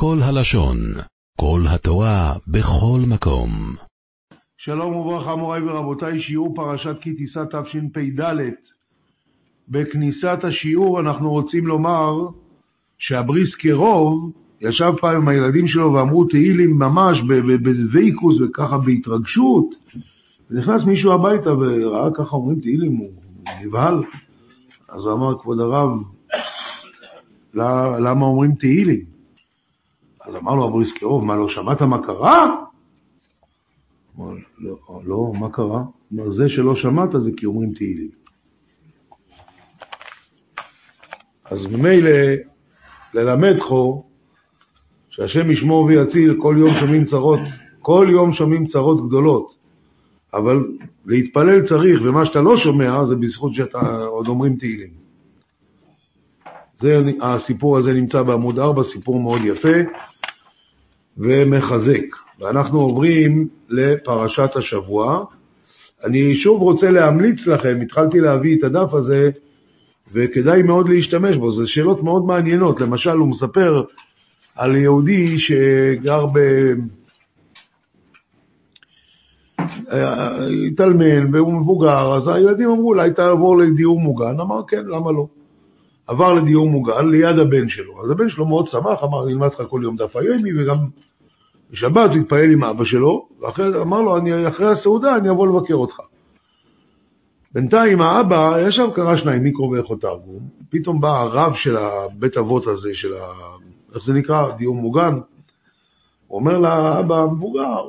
כל 0.00 0.16
הלשון, 0.22 0.76
כל 1.40 1.60
התורה, 1.74 2.32
בכל 2.48 3.00
מקום. 3.12 3.50
שלום 4.58 4.96
וברכה 4.96 5.36
מוריי 5.36 5.62
ורבותיי, 5.62 6.22
שיעור 6.22 6.54
פרשת 6.54 6.96
כי 7.00 7.12
תישא 7.12 7.44
תשפ"ד. 7.44 8.22
בכניסת 9.68 10.38
השיעור 10.42 11.00
אנחנו 11.00 11.30
רוצים 11.30 11.66
לומר 11.66 12.28
שהבריס 12.98 13.54
קרוב 13.54 14.32
ישב 14.60 14.92
פעם 15.00 15.16
עם 15.16 15.28
הילדים 15.28 15.68
שלו 15.68 15.92
ואמרו 15.92 16.24
תהילים 16.24 16.78
ממש 16.78 17.18
בוויקוס 17.62 18.40
וככה 18.40 18.78
בהתרגשות. 18.78 19.66
נכנס 20.50 20.82
מישהו 20.86 21.12
הביתה 21.12 21.50
וראה 21.52 22.10
ככה 22.14 22.36
אומרים 22.36 22.60
תהילים, 22.60 22.96
הוא 22.96 23.10
נבהל. 23.64 24.02
אז 24.88 25.06
אמר, 25.06 25.38
כבוד 25.38 25.60
הרב, 25.60 25.90
למה 28.00 28.26
אומרים 28.26 28.54
תהילים? 28.54 29.17
אז 30.28 30.36
אמר 30.36 30.54
לו 30.54 30.68
אבו 30.68 30.80
איסקרוב, 30.80 31.24
מה, 31.24 31.36
לא 31.36 31.48
שמעת 31.48 31.82
מה 31.82 32.02
קרה? 32.02 32.56
אמר, 34.18 34.34
לא, 34.58 34.76
לא, 35.04 35.32
מה 35.40 35.50
קרה? 35.50 35.82
אמר, 36.14 36.32
זה 36.32 36.48
שלא 36.48 36.76
שמעת 36.76 37.10
זה 37.10 37.30
כי 37.36 37.46
אומרים 37.46 37.72
תהילים. 37.72 38.10
אז 41.44 41.58
ממילא 41.70 42.10
ללמד 43.14 43.60
חו 43.60 44.04
שהשם 45.10 45.50
ישמור 45.50 45.84
ויציל, 45.84 46.36
כל 46.40 46.56
יום 46.58 46.74
שומעים 46.80 47.04
צרות, 47.04 47.40
כל 47.80 48.06
יום 48.10 48.34
שומעים 48.34 48.66
צרות 48.66 49.06
גדולות, 49.06 49.54
אבל 50.34 50.64
להתפלל 51.06 51.68
צריך, 51.68 52.00
ומה 52.04 52.26
שאתה 52.26 52.40
לא 52.40 52.56
שומע 52.56 53.04
זה 53.08 53.14
בזכות 53.14 53.54
שאתה 53.54 54.04
עוד 54.04 54.28
אומרים 54.28 54.56
תהילים. 54.56 54.90
זה, 56.80 57.02
הסיפור 57.22 57.78
הזה 57.78 57.92
נמצא 57.92 58.22
בעמוד 58.22 58.58
4, 58.58 58.82
סיפור 58.92 59.20
מאוד 59.20 59.40
יפה 59.44 59.78
ומחזק. 61.18 62.16
ואנחנו 62.40 62.80
עוברים 62.80 63.48
לפרשת 63.68 64.56
השבוע. 64.56 65.24
אני 66.04 66.36
שוב 66.36 66.62
רוצה 66.62 66.90
להמליץ 66.90 67.46
לכם, 67.46 67.78
התחלתי 67.82 68.20
להביא 68.20 68.58
את 68.58 68.64
הדף 68.64 68.94
הזה, 68.94 69.30
וכדאי 70.12 70.62
מאוד 70.62 70.88
להשתמש 70.88 71.36
בו, 71.36 71.52
זה 71.52 71.62
שאלות 71.66 72.02
מאוד 72.02 72.24
מעניינות. 72.24 72.80
למשל, 72.80 73.10
הוא 73.10 73.28
מספר 73.28 73.82
על 74.56 74.76
יהודי 74.76 75.38
שגר 75.38 76.26
ב... 76.26 76.38
התאלמן 80.72 81.34
והוא 81.34 81.52
מבוגר, 81.52 82.16
אז 82.16 82.28
הילדים 82.28 82.70
אמרו, 82.70 82.88
אולי 82.88 83.12
תעבור 83.12 83.58
לדיור 83.58 84.00
מוגן, 84.00 84.40
אמר 84.40 84.62
כן, 84.68 84.86
למה 84.86 85.12
לא? 85.12 85.26
עבר 86.06 86.34
לדיור 86.34 86.70
מוגן 86.70 87.08
ליד 87.08 87.38
הבן 87.38 87.68
שלו. 87.68 88.04
אז 88.04 88.10
הבן 88.10 88.28
שלו 88.28 88.46
מאוד 88.46 88.68
שמח, 88.68 89.02
אמר, 89.02 89.24
אני 89.24 89.32
אלמד 89.32 89.46
לך 89.46 89.62
כל 89.68 89.80
יום 89.82 89.96
דף 89.96 90.16
היומי, 90.16 90.62
וגם 90.62 90.76
בשבת 91.70 92.10
הוא 92.10 92.20
התפעל 92.20 92.50
עם 92.52 92.64
אבא 92.64 92.84
שלו, 92.84 93.28
ואחרי 93.40 93.80
אמר 93.82 94.00
לו, 94.00 94.16
אני, 94.16 94.48
אחרי 94.48 94.72
הסעודה 94.72 95.16
אני 95.16 95.30
אבוא 95.30 95.46
לבקר 95.46 95.74
אותך. 95.74 95.96
בינתיים 97.52 98.00
האבא 98.00 98.56
ישב 98.68 98.86
קרא 98.94 99.16
שניים, 99.16 99.42
מיקרו 99.42 99.70
ואיכו 99.70 99.96
תרגום, 99.96 100.40
פתאום 100.70 101.00
בא 101.00 101.08
הרב 101.08 101.54
של 101.54 101.76
הבית 101.76 102.36
אבות 102.36 102.66
הזה, 102.66 102.88
של 102.92 103.14
ה... 103.14 103.26
איך 103.94 104.04
זה 104.06 104.12
נקרא? 104.12 104.56
דיור 104.56 104.74
מוגן. 104.74 105.18
הוא 106.26 106.38
אומר 106.40 106.58
לאבא 106.58 107.16
המבוגר, 107.16 107.82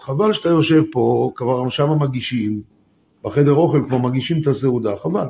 חבל 0.00 0.32
שאתה 0.32 0.48
יושב 0.48 0.82
פה, 0.92 1.30
כבר 1.36 1.70
שם 1.70 1.88
מגישים, 2.00 2.60
בחדר 3.24 3.52
אוכל 3.52 3.82
כבר 3.88 3.98
מגישים 3.98 4.42
את 4.42 4.46
הסעודה, 4.46 4.90
חבל. 5.02 5.28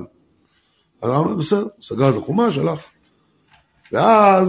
אז 1.03 1.11
אמר, 1.11 1.35
בסדר, 1.35 1.67
סגר 1.83 2.09
את 2.09 2.23
החומש, 2.23 2.59
הלך. 2.59 2.81
ואז, 3.93 4.49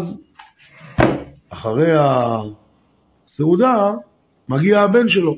אחרי 1.50 1.92
הסעודה, 3.42 3.94
מגיע 4.50 4.82
הבן 4.82 5.10
שלו. 5.10 5.36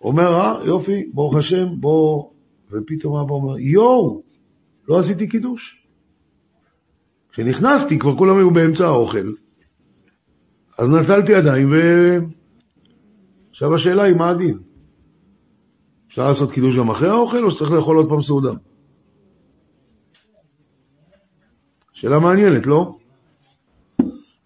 אומר, 0.00 0.40
אה, 0.40 0.66
יופי, 0.66 1.10
ברוך 1.14 1.36
השם, 1.36 1.66
בוא... 1.80 2.30
ופתאום 2.70 3.16
אבא 3.16 3.32
אומר, 3.32 3.58
יואו, 3.58 4.22
לא 4.88 5.00
עשיתי 5.00 5.28
קידוש. 5.28 5.84
כשנכנסתי, 7.32 7.98
כבר 7.98 8.16
כולם 8.16 8.36
היו 8.36 8.50
באמצע 8.50 8.84
האוכל, 8.84 9.32
אז 10.78 10.88
נטלתי 10.88 11.32
ידיים, 11.32 11.72
ו... 11.72 11.74
עכשיו 13.50 13.74
השאלה 13.74 14.02
היא, 14.02 14.16
מה 14.16 14.30
הדין? 14.30 14.58
אפשר 16.08 16.32
לעשות 16.32 16.52
קידוש 16.52 16.76
גם 16.76 16.90
אחרי 16.90 17.08
האוכל, 17.08 17.44
או 17.44 17.50
שצריך 17.50 17.70
לאכול 17.70 17.96
עוד 17.96 18.08
פעם 18.08 18.22
סעודה? 18.22 18.52
שאלה 21.92 22.18
מעניינת, 22.18 22.66
לא? 22.66 22.96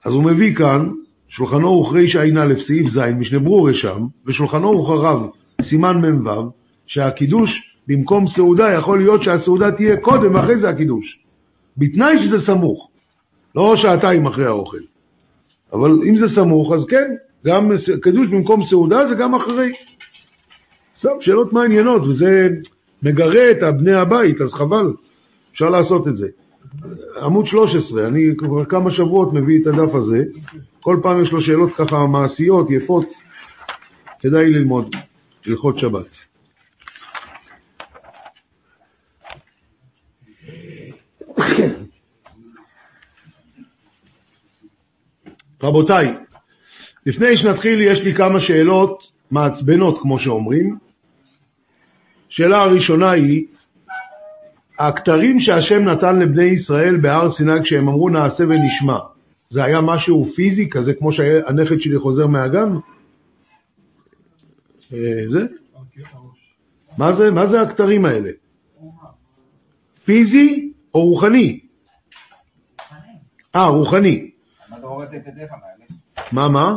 אז 0.04 0.12
הוא 0.12 0.24
מביא 0.24 0.56
כאן, 0.56 0.90
שולחנו 1.32 1.68
הוא 1.68 1.86
רע"א 1.86 2.54
סעיף 2.66 2.92
ז', 2.92 2.98
משנה 2.98 3.38
ברורה 3.38 3.74
שם, 3.74 4.06
ושולחנו 4.26 4.68
הוא 4.68 4.86
חרב, 4.86 5.26
סימן 5.68 5.96
מ"ו, 5.96 6.50
שהקידוש 6.86 7.50
במקום 7.88 8.24
סעודה 8.36 8.72
יכול 8.72 8.98
להיות 8.98 9.22
שהסעודה 9.22 9.72
תהיה 9.72 9.96
קודם 9.96 10.34
ואחרי 10.34 10.60
זה 10.60 10.68
הקידוש. 10.68 11.18
בתנאי 11.76 12.26
שזה 12.26 12.46
סמוך, 12.46 12.88
לא 13.54 13.76
שעתיים 13.76 14.26
אחרי 14.26 14.46
האוכל. 14.46 14.78
אבל 15.72 15.90
אם 15.90 16.18
זה 16.20 16.34
סמוך, 16.34 16.72
אז 16.72 16.80
כן, 16.88 17.14
גם 17.46 17.70
קידוש 18.02 18.28
במקום 18.28 18.66
סעודה 18.70 19.08
זה 19.08 19.14
גם 19.14 19.34
אחרי. 19.34 19.72
טוב, 21.00 21.22
שאלות 21.22 21.52
מעניינות, 21.52 22.02
וזה 22.02 22.48
מגרה 23.02 23.50
את 23.50 23.76
בני 23.78 23.94
הבית, 23.94 24.40
אז 24.40 24.50
חבל, 24.52 24.92
אפשר 25.52 25.70
לעשות 25.70 26.08
את 26.08 26.16
זה. 26.16 26.28
עמוד 27.22 27.46
13, 27.46 28.06
אני 28.06 28.36
כבר 28.38 28.64
כמה 28.64 28.90
שבועות 28.90 29.32
מביא 29.32 29.62
את 29.62 29.66
הדף 29.66 29.94
הזה, 29.94 30.24
כל 30.82 31.00
פעם 31.02 31.22
יש 31.22 31.32
לו 31.32 31.42
שאלות 31.42 31.70
ככה 31.76 32.06
מעשיות, 32.06 32.70
יפות, 32.70 33.06
כדאי 34.20 34.50
ללמוד, 34.50 34.96
הלכות 35.46 35.78
שבת. 35.78 36.06
רבותיי, 45.62 46.14
לפני 47.06 47.36
שנתחיל 47.36 47.80
יש 47.80 48.00
לי 48.00 48.14
כמה 48.14 48.40
שאלות 48.40 49.02
מעצבנות, 49.30 49.98
כמו 50.02 50.18
שאומרים. 50.18 50.76
שאלה 52.28 52.58
הראשונה 52.58 53.10
היא, 53.10 53.46
הכתרים 54.78 55.40
שהשם 55.40 55.84
נתן 55.84 56.18
לבני 56.18 56.44
ישראל 56.44 56.96
בהר 56.96 57.32
סיני 57.32 57.62
כשהם 57.62 57.88
אמרו 57.88 58.08
נעשה 58.08 58.44
ונשמע, 58.44 58.98
זה 59.52 59.64
היה 59.64 59.80
משהו 59.80 60.32
פיזי 60.36 60.70
כזה 60.70 60.94
כמו 60.94 61.12
שהנכד 61.12 61.80
שלי 61.80 61.98
חוזר 61.98 62.26
מהגן? 62.26 62.76
אה, 64.92 64.98
זה? 65.32 65.46
מה 66.98 67.16
זה? 67.16 67.30
מה 67.30 67.46
זה 67.50 67.60
הכתרים 67.60 68.04
האלה? 68.04 68.30
פיזי 70.04 70.72
או 70.94 71.04
רוחני? 71.04 71.60
אה, 73.56 73.66
רוחני. 73.66 74.30
מה, 76.32 76.48
מה? 76.48 76.76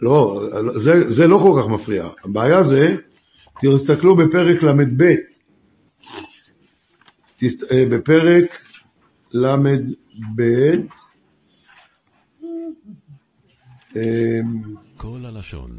לא, 0.00 0.42
זה, 0.84 1.14
זה 1.16 1.26
לא 1.26 1.38
כל 1.42 1.62
כך 1.62 1.68
מפריע. 1.68 2.08
הבעיה 2.24 2.58
זה, 2.68 2.96
תסתכלו 3.60 4.16
בפרק 4.16 4.62
ל"ב, 4.62 5.02
אה, 7.42 7.84
בפרק 7.90 8.44
ל"ב, 9.32 9.68
אמ, 13.96 14.74
כל 14.96 15.18
הלשון. 15.24 15.70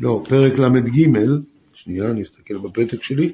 לא, 0.00 0.24
פרק 0.28 0.52
ל"ג, 0.52 1.06
שנייה, 1.74 2.10
אני 2.10 2.22
אסתכל 2.22 2.58
בפתק 2.58 3.02
שלי. 3.02 3.32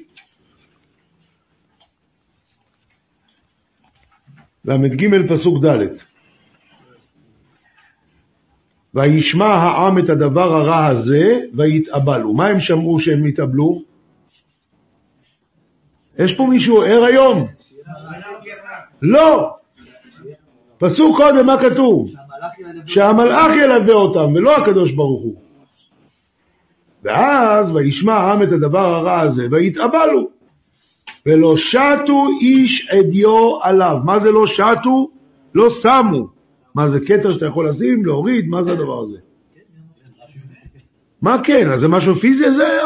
ל"ג 4.65 5.07
פסוק 5.29 5.65
ד' 5.65 6.13
וישמע 8.93 9.45
העם 9.45 9.97
את 9.97 10.09
הדבר 10.09 10.53
הרע 10.53 10.85
הזה 10.85 11.39
ויתאבלו. 11.53 12.33
מה 12.33 12.47
הם 12.47 12.61
שמעו 12.61 12.99
שהם 12.99 13.27
יתאבלו? 13.27 13.92
יש 16.17 16.33
פה 16.33 16.43
מישהו 16.43 16.81
ער 16.81 17.03
היום? 17.03 17.47
לא. 19.01 19.55
פסוק 20.77 21.17
קודם, 21.17 21.45
מה 21.45 21.61
כתוב? 21.61 22.09
שהמלאך 22.85 23.51
ילווה 23.63 23.93
אותם, 23.93 24.33
ולא 24.35 24.55
הקדוש 24.55 24.91
ברוך 24.91 25.21
הוא. 25.21 25.35
ואז 27.03 27.75
וישמע 27.75 28.13
העם 28.13 28.43
את 28.43 28.51
הדבר 28.51 28.95
הרע 28.95 29.19
הזה 29.19 29.47
ויתאבלו. 29.51 30.29
ולא 31.25 31.57
שתו 31.57 32.27
איש 32.41 32.87
עדיו 32.89 33.61
עליו. 33.61 33.97
מה 34.03 34.19
זה 34.19 34.31
לא 34.31 34.47
שתו? 34.47 35.09
לא 35.55 35.69
שמו. 35.81 36.27
מה 36.75 36.89
זה 36.89 36.99
כתר 37.07 37.33
שאתה 37.33 37.45
יכול 37.45 37.69
לשים, 37.69 38.05
להוריד? 38.05 38.47
מה 38.47 38.63
זה 38.63 38.71
הדבר 38.71 38.99
הזה? 38.99 39.17
מה 41.21 41.43
כן? 41.43 41.71
אז 41.71 41.81
זה 41.81 41.87
משהו 41.87 42.15
פיזי 42.15 42.43
זה? 42.57 42.79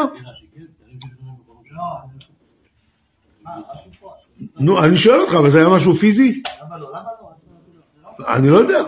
נו, 4.60 4.84
אני 4.84 4.96
שואל 4.96 5.20
אותך, 5.20 5.34
אבל 5.34 5.52
זה 5.52 5.58
היה 5.58 5.68
משהו 5.68 5.94
פיזי? 6.00 6.42
אני 8.28 8.48
לא 8.48 8.58
יודע. 8.58 8.78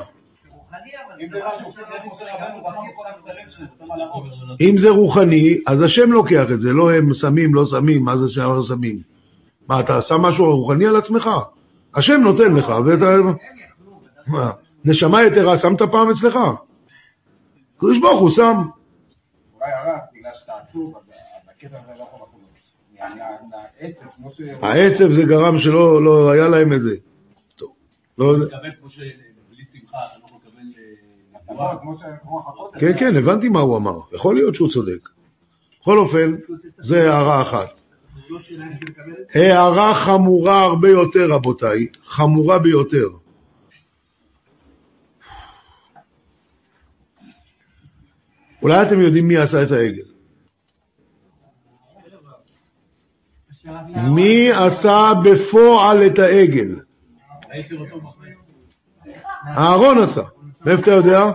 אם 4.61 4.77
זה 4.81 4.89
רוחני, 4.89 5.59
אז 5.67 5.83
השם 5.83 6.13
לוקח 6.13 6.45
את 6.55 6.61
זה, 6.61 6.69
לא 6.69 6.93
הם 6.93 7.15
שמים, 7.15 7.55
לא 7.55 7.67
שמים, 7.67 8.05
מה 8.05 8.17
זה 8.17 8.29
שאר 8.29 8.63
שמים? 8.69 8.99
מה, 9.69 9.81
אתה 9.81 10.03
שם 10.09 10.15
משהו 10.15 10.57
רוחני 10.57 10.87
על 10.87 10.97
עצמך? 10.97 11.29
השם 11.95 12.21
נותן 12.21 12.55
לך, 12.55 12.69
ואתה... 12.87 13.07
מה, 14.27 14.51
נשמה 14.85 15.23
יתרה 15.23 15.59
שמת 15.59 15.83
פעם 15.83 16.11
אצלך? 16.11 16.37
הקדוש 17.77 17.99
ברוך 17.99 18.21
הוא 18.21 18.31
שם. 18.31 18.57
אולי 19.55 19.73
הרב, 19.73 19.99
בגלל 20.15 20.33
שאתה 20.41 20.53
עצוב, 20.53 20.97
אז 20.97 21.03
בקטע 21.49 21.79
הזה 21.79 21.93
לא 21.99 22.05
יכול 22.05 22.21
לחזור. 22.23 22.41
העצב, 24.63 25.15
זה 25.17 25.23
גרם 25.29 25.59
שלא 25.59 26.05
לא 26.05 26.31
היה 26.31 26.49
להם 26.49 26.73
את 26.73 26.83
זה. 26.83 26.97
טוב, 27.57 27.75
לא. 28.19 28.35
כן, 32.81 32.99
כן, 32.99 33.17
הבנתי 33.17 33.49
מה 33.49 33.61
הוא 33.61 33.77
אמר. 33.77 34.01
יכול 34.13 34.35
להיות 34.35 34.55
שהוא 34.55 34.69
צודק. 34.69 35.09
בכל 35.81 35.99
אופן, 35.99 36.37
זה 36.77 37.13
הערה 37.13 37.43
אחת. 37.43 37.81
הערה 39.35 40.05
חמורה 40.07 40.61
הרבה 40.61 40.89
יותר, 40.89 41.31
רבותיי, 41.31 41.87
חמורה 42.05 42.59
ביותר. 42.59 43.09
אולי 48.63 48.83
אתם 48.83 49.01
יודעים 49.01 49.29
מי 49.29 49.37
עשה 49.37 49.63
את 49.63 49.73
העגל? 49.73 50.10
מי 53.97 54.51
עשה 54.53 55.13
בפועל 55.25 56.07
את 56.07 56.19
העגל? 56.19 56.77
אהרון 59.47 59.99
עשה. 60.03 60.23
מאיפה 60.67 60.83
אתה 60.83 60.91
יודע? 60.91 61.31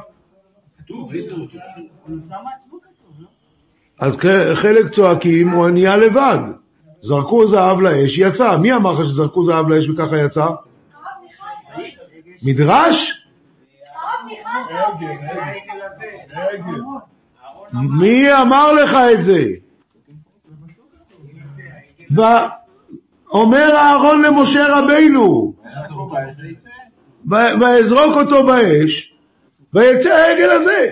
אז 3.99 4.13
חלק 4.55 4.95
צועקים, 4.95 5.49
הוא 5.49 5.69
נהיה 5.69 5.97
לבד. 5.97 6.39
זרקו 7.01 7.51
זהב 7.51 7.79
לאש, 7.79 8.17
יצא. 8.17 8.57
מי 8.57 8.73
אמר 8.73 8.91
לך 8.91 9.09
שזרקו 9.09 9.45
זהב 9.45 9.69
לאש 9.69 9.89
וככה 9.89 10.17
יצא? 10.17 10.47
מדרש? 12.43 13.13
מי 17.73 18.33
אמר 18.41 18.71
לך 18.71 18.91
את 19.13 19.25
זה? 19.25 19.64
ואומר 22.11 23.75
אהרון 23.75 24.21
למשה 24.21 24.65
רבינו, 24.69 25.53
ויזרוק 27.29 28.15
אותו 28.15 28.45
באש, 28.45 29.13
ויצא 29.73 30.09
העגל 30.09 30.49
הזה. 30.51 30.89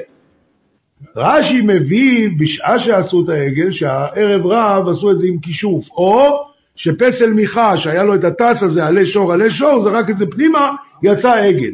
רש"י 1.16 1.62
מביא 1.62 2.30
בשעה 2.40 2.80
שעשו 2.80 3.24
את 3.24 3.30
העגל, 3.30 3.72
שהערב 3.72 4.46
רב 4.46 4.90
עשו 4.90 5.12
את 5.12 5.18
זה 5.18 5.28
עם 5.28 5.38
כישוף, 5.40 5.90
או 5.92 6.44
שפסל 6.76 7.30
מיכה, 7.30 7.78
שהיה 7.78 8.04
לו 8.04 8.16
את 8.16 8.24
הטס 8.24 8.58
הזה, 8.62 8.86
עלי 8.86 9.12
שור, 9.12 9.34
עלי 9.34 9.52
שור, 9.52 9.84
זרק 9.84 10.10
את 10.10 10.18
זה 10.18 10.26
פנימה, 10.32 10.76
יצא 11.04 11.32
עגל. 11.32 11.72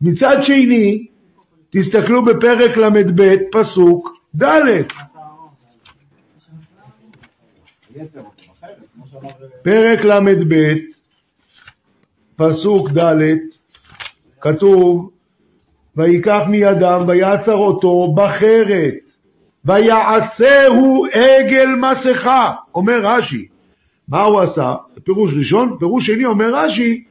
מצד 0.00 0.36
שני, 0.42 1.06
תסתכלו 1.70 2.24
בפרק 2.24 2.76
ל"ב, 2.76 3.36
פסוק 3.52 4.10
ד', 4.42 4.60
פרק 9.62 10.04
ל"ב, 10.04 10.54
פסוק 12.36 12.88
ד', 12.90 13.22
כתוב, 14.40 15.10
ויקח 15.96 16.40
מידם 16.48 17.04
ויעצר 17.08 17.54
אותו 17.54 18.14
בחרת, 18.14 18.94
ויעשהו 19.64 21.06
עגל 21.12 21.66
מסכה, 21.66 22.52
אומר 22.74 23.00
רש"י. 23.06 23.46
מה 24.08 24.22
הוא 24.22 24.40
עשה? 24.40 24.74
פירוש 25.04 25.34
ראשון, 25.38 25.76
פירוש 25.78 26.06
שני 26.06 26.24
אומר 26.24 26.54
רש"י, 26.54 27.04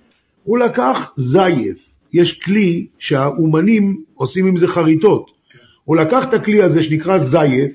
הוא 0.44 0.58
לקח 0.58 0.98
זייף. 1.18 1.78
יש 2.14 2.40
כלי 2.40 2.88
שהאומנים 3.00 4.02
עושים 4.16 4.48
עם 4.48 4.60
זה 4.60 4.68
חריטות. 4.68 5.32
הוא 5.84 5.98
לקח 5.98 6.24
את 6.30 6.34
הכלי 6.34 6.64
הזה 6.64 6.84
שנקרא 6.84 7.18
זייף, 7.32 7.72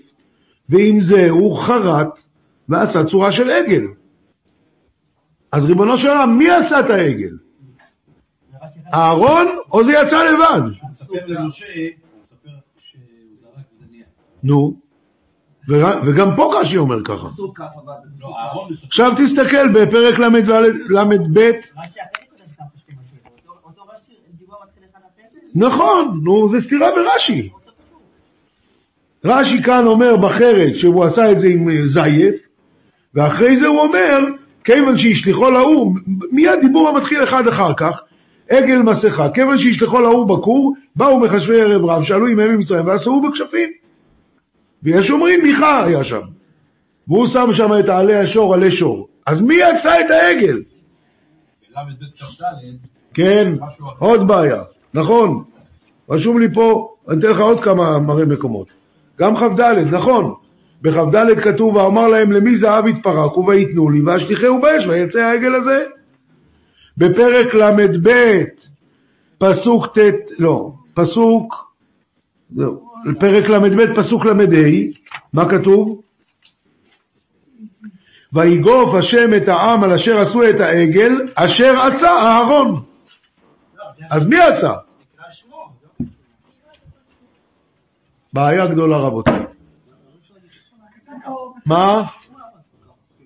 ועם 0.68 1.00
זה 1.04 1.30
הוא 1.30 1.62
חרט 1.62 2.18
ועשה 2.68 3.04
צורה 3.10 3.32
של 3.32 3.50
עגל. 3.50 3.82
אז 5.52 5.64
ריבונו 5.64 5.98
של 5.98 6.08
עולם, 6.08 6.38
מי 6.38 6.50
עשה 6.50 6.80
את 6.80 6.90
העגל? 6.90 7.36
אהרון 8.94 9.46
או 9.72 9.84
זה 9.84 9.92
יצא 9.92 10.22
לבד? 10.24 10.60
נו, 14.42 14.74
וגם 16.06 16.36
פה 16.36 16.60
רש"י 16.60 16.76
אומר 16.78 17.04
ככה. 17.04 17.28
עכשיו 18.86 19.12
תסתכל 19.12 19.68
בפרק 19.74 20.18
ל"ד- 20.18 20.90
ל"ב, 20.90 21.50
נכון, 25.54 26.20
נו, 26.22 26.50
זה 26.52 26.66
סתירה 26.66 26.88
ברש"י. 26.94 27.50
רש"י 29.24 29.62
כאן 29.62 29.86
אומר 29.86 30.16
בחרת 30.16 30.76
שהוא 30.78 31.04
עשה 31.04 31.32
את 31.32 31.40
זה 31.40 31.46
עם 31.46 31.68
זייף, 31.92 32.47
ואחרי 33.18 33.60
זה 33.60 33.66
הוא 33.66 33.80
אומר, 33.80 34.18
כיוון 34.64 34.98
שישליחו 34.98 35.50
להוא, 35.50 35.94
מיד 36.32 36.60
דיבור 36.60 36.88
המתחיל 36.88 37.24
אחד 37.24 37.48
אחר 37.48 37.74
כך, 37.74 38.00
עגל 38.48 38.76
מסכה, 38.76 39.30
כיוון 39.30 39.58
שישלחו 39.58 40.00
להוא 40.00 40.38
בכור, 40.38 40.74
באו 40.96 41.20
מחשבי 41.20 41.60
ערב 41.60 41.84
רב, 41.84 42.04
שאלו 42.04 42.28
אם 42.28 42.40
הם 42.40 42.54
ממצרים, 42.54 42.86
ועשו 42.86 43.20
בכשפים. 43.20 43.70
ויש 44.82 45.10
אומרים 45.10 45.42
מיכה 45.42 45.84
היה 45.84 46.04
שם, 46.04 46.20
והוא 47.08 47.26
שם 47.32 47.50
שם 47.52 47.70
את 47.80 47.88
העלי 47.88 48.16
השור, 48.16 48.54
עלי 48.54 48.76
שור. 48.76 49.08
אז 49.26 49.40
מי 49.40 49.62
עשה 49.62 50.00
את 50.00 50.10
העגל? 50.10 50.62
כן. 53.14 53.52
עוד 53.98 54.28
בעיה, 54.28 54.62
נכון. 54.94 55.44
רשום 56.10 56.38
לי 56.38 56.54
פה, 56.54 56.94
אני 57.08 57.18
אתן 57.18 57.28
לך 57.28 57.40
עוד 57.40 57.64
כמה 57.64 57.98
מראה 57.98 58.26
מקומות. 58.26 58.68
גם 59.20 59.36
כ"ד, 59.36 59.60
נכון. 59.90 60.34
בכ"ד 60.82 61.40
כתוב, 61.44 61.76
ואמר 61.76 62.08
להם 62.08 62.32
למי 62.32 62.58
זהב 62.58 62.86
יתפרקו 62.86 63.46
ויתנו 63.46 63.90
לי, 63.90 64.00
ואשליכהו 64.00 64.60
באש, 64.60 64.86
ויצא 64.86 65.18
העגל 65.18 65.54
הזה. 65.54 65.84
בפרק 66.96 67.54
ל"ב, 67.54 68.10
פסוק 69.38 69.98
ט', 69.98 70.30
לא, 70.38 70.72
פסוק, 70.94 71.74
זהו, 72.50 72.90
פרק 73.20 73.48
ל"ב, 73.48 74.02
פסוק 74.02 74.24
ל"ה, 74.24 74.32
מה 75.32 75.50
כתוב? 75.50 76.02
ויגוף 78.32 78.94
השם 78.94 79.34
את 79.36 79.48
העם 79.48 79.84
על 79.84 79.92
אשר 79.92 80.18
עשו 80.18 80.50
את 80.50 80.60
העגל, 80.60 81.12
אשר 81.34 81.74
עשה 81.76 82.10
אהרון. 82.10 82.82
אז 84.10 84.22
מי 84.26 84.36
עשה? 84.36 84.72
בעיה 88.32 88.66
גדולה 88.66 88.96
רבותיי. 88.96 89.47
מה? 91.66 92.02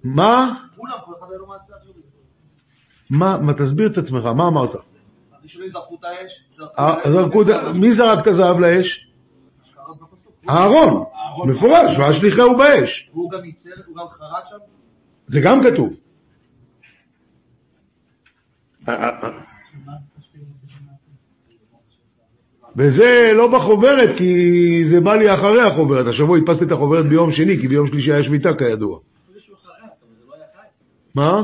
מה? 0.05 0.55
מה? 3.11 3.37
מה? 3.39 3.53
תסביר 3.53 3.93
את 3.93 3.99
עצמך, 3.99 4.25
מה 4.25 4.49
אמרת? 4.49 4.71
הראשונים 5.33 5.71
זרקו 5.71 5.95
את 5.95 6.05
האש, 6.05 6.33
אה, 6.79 7.73
מי 7.73 7.97
זרק 7.97 8.19
את 8.23 8.27
הזהב 8.27 8.59
לאש? 8.59 9.09
אהרון, 10.49 11.05
מפורש, 11.47 11.99
והשליחהו 11.99 12.57
באש. 12.57 13.11
והוא 13.13 13.31
גם 13.31 13.45
ייצר, 13.45 13.71
הוא 13.87 13.97
גם 13.97 14.07
חרט 14.09 14.45
שם. 14.51 14.57
זה 15.29 15.41
גם 15.41 15.61
כתוב. 15.65 15.93
וזה 22.77 23.31
לא 23.35 23.49
בחוברת, 23.49 24.19
כי 24.19 24.35
זה 24.91 25.01
בא 25.01 25.15
לי 25.15 25.35
אחרי 25.35 25.63
החוברת. 25.63 26.07
השבוע 26.07 26.39
הדפסתי 26.39 26.65
את 26.65 26.73
החוברת 26.73 27.07
ביום 27.07 27.33
שני, 27.33 27.61
כי 27.61 27.69
ביום 27.69 27.89
שלישי 27.89 28.13
היה 28.13 28.23
שביתה 28.23 28.55
כידוע. 28.59 28.99
מה? 31.15 31.43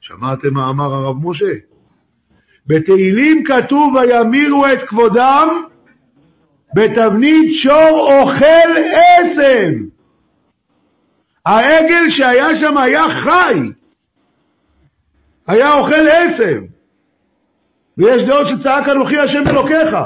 שמעתם 0.00 0.54
מה 0.54 0.70
אמר 0.70 0.94
הרב 0.94 1.16
משה? 1.22 1.54
בתהילים 2.66 3.44
כתוב 3.44 3.94
וימירו 3.94 4.66
את 4.66 4.88
כבודם 4.88 5.48
בתבנית 6.74 7.54
שור 7.54 8.20
אוכל 8.20 8.70
עשב. 8.94 9.72
העגל 11.46 12.10
שהיה 12.10 12.46
שם 12.60 12.78
היה 12.78 13.02
חי, 13.24 13.70
היה 15.50 15.74
אוכל 15.74 16.08
עשב. 16.08 16.62
ויש 17.98 18.22
דעות 18.22 18.46
שצעק 18.48 18.88
אנוכי 18.88 19.18
השם 19.18 19.42
אלוקיך. 19.48 19.96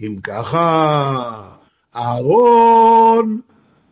אם 0.00 0.16
ככה, 0.22 1.50
אהרון 1.96 3.40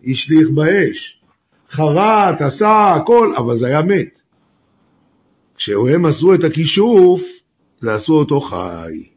השליך 0.07 0.49
באש, 0.55 1.23
חרט, 1.71 2.41
עשה, 2.41 2.95
הכל, 2.95 3.35
אבל 3.37 3.59
זה 3.59 3.67
היה 3.67 3.83
מת. 3.83 4.19
כשהם 5.57 6.07
עשו 6.07 6.35
את 6.35 6.45
הכישוף, 6.45 7.21
זה 7.81 7.95
עשו 7.95 8.13
אותו 8.13 8.41
חי. 8.41 9.09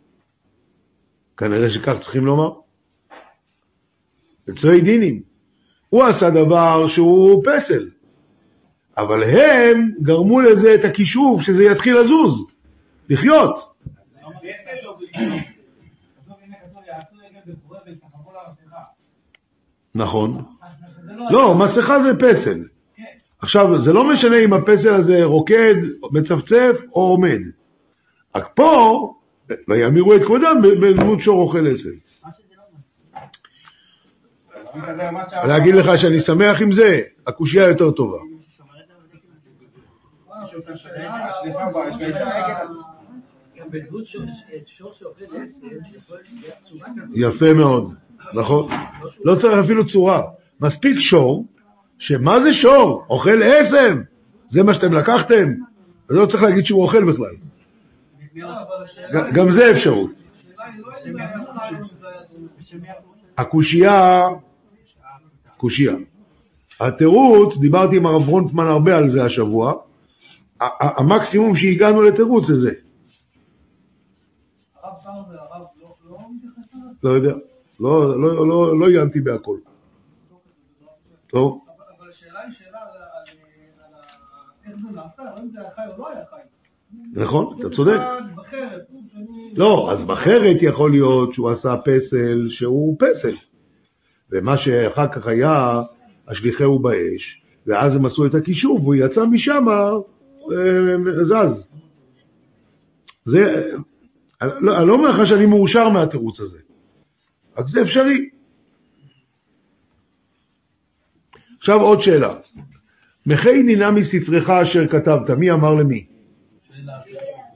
כנראה 1.37 1.69
שכך 1.69 1.93
צריכים 2.03 2.25
לומר. 2.25 2.51
אצלי 4.49 4.81
דינים. 4.81 5.21
הוא 5.89 6.03
עשה 6.03 6.29
דבר 6.29 6.87
שהוא 6.89 7.43
פסל, 7.43 7.89
אבל 9.01 9.23
הם 9.23 9.91
גרמו 10.01 10.41
לזה 10.41 10.75
את 10.75 10.85
הכישוף, 10.85 11.41
שזה 11.41 11.63
יתחיל 11.63 11.97
לזוז, 11.97 12.45
לחיות. 13.09 13.69
נכון. 19.95 20.43
לא, 21.29 21.55
מסכה 21.55 21.97
זה 22.03 22.17
פסל. 22.19 22.63
עכשיו, 23.41 23.83
זה 23.85 23.93
לא 23.93 24.09
משנה 24.09 24.37
אם 24.37 24.53
הפסל 24.53 24.93
הזה 24.93 25.23
רוקד, 25.23 25.75
מצפצף 26.11 26.75
או 26.95 27.01
עומד. 27.01 27.39
רק 28.35 28.49
פה, 28.55 29.13
ויאמירו 29.67 30.15
את 30.15 30.21
כבודם 30.21 30.61
בדמות 30.61 31.19
שור 31.21 31.41
אוכל 31.41 31.67
עשב. 31.67 31.89
אגיד 35.57 35.75
לך 35.75 35.99
שאני 35.99 36.23
שמח 36.25 36.61
עם 36.61 36.75
זה, 36.75 37.01
הקושייה 37.27 37.67
יותר 37.67 37.91
טובה. 37.91 38.17
יפה 47.15 47.53
מאוד, 47.53 47.93
נכון. 48.33 48.71
לא 49.25 49.35
צריך 49.35 49.53
אפילו 49.65 49.87
צורה. 49.87 50.21
מספיק 50.61 50.99
שור, 50.99 51.45
שמה 51.99 52.33
זה 52.43 52.53
שור? 52.53 53.05
אוכל 53.09 53.43
עשב. 53.43 53.97
זה 54.51 54.63
מה 54.63 54.73
שאתם 54.73 54.93
לקחתם? 54.93 55.53
אז 56.09 56.15
לא 56.15 56.25
צריך 56.25 56.43
להגיד 56.43 56.65
שהוא 56.65 56.83
אוכל 56.83 57.03
בכלל. 57.03 57.35
גם 59.33 59.59
זה 59.59 59.71
אפשרות. 59.71 60.11
הקושייה, 63.37 64.21
קושייה. 65.57 65.95
התירוץ, 66.79 67.57
דיברתי 67.57 67.97
עם 67.97 68.05
הרב 68.05 68.25
ברונטמן 68.25 68.65
הרבה 68.67 68.97
על 68.97 69.11
זה 69.11 69.23
השבוע, 69.23 69.73
המקסימום 70.79 71.57
שהגענו 71.57 72.01
לתירוץ 72.01 72.47
זה 72.47 72.61
זה. 72.61 72.71
לא 77.03 77.09
יודע, 77.09 77.33
לא, 77.79 78.19
לא, 78.21 78.47
לא, 78.47 78.79
לא 78.79 78.87
עיינתי 78.87 79.19
בהכל. 79.19 79.57
טוב. 81.27 81.65
אבל 81.99 82.09
השאלה 82.09 82.39
היא 82.39 82.53
שאלה 82.53 82.79
על 82.81 82.99
איך 84.67 84.75
זה 84.83 84.95
נעשה, 84.95 85.21
האם 85.35 85.49
זה 85.49 85.61
היה 85.61 85.69
חי 85.75 85.81
או 85.97 86.01
לא 86.01 86.09
היה 86.09 86.25
חי. 86.29 86.35
נכון, 87.13 87.59
אתה 87.59 87.75
צודק. 87.75 87.99
לא, 89.55 89.91
אז 89.91 90.07
בחרת 90.07 90.57
יכול 90.61 90.91
להיות 90.91 91.33
שהוא 91.33 91.49
עשה 91.49 91.75
פסל 91.77 92.47
שהוא 92.49 92.97
פסל. 92.99 93.35
ומה 94.31 94.57
שאחר 94.57 95.07
כך 95.07 95.27
היה, 95.27 95.81
השליחהו 96.27 96.79
באש, 96.79 97.43
ואז 97.67 97.95
הם 97.95 98.05
עשו 98.05 98.25
את 98.25 98.35
הכישוב, 98.35 98.81
והוא 98.83 98.95
יצא 98.95 99.25
משם, 99.25 99.65
זז. 101.23 101.63
זה, 103.25 103.71
לא, 104.41 104.77
אני 104.77 104.87
לא 104.87 104.93
אומר 104.93 105.11
לך 105.11 105.27
שאני 105.27 105.45
מאושר 105.45 105.89
מהתירוץ 105.89 106.39
הזה, 106.39 106.57
רק 107.57 107.65
זה 107.69 107.81
אפשרי. 107.81 108.29
עכשיו 111.57 111.81
עוד 111.81 112.01
שאלה. 112.01 112.35
מחי 113.25 113.63
נינה 113.63 113.91
מספרך 113.91 114.49
אשר 114.49 114.87
כתבת, 114.87 115.29
מי 115.29 115.51
אמר 115.51 115.73
למי? 115.73 116.05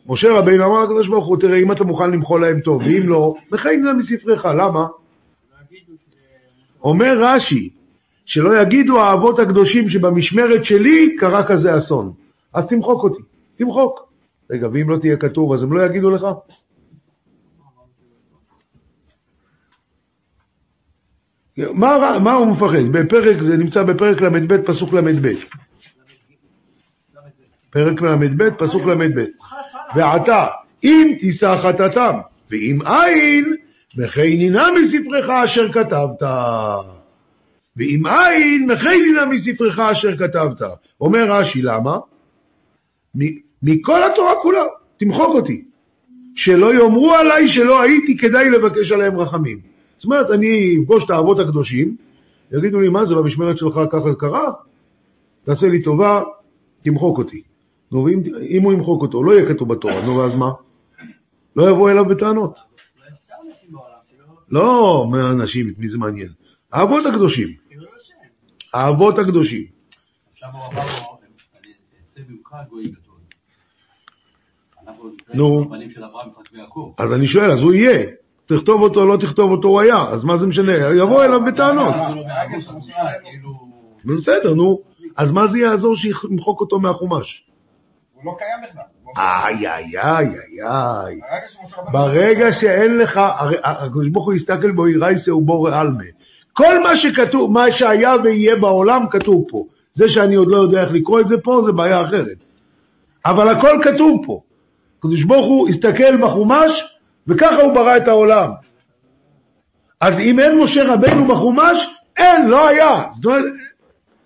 משה 0.07 0.27
רבינו 0.31 0.65
אמר 0.65 0.83
לקדוש 0.83 1.07
ברוך 1.07 1.27
הוא, 1.27 1.37
תראה, 1.37 1.57
אם 1.57 1.71
אתה 1.71 1.83
מוכן 1.83 2.11
למחול 2.11 2.41
להם 2.41 2.59
טוב, 2.59 2.81
ואם 2.81 3.09
לא, 3.09 3.35
מחי 3.51 3.69
נינה 3.69 3.93
מספרך, 3.93 4.45
למה? 4.45 4.87
אומר 6.83 7.17
רש"י, 7.19 7.69
שלא 8.25 8.61
יגידו 8.61 8.99
האבות 8.99 9.39
הקדושים 9.39 9.89
שבמשמרת 9.89 10.65
שלי 10.65 11.15
קרה 11.19 11.47
כזה 11.47 11.79
אסון. 11.79 12.13
אז 12.53 12.63
תמחוק 12.69 13.03
אותי, 13.03 13.23
תמחוק. 13.57 14.13
רגע, 14.51 14.67
ואם 14.73 14.89
לא 14.89 14.97
תהיה 14.97 15.17
כתוב, 15.17 15.53
אז 15.53 15.63
הם 15.63 15.73
לא 15.73 15.85
יגידו 15.85 16.09
לך? 16.09 16.25
מה, 21.57 22.19
מה 22.19 22.33
הוא 22.33 22.47
מפחד? 22.47 22.91
בפרק, 22.91 23.37
זה 23.49 23.57
נמצא 23.57 23.83
בפרק 23.83 24.21
ל"ב, 24.21 24.61
פסוק 24.61 24.93
ל"ב. 24.93 25.27
פרק 27.69 28.01
ל"ב, 28.01 28.49
פסוק 28.49 28.81
ל"ב. 28.85 29.23
ועתה, 29.95 30.47
אם 30.83 31.15
תישא 31.19 31.55
חטאתם, 31.63 32.19
ואם 32.51 32.79
אין, 32.87 33.55
מחי 33.97 34.37
נינה 34.37 34.67
מספרך 34.71 35.29
אשר 35.29 35.71
כתבת. 35.71 36.21
ואם 37.77 38.07
אין, 38.07 38.71
מחי 38.71 38.97
נינה 38.97 39.25
מספרך 39.25 39.79
אשר 39.79 40.17
כתבת. 40.17 40.61
אומר 41.01 41.31
רש"י, 41.31 41.61
למה? 41.61 41.97
מכל 43.63 44.03
התורה 44.03 44.33
כולה, 44.41 44.63
תמחוק 44.97 45.35
אותי. 45.35 45.63
שלא 46.35 46.73
יאמרו 46.73 47.13
עליי 47.13 47.49
שלא 47.51 47.81
הייתי 47.81 48.17
כדאי 48.17 48.49
לבקש 48.49 48.91
עליהם 48.91 49.19
רחמים. 49.19 49.59
זאת 49.97 50.05
אומרת, 50.05 50.31
אני 50.31 50.77
אפגוש 50.79 51.03
את 51.03 51.09
האבות 51.09 51.39
הקדושים, 51.39 51.95
יגידו 52.51 52.79
לי, 52.79 52.89
מה 52.89 53.05
זה, 53.05 53.15
במשמרת 53.15 53.57
שלך 53.57 53.79
ככה 53.91 54.15
קרה? 54.15 54.51
תעשה 55.43 55.67
לי 55.67 55.83
טובה, 55.83 56.21
תמחוק 56.83 57.17
אותי. 57.17 57.41
נו, 57.91 58.03
ואם 58.03 58.63
הוא 58.63 58.73
ימחוק 58.73 59.01
אותו, 59.01 59.23
לא 59.23 59.31
יהיה 59.31 59.53
כתוב 59.53 59.73
בתורה, 59.73 60.05
נו, 60.05 60.15
ואז 60.15 60.33
מה? 60.35 60.51
לא 61.55 61.69
יבוא 61.69 61.91
אליו 61.91 62.05
בטענות. 62.05 62.55
לא, 64.49 65.07
מהאנשים, 65.11 65.69
את 65.69 65.79
מי 65.79 65.89
זה 65.89 65.97
מעניין? 65.97 66.29
האבות 66.73 67.05
הקדושים. 67.05 67.47
האבות 68.73 69.19
הקדושים. 69.19 69.65
נו, 75.33 75.69
אז 76.97 77.13
אני 77.13 77.27
שואל, 77.27 77.51
אז 77.51 77.59
הוא 77.59 77.73
יהיה. 77.73 78.09
תכתוב 78.45 78.81
אותו, 78.81 79.05
לא 79.05 79.17
תכתוב 79.17 79.51
אותו, 79.51 79.67
הוא 79.67 79.81
היה, 79.81 79.97
אז 80.11 80.23
מה 80.23 80.37
זה 80.37 80.45
משנה? 80.45 80.73
יבוא 80.73 81.23
אליו 81.23 81.45
בטענות. 81.45 81.95
בסדר, 84.05 84.53
נו. 84.53 84.79
אז 85.17 85.31
מה 85.31 85.47
זה 85.51 85.57
יעזור 85.57 85.95
שימחוק 85.95 86.61
אותו 86.61 86.79
מהחומש? 86.79 87.43
הוא 88.13 88.23
לא 88.25 88.37
קיים 88.37 88.69
בכלל. 88.69 88.83
איי, 89.17 89.67
איי, 89.67 89.99
איי, 89.99 90.27
איי. 90.61 91.19
ברגע 91.91 92.45
שאין 92.61 92.97
לך, 92.97 93.17
הרי 93.17 93.57
הקדוש 93.63 94.07
ברוך 94.09 94.25
הוא 94.25 94.33
יסתכל 94.33 94.71
בו 94.71 94.87
ירייסה 94.87 95.35
ובורא 95.35 95.79
עלמה. 95.79 96.03
כל 96.53 96.83
מה 96.83 96.97
שכתוב, 96.97 97.51
מה 97.51 97.65
שהיה 97.71 98.13
ויהיה 98.23 98.55
בעולם 98.55 99.05
כתוב 99.11 99.45
פה. 99.49 99.65
זה 99.95 100.09
שאני 100.09 100.35
עוד 100.35 100.47
לא 100.47 100.57
יודע 100.57 100.81
איך 100.81 100.91
לקרוא 100.91 101.21
את 101.21 101.27
זה 101.27 101.35
פה, 101.43 101.61
זה 101.65 101.71
בעיה 101.71 102.05
אחרת. 102.05 102.37
אבל 103.25 103.49
הכל 103.49 103.79
כתוב 103.83 104.23
פה. 104.25 104.41
הקדוש 104.99 105.23
ברוך 105.23 105.45
הוא 105.45 105.69
הסתכל 105.69 106.17
בחומש, 106.21 106.83
וככה 107.27 107.55
הוא 107.55 107.73
ברא 107.73 107.97
את 107.97 108.07
העולם. 108.07 108.51
אז 110.01 110.13
אם 110.19 110.39
אין 110.39 110.59
משה 110.59 110.81
רבנו 110.93 111.27
בחומש, 111.27 111.87
אין, 112.17 112.47
לא 112.47 112.67
היה. 112.67 113.03
זאת 113.15 113.25
אומרת, 113.25 113.43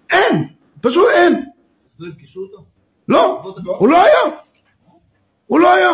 אין, 0.09 0.47
פשוט 0.81 1.07
אין. 1.15 1.43
לא, 3.07 3.53
הוא 3.65 3.87
לא 3.89 4.01
היה. 4.01 4.37
הוא 5.47 5.59
לא 5.59 5.73
היה. 5.73 5.89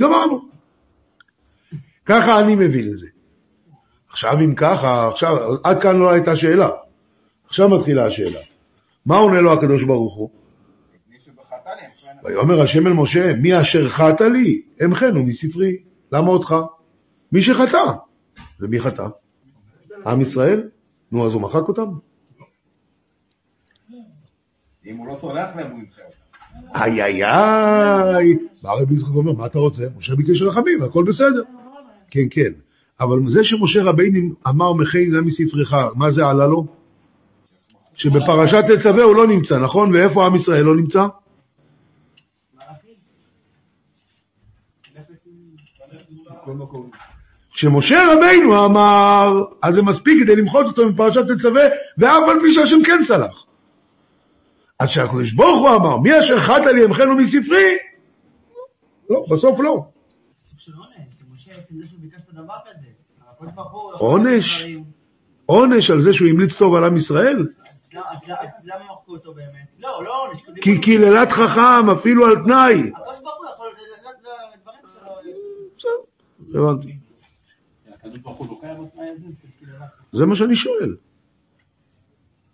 גמרנו. 0.00 0.40
ככה 2.06 2.40
אני 2.40 2.54
מבין 2.54 2.88
את 2.92 2.98
זה. 2.98 3.06
עכשיו 4.10 4.40
אם 4.40 4.54
ככה, 4.54 5.08
עכשיו, 5.08 5.36
עד 5.64 5.82
כאן 5.82 5.96
לא 5.96 6.10
הייתה 6.10 6.36
שאלה. 6.36 6.68
עכשיו 7.48 7.68
מתחילה 7.68 8.06
השאלה. 8.06 8.40
מה 9.06 9.16
עונה 9.16 9.40
לו 9.40 9.52
הקדוש 9.52 9.82
ברוך 9.82 10.16
הוא? 10.16 10.30
ויאמר 12.24 12.62
השם 12.62 12.86
אל 12.86 12.92
משה, 12.92 13.32
מי 13.32 13.60
אשר 13.60 13.88
חטא 13.88 14.24
לי, 14.24 14.62
אמחנו 14.84 15.22
מספרי. 15.22 15.76
למה 16.12 16.28
אותך? 16.28 16.54
מי 17.32 17.42
שחטא. 17.42 17.92
ומי 18.60 18.80
חטא? 18.80 19.06
עם 20.06 20.20
ישראל? 20.20 20.68
נו, 21.12 21.26
אז 21.26 21.32
הוא 21.32 21.42
מחק 21.42 21.68
אותם? 21.68 21.90
אם 24.86 24.96
הוא 24.96 25.06
לא 25.06 25.16
סולח 25.20 25.56
להם, 25.56 25.70
הוא 25.70 25.78
ימחה 25.78 26.02
אותם. 26.06 26.82
איי 26.82 27.02
איי 27.02 27.24
איי. 27.24 28.36
בא 28.62 28.72
רבי 28.72 28.94
יצחק 28.94 29.14
אומר, 29.14 29.32
מה 29.32 29.46
אתה 29.46 29.58
רוצה? 29.58 29.82
משה 29.98 30.14
ביקש 30.14 30.42
רחמים, 30.42 30.82
הכל 30.82 31.04
בסדר. 31.04 31.42
כן, 32.10 32.24
כן. 32.30 32.52
אבל 33.00 33.18
זה 33.32 33.44
שמשה 33.44 33.82
רבינו 33.82 34.34
אמר 34.48 34.72
מחי 34.72 35.06
נא 35.06 35.20
מספרך, 35.20 35.72
מה 35.94 36.12
זה 36.12 36.26
עלה 36.26 36.46
לו? 36.46 36.77
שבפרשת 37.98 38.64
תצווה 38.68 39.04
הוא 39.04 39.16
לא 39.16 39.26
נמצא, 39.26 39.54
נכון? 39.58 39.94
ואיפה 39.94 40.26
עם 40.26 40.36
ישראל 40.36 40.62
לא 40.62 40.76
נמצא? 40.76 41.00
כשמשה 47.52 47.96
רבינו 48.12 48.64
אמר, 48.64 49.42
אז 49.62 49.74
זה 49.74 49.82
מספיק 49.82 50.22
כדי 50.22 50.36
למחות 50.36 50.66
אותו 50.66 50.88
מפרשת 50.88 51.20
תצווה, 51.20 51.62
ואף 51.98 52.28
על 52.28 52.40
פי 52.42 52.54
שהשם 52.54 52.82
כן 52.84 53.04
סלח. 53.08 53.44
אז 54.80 54.88
כשהקדוש 54.88 55.32
ברוך 55.32 55.60
הוא 55.60 55.76
אמר, 55.76 55.96
מי 55.96 56.10
אשר 56.10 56.40
חטא 56.40 56.70
לי 56.70 56.84
ימחנו 56.84 57.16
מספרי, 57.16 57.76
לא, 59.10 59.24
בסוף 59.30 59.60
לא. 59.60 59.84
עונש? 63.98 64.64
עונש 65.46 65.90
על 65.90 66.02
זה 66.04 66.12
שהוא 66.12 66.28
המליץ 66.28 66.50
טוב 66.58 66.74
על 66.74 66.84
עם 66.84 66.96
ישראל? 66.96 67.46
למה- 68.64 68.84
מחקו 68.92 69.12
אותו 69.12 69.34
באמת? 69.34 69.68
לא, 69.78 70.04
לא 70.04 70.22
עונש. 70.26 70.40
הוא 70.46 70.54
כי 70.62 70.80
קללת 70.80 71.28
חכם 71.28 71.90
אפילו 72.00 72.26
על 72.26 72.34
תנאי. 72.44 72.90
הקדוש 72.90 73.18
ברוך 73.22 73.38
הוא 73.38 73.46
יכול... 73.54 73.66
זה-. 76.52 76.58
הבנתי. 76.58 76.96
לא 80.12 80.26
מה 80.26 80.36
שאני 80.36 80.56
שואל. 80.56 80.96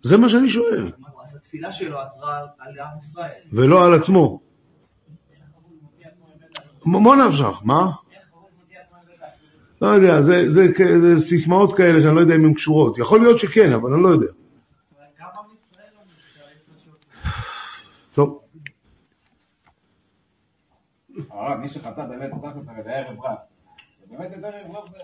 זה 0.03 0.17
מה 0.17 0.29
שאני 0.29 0.49
שואל. 0.49 0.87
אז 0.87 1.35
התפילה 1.35 1.73
שלו 1.73 1.99
עזרה 1.99 2.39
על 2.59 2.79
עם 2.79 2.97
ישראל. 3.09 3.41
ולא 3.53 3.85
על 3.85 4.01
עצמו. 4.01 4.39
מה 6.85 7.15
נפשך? 7.15 7.61
מה? 7.63 7.91
לא 9.81 9.87
יודע, 9.87 10.21
זה, 10.21 10.53
זה, 10.53 10.61
כ- 10.75 11.01
זה 11.01 11.29
סיסמאות 11.29 11.77
כאלה 11.77 12.01
שאני 12.03 12.15
לא 12.15 12.21
יודע 12.21 12.35
אם 12.35 12.45
הן 12.45 12.53
קשורות. 12.53 12.97
יכול 12.97 13.21
להיות 13.21 13.39
שכן, 13.39 13.73
אבל 13.73 13.93
אני 13.93 14.03
לא 14.03 14.07
יודע. 14.09 14.27
טוב, 18.13 18.41
הרב, 21.31 21.57
מי 21.59 21.69
שחטא 21.69 22.01
באמת 22.09 22.31
ערב 22.85 23.17
רב. 23.23 23.35
זה- 24.09 24.47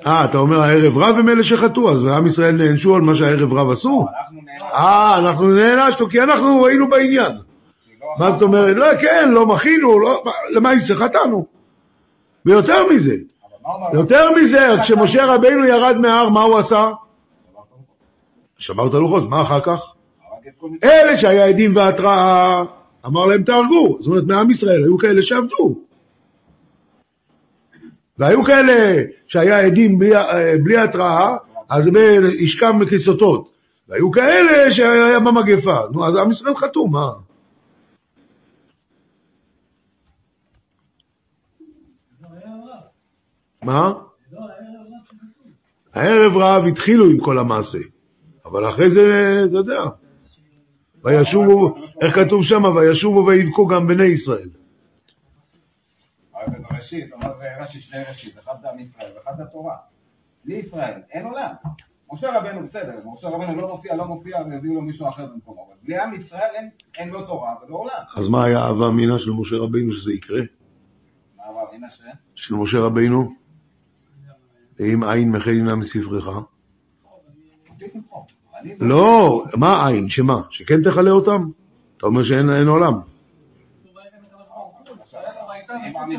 אה, 0.08 0.26
אתה 0.26 0.38
אומר 0.38 0.62
הערב 0.62 0.98
רב 0.98 1.16
הם 1.20 1.30
אלה 1.30 1.44
שחטאו, 1.44 1.92
אז 1.92 1.98
עם 2.18 2.28
ישראל 2.28 2.52
נענשו 2.52 2.96
על 2.96 3.02
מה 3.02 3.16
שהערב 3.16 3.54
רב 3.54 3.70
עשו? 3.72 4.06
אה, 4.74 5.18
אנחנו 5.18 5.48
נענשנו, 5.48 6.10
כי 6.10 6.22
אנחנו 6.22 6.68
היינו 6.68 6.90
בעניין. 6.90 7.32
מה 8.20 8.32
זאת 8.32 8.42
אומרת? 8.42 8.76
לא, 8.78 8.86
כן, 9.02 9.30
לא 9.32 9.46
מחינו, 9.46 10.00
לא, 10.00 10.24
למה 10.52 10.74
יצא? 10.74 10.94
חטאנו. 11.06 11.46
ויותר 12.46 12.86
מזה? 12.88 13.16
יותר 13.94 14.26
מזה, 14.32 14.68
כשמשה 14.84 15.26
רבינו 15.26 15.66
ירד 15.66 15.96
מההר, 15.98 16.30
מה 16.30 16.42
הוא 16.44 16.60
עשה? 16.60 16.92
שבר 18.58 18.88
את 18.88 18.94
הלוחות, 18.94 19.30
מה 19.30 19.42
אחר 19.42 19.60
כך? 19.62 19.80
אלה 20.84 21.22
שהיה 21.22 21.46
עדים 21.46 21.76
והתראה, 21.76 22.62
אמר 23.06 23.26
להם 23.26 23.44
תהרגו. 23.44 23.98
זאת 24.00 24.08
אומרת, 24.08 24.24
מעם 24.24 24.52
ישראל 24.52 24.84
היו 24.84 24.98
כאלה 24.98 25.22
שעבדו. 25.22 25.76
והיו 28.22 28.44
כאלה 28.44 29.04
שהיה 29.28 29.60
עדים 29.60 30.00
בלי, 30.00 30.16
אה, 30.16 30.54
בלי 30.64 30.78
התראה, 30.78 31.38
אז 31.70 31.84
ישכם 32.40 32.80
מכיסותות. 32.80 33.52
והיו 33.90 34.12
כאלה 34.12 34.72
שהיה 34.72 35.20
במגפה. 35.20 35.80
נו, 35.92 36.08
אז 36.08 36.16
עם 36.16 36.32
ישראל 36.32 36.56
חתום, 36.56 36.92
מה? 36.92 37.12
מה? 43.64 43.94
הערב 45.94 46.38
רב 46.38 46.66
התחילו 46.66 47.06
עם 47.06 47.20
כל 47.20 47.40
המעשה, 47.40 47.78
אבל 48.46 48.70
אחרי 48.70 48.92
זה, 48.92 49.02
אתה 49.46 49.58
יודע, 49.58 49.82
וישובו, 51.04 51.76
איך 52.02 52.16
כתוב 52.16 52.44
שם? 52.44 52.64
וישובו 52.76 53.26
ויבכו 53.26 53.68
גם 53.68 53.88
בני 53.88 54.06
ישראל. 54.06 54.61
אבל 56.92 57.00
בראשית, 57.00 57.14
אומר 57.14 57.64
רש"י 57.64 57.82
שני 57.82 58.04
ראשית, 58.10 58.38
אחד 58.40 58.54
זה 58.62 58.70
עם 58.70 58.80
ישראל 58.80 59.12
ואחד 59.16 59.38
זה 59.38 59.44
התורה. 59.44 59.76
בלי 60.46 60.56
ישראל 60.56 60.94
אין 61.12 61.26
עולם. 61.26 61.54
משה 62.14 62.38
רבנו 62.40 62.68
בסדר, 62.68 63.00
משה 63.18 63.28
רבנו 63.28 63.62
לא 63.62 63.68
מופיע, 63.68 63.96
לא 63.96 64.06
מופיע, 64.06 64.38
ויביאו 64.50 64.74
לו 64.74 64.82
מישהו 64.82 65.10
אחר 65.10 65.26
במקומו. 65.34 65.68
אבל 65.68 65.76
בלי 65.84 66.00
עם 66.02 66.14
ישראל 66.22 66.50
אין- 66.56 66.70
אין 66.98 67.10
לו 67.10 67.26
תורה 67.28 67.56
ולא 67.68 67.76
עולם. 67.76 67.94
אז 68.18 68.28
מה 68.30 68.46
היה 68.46 68.60
אהבה 68.60 68.88
אמינה 68.88 69.20
של 69.20 69.32
משה 69.32 69.56
רבינו 69.56 69.94
שזה 69.94 70.14
יקרה? 70.14 70.42
מה 71.38 71.44
אמר, 71.50 71.62
הנה 71.74 71.88
ש... 71.90 72.02
של 72.36 72.56
משה 72.56 72.80
רבינו? 72.80 73.34
אם 74.80 75.04
עין 75.04 75.32
מחיינה 75.32 75.76
מספרך? 75.76 76.26
לא, 78.80 79.44
מה 79.56 79.88
עין? 79.88 80.10
שמה? 80.10 80.42
שכן 80.50 80.82
תכלה 80.84 81.12
אותם? 81.12 81.50
אתה 81.98 82.06
אומר 82.06 82.24
שאין 82.24 82.50
אין 82.50 82.68
עולם. 82.68 82.94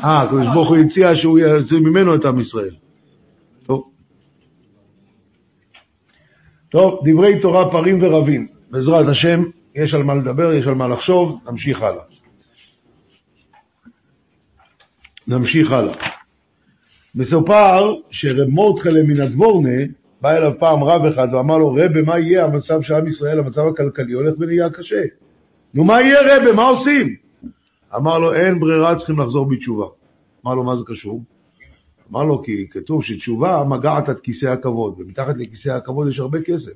אה, 0.03 0.21
הקדוש 0.21 0.47
ברוך 0.53 0.69
הוא 0.69 0.77
הציע 0.77 1.15
שהוא 1.15 1.39
יוציא 1.39 1.77
ממנו 1.77 2.15
את 2.15 2.25
עם 2.25 2.39
ישראל. 2.39 2.75
טוב. 3.65 3.89
טוב, 6.69 6.99
דברי 7.05 7.41
תורה 7.41 7.71
פרים 7.71 8.03
ורבים. 8.03 8.47
בעזרת 8.71 9.07
השם, 9.07 9.43
יש 9.75 9.93
על 9.93 10.03
מה 10.03 10.15
לדבר, 10.15 10.53
יש 10.53 10.67
על 10.67 10.73
מה 10.73 10.87
לחשוב, 10.87 11.39
נמשיך 11.45 11.81
הלאה. 11.81 12.03
נמשיך 15.27 15.71
הלאה. 15.71 15.95
מסופר 17.15 17.93
שרב 18.11 18.47
מורדכלה 18.47 19.03
מן 19.03 19.21
הדבורנה 19.21 19.83
בא 20.21 20.31
אליו 20.31 20.51
פעם 20.59 20.83
רב 20.83 21.05
אחד 21.05 21.27
ואמר 21.33 21.57
לו, 21.57 21.71
רבה, 21.71 22.01
מה 22.05 22.19
יהיה 22.19 22.45
המצב 22.45 22.81
של 22.81 22.93
עם 22.93 23.07
ישראל, 23.07 23.39
המצב 23.39 23.67
הכלכלי 23.67 24.13
הולך 24.13 24.33
ונהיה 24.39 24.69
קשה. 24.69 25.01
נו, 25.73 25.83
מה 25.83 26.01
יהיה 26.01 26.21
רבה, 26.21 26.51
מה 26.51 26.63
עושים? 26.63 27.22
אמר 27.95 28.19
לו, 28.19 28.33
אין 28.33 28.59
ברירה, 28.59 28.95
צריכים 28.97 29.19
לחזור 29.19 29.49
בתשובה. 29.49 29.85
אמר 30.45 30.55
לו, 30.55 30.63
מה 30.63 30.75
זה 30.75 30.81
קשור? 30.85 31.23
אמר 32.11 32.23
לו, 32.23 32.43
כי 32.43 32.67
כתוב 32.71 33.03
שתשובה 33.03 33.63
מגעת 33.67 34.09
עד 34.09 34.19
כיסא 34.19 34.45
הכבוד, 34.45 34.95
ומתחת 34.97 35.35
לכיסא 35.37 35.69
הכבוד 35.69 36.07
יש 36.07 36.19
הרבה 36.19 36.41
כסף. 36.41 36.71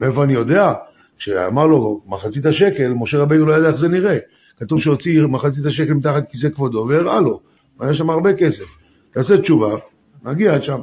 מאיפה 0.00 0.24
אני 0.24 0.32
יודע? 0.32 0.72
כשאמר 1.18 1.66
לו 1.66 2.00
מחצית 2.06 2.46
השקל, 2.46 2.88
משה 2.88 3.18
רבינו 3.18 3.46
לא 3.46 3.54
ידע 3.54 3.68
איך 3.68 3.80
זה 3.80 3.88
נראה. 3.88 4.18
כתוב 4.58 4.80
שהוציא 4.80 5.22
מחצית 5.22 5.66
השקל 5.66 5.94
מתחת 5.94 6.30
כיסא 6.30 6.48
כבודו 6.48 6.86
והראה 6.88 7.20
לו, 7.20 7.40
היה 7.80 7.94
שם 7.94 8.10
הרבה 8.10 8.34
כסף. 8.34 8.64
תעשה 9.10 9.42
תשובה, 9.42 9.76
נגיע 10.24 10.54
עד 10.54 10.62
שם. 10.62 10.80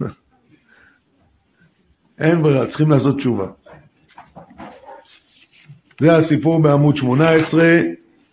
אין 2.18 2.42
ברירה, 2.42 2.66
צריכים 2.66 2.90
לעשות 2.90 3.16
תשובה. 3.18 3.46
זה 6.00 6.16
הסיפור 6.16 6.62
בעמוד 6.62 6.96
18. 6.96 7.62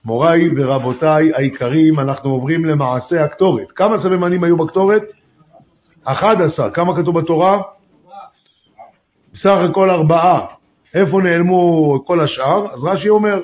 מוריי 0.05 0.49
ורבותיי 0.55 1.31
היקרים, 1.35 1.99
אנחנו 1.99 2.29
עוברים 2.29 2.65
למעשה 2.65 3.23
הקטורת. 3.23 3.71
כמה 3.71 4.03
סממנים 4.03 4.43
היו 4.43 4.57
בקטורת? 4.57 5.01
11. 6.03 6.71
כמה 6.71 7.01
כתוב 7.01 7.19
בתורה? 7.19 7.61
בסך 9.33 9.57
הכל 9.69 9.89
ארבעה. 9.89 10.45
איפה 10.93 11.21
נעלמו 11.21 12.03
כל 12.05 12.19
השאר? 12.19 12.73
אז 12.73 12.83
רש"י 12.83 13.09
אומר, 13.09 13.41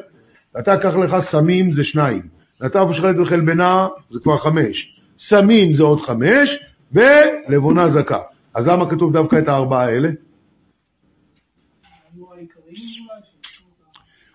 אתה 0.59 0.77
קח 0.77 0.95
לך 0.95 1.15
סמים 1.31 1.73
זה 1.73 1.83
שניים, 1.83 2.21
נטף 2.61 2.85
ושחלת 2.89 3.15
וחלבנה 3.19 3.87
זה 4.09 4.19
כבר 4.23 4.37
חמש, 4.37 4.99
סמים 5.29 5.75
זה 5.75 5.83
עוד 5.83 6.01
חמש, 6.01 6.49
ולבונה 6.91 7.89
זכה. 7.91 8.19
אז 8.55 8.67
למה 8.67 8.89
כתוב 8.89 9.13
דווקא 9.13 9.35
את 9.39 9.47
הארבעה 9.47 9.85
האלה? 9.85 10.09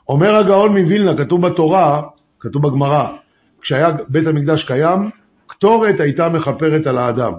אומר 0.09 0.37
הגאון 0.37 0.79
מווילנה, 0.79 1.25
כתוב 1.25 1.47
בתורה, 1.47 2.03
כתוב 2.44 2.68
בגמרא, 2.68 3.07
כשהיה 3.61 3.88
בית 4.09 4.26
המקדש 4.26 4.64
קיים, 4.64 5.11
קטורת 5.46 6.00
הייתה 6.00 6.28
מכפרת 6.28 6.87
על 6.87 6.98
האדם. 6.98 7.33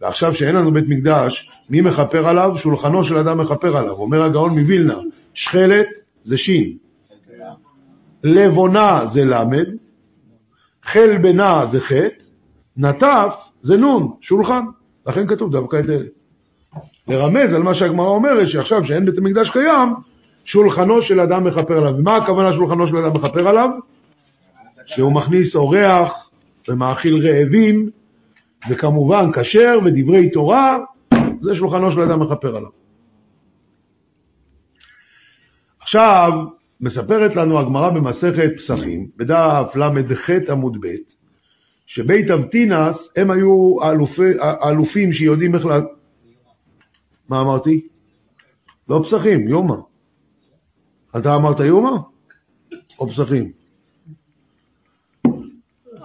ועכשיו 0.00 0.34
שאין 0.34 0.56
לנו 0.56 0.72
בית 0.72 0.84
מקדש, 0.88 1.50
מי 1.70 1.80
מכפר 1.80 2.28
עליו? 2.28 2.52
שולחנו 2.62 3.04
של 3.04 3.16
אדם 3.18 3.38
מכפר 3.38 3.76
עליו. 3.76 3.92
אומר 3.92 4.22
הגאון 4.22 4.58
מווילנה, 4.58 4.98
שכלת 5.34 5.86
זה 6.24 6.36
שין, 6.36 6.76
לבונה 8.24 9.04
זה 9.14 9.24
למד, 9.24 9.66
חלבנה 10.84 11.64
זה 11.72 11.80
חטא, 11.80 12.22
נטף 12.76 13.32
זה 13.62 13.76
נון, 13.76 14.12
שולחן. 14.20 14.64
לכן 15.06 15.26
כתוב 15.26 15.52
דווקא 15.52 15.80
את 15.80 15.84
אלה. 15.88 16.06
לרמז 17.08 17.54
על 17.54 17.62
מה 17.62 17.74
שהגמרא 17.74 18.08
אומרת, 18.08 18.48
שעכשיו 18.48 18.84
שאין 18.84 19.04
בית 19.04 19.18
המקדש 19.18 19.50
קיים, 19.50 19.94
שולחנו 20.44 21.02
של 21.02 21.20
אדם 21.20 21.44
מכפר 21.44 21.78
עליו. 21.78 21.94
ומה 21.98 22.16
הכוונה 22.16 22.52
שולחנו 22.52 22.88
של 22.88 22.96
אדם 22.96 23.14
מכפר 23.14 23.48
עליו? 23.48 23.70
שהוא 24.86 25.12
מכניס 25.12 25.54
אורח 25.54 26.30
ומאכיל 26.68 27.26
רעבים, 27.26 27.90
וכמובן 28.70 29.30
כשר 29.32 29.78
ודברי 29.84 30.30
תורה, 30.30 30.78
זה 31.40 31.56
שולחנו 31.56 31.92
של 31.92 32.00
אדם 32.00 32.20
מכפר 32.20 32.56
עליו. 32.56 32.70
עכשיו, 35.80 36.30
מספרת 36.80 37.36
לנו 37.36 37.58
הגמרא 37.58 37.90
במסכת 37.90 38.50
פסחים, 38.56 39.06
בדף 39.16 39.76
ל"ח 39.76 40.30
עמוד 40.50 40.76
ב', 40.80 40.94
שבית 41.86 42.30
אבטינס 42.30 42.96
הם 43.16 43.30
היו 43.30 43.76
האלופי, 43.82 44.32
האלופים 44.40 45.12
שיודעים 45.12 45.54
איך 45.54 45.66
ל... 45.66 45.70
מה 47.28 47.40
אמרתי? 47.40 47.86
לא 48.88 49.04
פסחים, 49.06 49.48
יומא. 49.48 49.74
אתה 51.16 51.34
אמרת 51.34 51.60
יומא? 51.60 51.96
או 52.98 53.10
פסחים? 53.10 53.55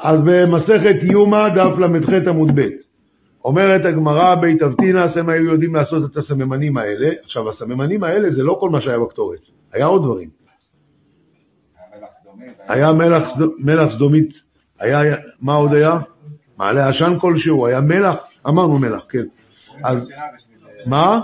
אז 0.03 0.19
במסכת 0.25 0.95
יומא, 1.01 1.49
דף 1.49 1.77
ל"ח 1.79 2.27
עמוד 2.27 2.51
ב', 2.55 2.67
אומרת 3.45 3.85
הגמרא, 3.85 4.35
בית 4.35 4.61
אבטינס, 4.61 5.17
הם 5.17 5.29
היו 5.29 5.43
יודעים 5.43 5.75
לעשות 5.75 6.11
את 6.11 6.17
הסממנים 6.17 6.77
האלה. 6.77 7.09
עכשיו, 7.23 7.49
הסממנים 7.49 8.03
האלה 8.03 8.31
זה 8.35 8.43
לא 8.43 8.57
כל 8.59 8.69
מה 8.69 8.81
שהיה 8.81 8.99
בקטורת, 8.99 9.39
היה 9.73 9.85
עוד 9.85 10.03
דברים. 10.03 10.29
היה 12.67 12.93
מלח 12.93 12.93
מלח, 12.93 13.23
סד- 13.35 13.55
מלח 13.59 13.95
סדומית, 13.95 14.29
היה, 14.79 15.15
מה 15.41 15.53
עוד 15.53 15.73
היה? 15.73 15.99
מעלה 16.57 16.89
עשן 16.89 17.13
כלשהו, 17.21 17.67
היה 17.67 17.81
מלח, 17.81 18.15
אמרנו 18.47 18.79
מלח, 18.79 19.03
כן. 19.09 19.23
אז 19.83 19.97
מה? 20.85 21.21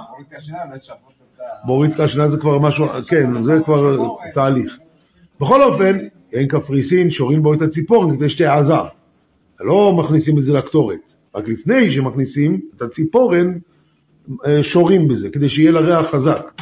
מוריד 1.64 1.92
את 2.26 2.32
זה 2.32 2.38
כבר 2.38 2.60
משהו, 2.60 2.86
כן, 3.08 3.44
זה 3.44 3.52
כבר 3.66 3.98
תהליך. 4.34 4.78
בכל 5.42 5.64
אופן, 5.64 5.98
אין 6.34 6.48
קפריסין, 6.48 7.12
שורים 7.12 7.44
בו 7.44 7.54
את 7.54 7.62
הציפורן 7.62 8.18
כדי 8.18 8.30
שתהיה 8.30 8.60
עזה. 8.60 8.74
לא 9.60 9.94
מכניסים 9.94 10.38
את 10.40 10.44
זה 10.44 10.52
לקטורת. 10.52 11.00
רק 11.36 11.48
לפני 11.48 11.92
שמכניסים 11.92 12.60
את 12.76 12.82
הציפורן, 12.82 13.54
אה, 14.46 14.64
שורים 14.64 15.08
בזה, 15.08 15.30
כדי 15.30 15.50
שיהיה 15.50 15.72
לה 15.72 15.80
ריח 15.80 16.12
חזק. 16.12 16.62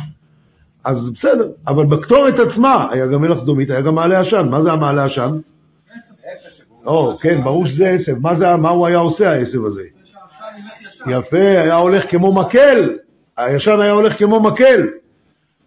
אז 0.84 0.98
בסדר, 1.10 1.52
אבל 1.68 1.86
בקטורת 1.86 2.34
עצמה 2.40 2.88
היה 2.92 3.08
גם 3.08 3.22
מלח 3.22 3.40
דומית, 3.44 3.70
היה 3.70 3.82
גם 3.82 3.96
מעלה 3.96 4.20
עשן. 4.20 4.48
מה 4.50 4.64
זה 4.64 4.72
המעלה 4.72 5.06
עשן? 5.06 5.38
או, 6.86 7.18
כן, 7.22 7.44
ברור 7.44 7.68
שזה 7.68 7.90
עשב. 7.90 8.16
מה, 8.22 8.40
זה, 8.40 8.56
מה 8.56 8.70
הוא 8.70 8.88
היה 8.88 8.98
עושה, 8.98 9.32
העשב 9.32 9.66
הזה? 9.66 9.82
יפה, 11.08 11.38
היה 11.38 11.76
הולך 11.76 12.12
כמו 12.12 12.34
מקל. 12.34 12.98
הישן 13.38 13.80
היה 13.82 13.92
הולך 13.92 14.18
כמו 14.18 14.40
מקל. 14.40 14.88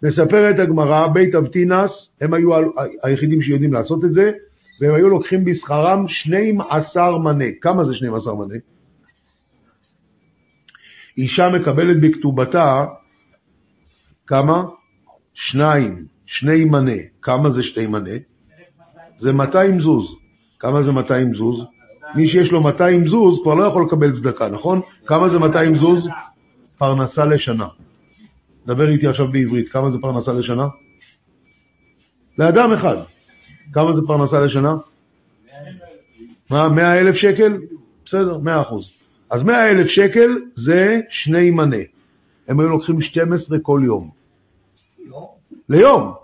מספרת 0.02 0.58
הגמרא, 0.58 1.06
בית 1.06 1.34
אבטינס, 1.34 1.90
הם 2.20 2.34
היו 2.34 2.50
היחידים 3.02 3.42
שיודעים 3.42 3.72
לעשות 3.72 4.04
את 4.04 4.12
זה, 4.12 4.32
והם 4.80 4.94
היו 4.94 5.08
לוקחים 5.08 5.44
בשכרם 5.44 6.08
12 6.08 7.18
מנה. 7.18 7.44
כמה 7.60 7.84
זה 7.84 7.94
12 7.94 8.34
מנה? 8.34 8.54
אישה 11.18 11.48
מקבלת 11.48 12.00
בכתובתה, 12.00 12.86
כמה? 14.26 14.64
שניים, 15.34 16.04
שני 16.26 16.64
מנה. 16.64 16.96
כמה 17.22 17.50
זה 17.50 17.62
שתי 17.62 17.86
מנה? 17.86 18.10
זה 19.20 19.32
200 19.32 19.80
זוז. 19.80 20.16
כמה 20.58 20.82
זה 20.82 20.92
200 20.92 21.34
זוז? 21.34 21.64
מי 22.14 22.28
שיש 22.28 22.50
לו 22.52 22.62
200 22.62 23.08
זוז 23.08 23.40
כבר 23.42 23.54
לא 23.54 23.64
יכול 23.64 23.84
לקבל 23.86 24.20
צדקה, 24.20 24.48
נכון? 24.48 24.80
כמה 25.06 25.28
זה 25.28 25.38
200 25.38 25.78
זוז? 25.78 26.04
פרנסה 26.78 27.24
לשנה. 27.24 27.66
דבר 28.68 28.88
איתי 28.88 29.06
עכשיו 29.06 29.28
בעברית, 29.28 29.68
כמה 29.68 29.90
זה 29.90 29.96
פרנסה 30.00 30.32
לשנה? 30.32 30.68
לאדם 32.38 32.72
אחד. 32.72 32.96
כמה 33.72 33.96
זה 33.96 34.00
פרנסה 34.06 34.40
לשנה? 34.40 34.74
מה, 36.50 36.68
100 36.68 36.98
אלף 37.00 37.14
שקל? 37.14 37.56
בסדר, 38.04 38.38
100 38.38 38.62
אחוז. 38.62 38.90
אז 39.30 39.42
100 39.42 39.70
אלף 39.70 39.88
שקל 39.88 40.38
זה 40.56 41.00
שני 41.10 41.50
מנה. 41.50 41.76
הם 42.48 42.60
היו 42.60 42.68
לוקחים 42.68 43.02
12 43.02 43.58
כל 43.62 43.80
יום. 43.84 44.10
ליום. 45.68 46.14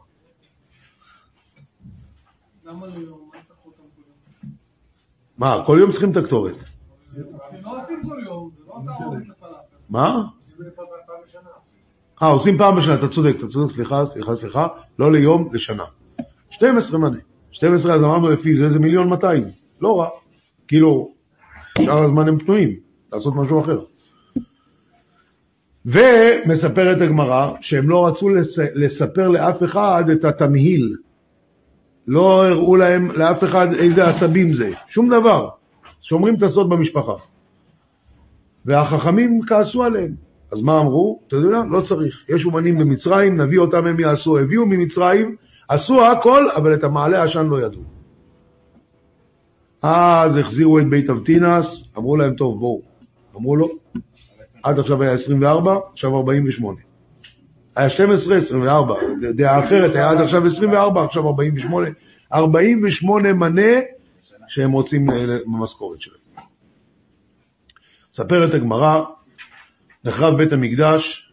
למה 2.65 2.87
ליום? 2.87 3.31
מה 5.39 5.63
כל 5.67 5.77
יום? 5.81 5.91
צריכים 5.93 6.11
את 6.11 6.17
הקטורת. 6.17 6.55
לא 7.63 8.23
לא. 8.23 8.49
מה? 9.91 10.23
אה, 12.23 12.29
עושים 12.29 12.59
פעם 12.59 12.77
בשנה, 12.77 12.95
אתה 12.95 13.09
צודק, 13.09 13.35
אתה 13.39 13.49
צודק, 13.49 13.75
סליחה, 13.75 14.05
סליחה, 14.13 14.37
סליחה, 14.37 14.67
לא 14.99 15.13
ליום, 15.13 15.49
לשנה. 15.53 15.85
12 16.51 16.99
מנה. 16.99 17.17
12 17.53 17.95
אז 17.95 18.01
אמרנו 18.01 18.31
לפי 18.31 18.57
זה, 18.57 18.73
זה 18.73 18.79
מיליון 18.79 19.09
200. 19.09 19.45
לא 19.81 20.01
רע. 20.01 20.09
כאילו, 20.69 21.11
שאר 21.79 22.05
הזמן 22.05 22.29
הם 22.29 22.39
פנויים, 22.39 22.71
לעשות 23.13 23.35
משהו 23.37 23.61
אחר. 23.61 23.81
ומספרת 25.87 27.01
הגמרא 27.01 27.53
שהם 27.61 27.89
לא 27.91 28.07
רצו 28.07 28.29
לס... 28.29 28.59
לספר 28.75 29.29
לאף 29.29 29.63
אחד 29.65 30.05
את 30.13 30.25
התמהיל. 30.25 30.97
לא 32.09 32.47
הראו 32.47 32.77
להם 32.77 33.11
לאף 33.11 33.45
אחד 33.45 33.67
איזה 33.73 34.09
עשבים 34.09 34.55
זה, 34.55 34.71
שום 34.89 35.09
דבר. 35.09 35.49
שומרים 36.03 36.35
את 36.35 36.43
הסוד 36.43 36.69
במשפחה. 36.69 37.13
והחכמים 38.65 39.41
כעסו 39.47 39.85
עליהם. 39.85 40.24
אז 40.55 40.63
מה 40.63 40.81
אמרו? 40.81 41.21
אתה 41.29 41.37
יודע, 41.37 41.59
לא 41.71 41.81
צריך. 41.89 42.25
יש 42.29 42.45
אומנים 42.45 42.79
במצרים, 42.79 43.41
נביא 43.41 43.59
אותם 43.59 43.87
הם 43.87 44.01
יעשו. 44.01 44.39
הביאו 44.39 44.67
ממצרים, 44.67 45.37
עשו 45.69 46.05
הכל, 46.05 46.51
אבל 46.57 46.75
את 46.75 46.85
המעלה 46.85 47.23
עשן 47.23 47.47
לא 47.47 47.61
ידעו. 47.61 47.83
אז 49.83 50.31
החזירו 50.41 50.79
את 50.79 50.89
בית 50.89 51.11
אבטינס, 51.11 51.67
אמרו 51.99 52.17
להם, 52.17 52.35
טוב, 52.35 52.59
בואו. 52.59 52.81
אמרו 53.37 53.57
לו, 53.57 53.69
עד 54.63 54.79
עכשיו 54.79 55.03
היה 55.03 55.13
24, 55.13 55.79
עכשיו 55.93 56.17
48. 56.17 56.81
היה 57.77 57.91
12, 57.91 58.37
24. 58.37 58.95
דעה 59.35 59.67
אחרת, 59.67 59.95
היה 59.95 60.11
עד 60.11 60.21
עכשיו 60.21 60.47
24, 60.57 61.05
עכשיו 61.05 61.29
48. 61.29 61.89
48 62.33 63.33
מנה 63.33 63.81
שהם 64.49 64.73
רוצים 64.73 65.11
אה, 65.11 65.17
במשכורת 65.47 66.01
שלהם. 66.01 66.19
מספרת 68.13 68.55
הגמרא, 68.55 69.05
נחרב 70.05 70.37
בית 70.37 70.53
המקדש, 70.53 71.33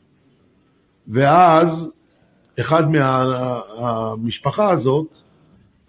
ואז 1.08 1.68
אחד 2.60 2.84
מהמשפחה 2.92 4.72
הזאת, 4.72 5.08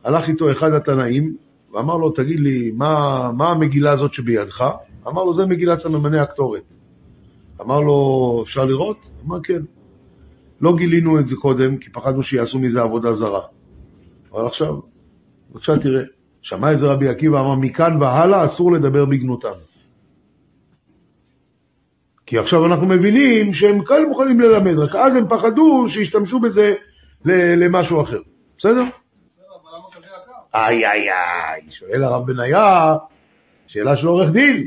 הלך 0.05 0.29
איתו 0.29 0.53
אחד 0.53 0.73
התנאים, 0.73 1.37
ואמר 1.73 1.97
לו, 1.97 2.11
תגיד 2.11 2.40
לי, 2.40 2.71
מה, 2.75 3.31
מה 3.37 3.49
המגילה 3.49 3.92
הזאת 3.92 4.14
שבידך? 4.14 4.64
אמר 5.09 5.25
לו, 5.25 5.37
זה 5.37 5.47
מגילת 5.47 5.83
סממני 5.83 6.18
הקטורת. 6.18 6.62
אמר 7.61 7.81
לו, 7.81 8.42
אפשר 8.47 8.64
לראות? 8.64 8.97
אמר, 9.27 9.40
כן. 9.42 9.62
לא 10.61 10.77
גילינו 10.77 11.21
את 11.21 11.29
זה 11.29 11.37
קודם, 11.37 11.77
כי 11.77 11.90
פחדנו 11.90 12.23
שיעשו 12.23 12.59
מזה 12.59 12.81
עבודה 12.81 13.16
זרה. 13.16 13.42
אבל 14.33 14.47
עכשיו, 14.47 14.81
בבקשה 15.53 15.79
תראה. 15.79 16.03
שמע 16.42 16.73
את 16.73 16.79
זה 16.79 16.87
רבי 16.87 17.09
עקיבא, 17.09 17.40
אמר, 17.40 17.55
מכאן 17.55 18.03
והלאה 18.03 18.55
אסור 18.55 18.73
לדבר 18.73 19.05
בגנותם. 19.05 19.71
כי 22.26 22.38
עכשיו 22.38 22.66
אנחנו 22.66 22.87
מבינים 22.87 23.54
שהם 23.54 23.85
כאלה 23.85 24.06
מוכנים 24.06 24.40
ללמד, 24.40 24.78
רק 24.78 24.96
אז 24.96 25.16
הם 25.16 25.28
פחדו 25.28 25.87
שישתמשו 25.88 26.40
בזה 26.40 26.74
למשהו 27.56 28.02
אחר. 28.02 28.20
בסדר? 28.58 28.82
איי 30.54 30.87
איי 30.87 31.11
איי, 31.11 31.62
שואל 31.70 32.04
הרב 32.04 32.26
בניה, 32.26 32.94
שאלה 33.66 33.96
של 33.96 34.06
עורך 34.06 34.30
דין. 34.30 34.66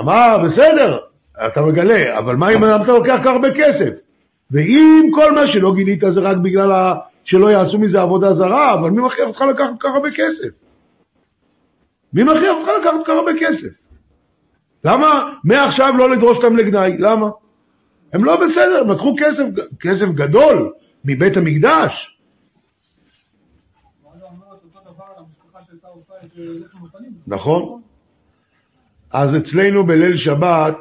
אמר, 0.00 0.38
בסדר, 0.38 0.98
אתה 1.46 1.62
מגלה, 1.62 2.18
אבל 2.18 2.36
מה 2.36 2.50
אם 2.50 2.64
אתה 2.64 2.92
לוקח 2.92 3.16
כך 3.24 3.30
הרבה 3.30 3.48
כסף? 3.50 3.94
ואם 4.50 5.10
כל 5.14 5.32
מה 5.32 5.46
שלא 5.46 5.74
גילית 5.74 6.00
זה 6.00 6.20
רק 6.20 6.36
בגלל. 6.36 6.92
שלא 7.24 7.50
יעשו 7.50 7.78
מזה 7.78 8.00
עבודה 8.00 8.34
זרה, 8.34 8.74
אבל 8.74 8.90
מי 8.90 9.02
מכריח 9.02 9.28
אותך 9.28 9.40
לקחת 9.40 9.80
כך 9.80 9.90
הרבה 9.94 10.10
כסף? 10.10 10.54
מי 12.12 12.22
מכריח 12.22 12.56
אותך 12.58 12.70
לקחת 12.80 13.06
כך 13.06 13.10
הרבה 13.10 13.32
כסף? 13.40 13.81
למה 14.84 15.32
מעכשיו 15.44 15.96
לא 15.96 16.10
לדרוש 16.10 16.36
אותם 16.36 16.56
לגנאי? 16.56 16.96
למה? 16.98 17.30
הם 18.12 18.24
לא 18.24 18.36
בסדר, 18.36 18.80
הם 18.80 18.90
לקחו 18.90 19.14
כסף, 19.18 19.64
כסף 19.80 20.14
גדול 20.14 20.72
מבית 21.04 21.36
המקדש. 21.36 22.18
הוא. 26.36 27.22
נכון. 27.26 27.82
אז 29.10 29.30
אצלנו 29.36 29.86
בליל 29.86 30.16
שבת, 30.16 30.76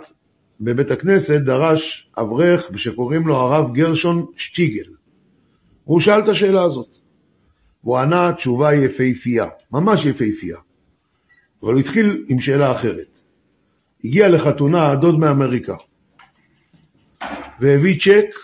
בבית 0.61 0.91
הכנסת, 0.91 1.41
דרש 1.45 2.09
אברך 2.17 2.61
שקוראים 2.75 3.27
לו 3.27 3.35
הרב 3.35 3.73
גרשון 3.73 4.25
שטיגל. 4.37 4.91
הוא 5.83 6.01
שאל 6.01 6.19
את 6.19 6.29
השאלה 6.29 6.63
הזאת. 6.63 6.87
והוא 7.83 7.97
ענה 7.97 8.33
תשובה 8.33 8.73
יפהפייה, 8.73 9.45
ממש 9.71 10.05
יפהפייה. 10.05 10.57
אבל 11.63 11.73
הוא 11.73 11.79
התחיל 11.79 12.25
עם 12.27 12.39
שאלה 12.41 12.79
אחרת. 12.79 13.10
הגיע 14.05 14.29
לחתונה 14.29 14.95
דוד 14.95 15.19
מאמריקה, 15.19 15.75
והביא 17.59 17.99
צ'ק, 17.99 18.35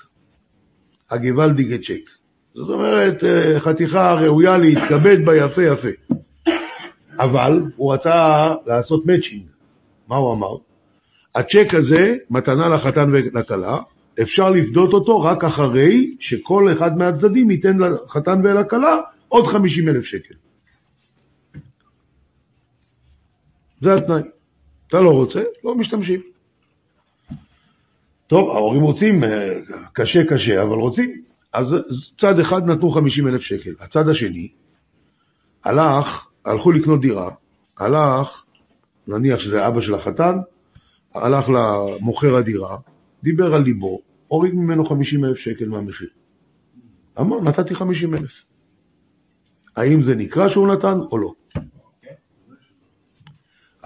הגוואלדיגה 1.12 1.78
צ'ק. 1.78 2.10
זאת 2.54 2.70
אומרת, 2.70 3.24
אה, 3.24 3.60
חתיכה 3.60 4.14
ראויה 4.14 4.58
להתכבד 4.58 5.26
בה 5.26 5.36
יפה 5.36 5.64
יפה. 5.64 5.88
אבל 7.20 7.64
הוא 7.76 7.94
רצה 7.94 8.48
לעשות 8.66 9.06
מאצ'ינג. 9.06 9.46
מה 10.08 10.16
הוא 10.16 10.34
אמר? 10.34 10.56
הצ'ק 11.36 11.74
הזה, 11.74 12.16
מתנה 12.30 12.70
לחתן 12.70 13.10
ולכלה, 13.12 13.78
אפשר 14.22 14.50
לפדות 14.50 14.94
אותו 14.94 15.22
רק 15.22 15.44
אחרי 15.44 16.16
שכל 16.20 16.74
אחד 16.78 16.98
מהצדדים 16.98 17.52
ייתן 17.52 17.78
לחתן 17.78 18.42
ולכלה 18.44 18.98
עוד 19.28 19.46
50 19.48 19.90
אלף 19.90 20.04
שקל. 20.04 20.36
זה 23.82 23.94
התנאי. 23.94 24.22
אתה 24.88 25.00
לא 25.00 25.10
רוצה, 25.10 25.44
לא 25.64 25.76
משתמשים. 25.76 26.22
טוב, 28.28 28.50
ההורים 28.50 28.82
רוצים, 28.82 29.24
אה, 29.24 29.60
קשה 29.94 30.20
קשה, 30.30 30.62
אבל 30.64 30.78
רוצים. 30.78 31.22
אז 31.54 31.66
צד 32.22 32.40
אחד 32.40 32.66
נתנו 32.66 32.92
50 32.92 33.28
אלף 33.28 33.42
שקל. 33.42 33.72
הצד 33.80 34.10
השני 34.10 34.50
הלך, 35.64 36.28
הלכו 36.46 36.72
לקנות 36.72 37.02
דירה, 37.02 37.32
הלך, 37.78 38.44
נניח 39.08 39.40
שזה 39.40 39.68
אבא 39.68 39.82
של 39.82 39.96
החתן, 39.96 40.38
הלך 41.16 41.46
למוכר 41.50 42.36
הדירה, 42.36 42.78
דיבר 43.24 43.54
על 43.56 43.62
ליבו, 43.62 44.00
הוריד 44.28 44.54
ממנו 44.54 44.86
50 44.90 45.26
אלף 45.26 45.38
שקל 45.38 45.70
מהמחיר. 45.70 46.10
אמר, 47.20 47.42
נתתי 47.42 47.76
50 47.76 48.16
אלף. 48.16 48.32
האם 49.76 50.04
זה 50.04 50.16
נקרא 50.16 50.50
שהוא 50.50 50.68
נתן 50.68 51.00
או 51.12 51.18
לא? 51.18 51.34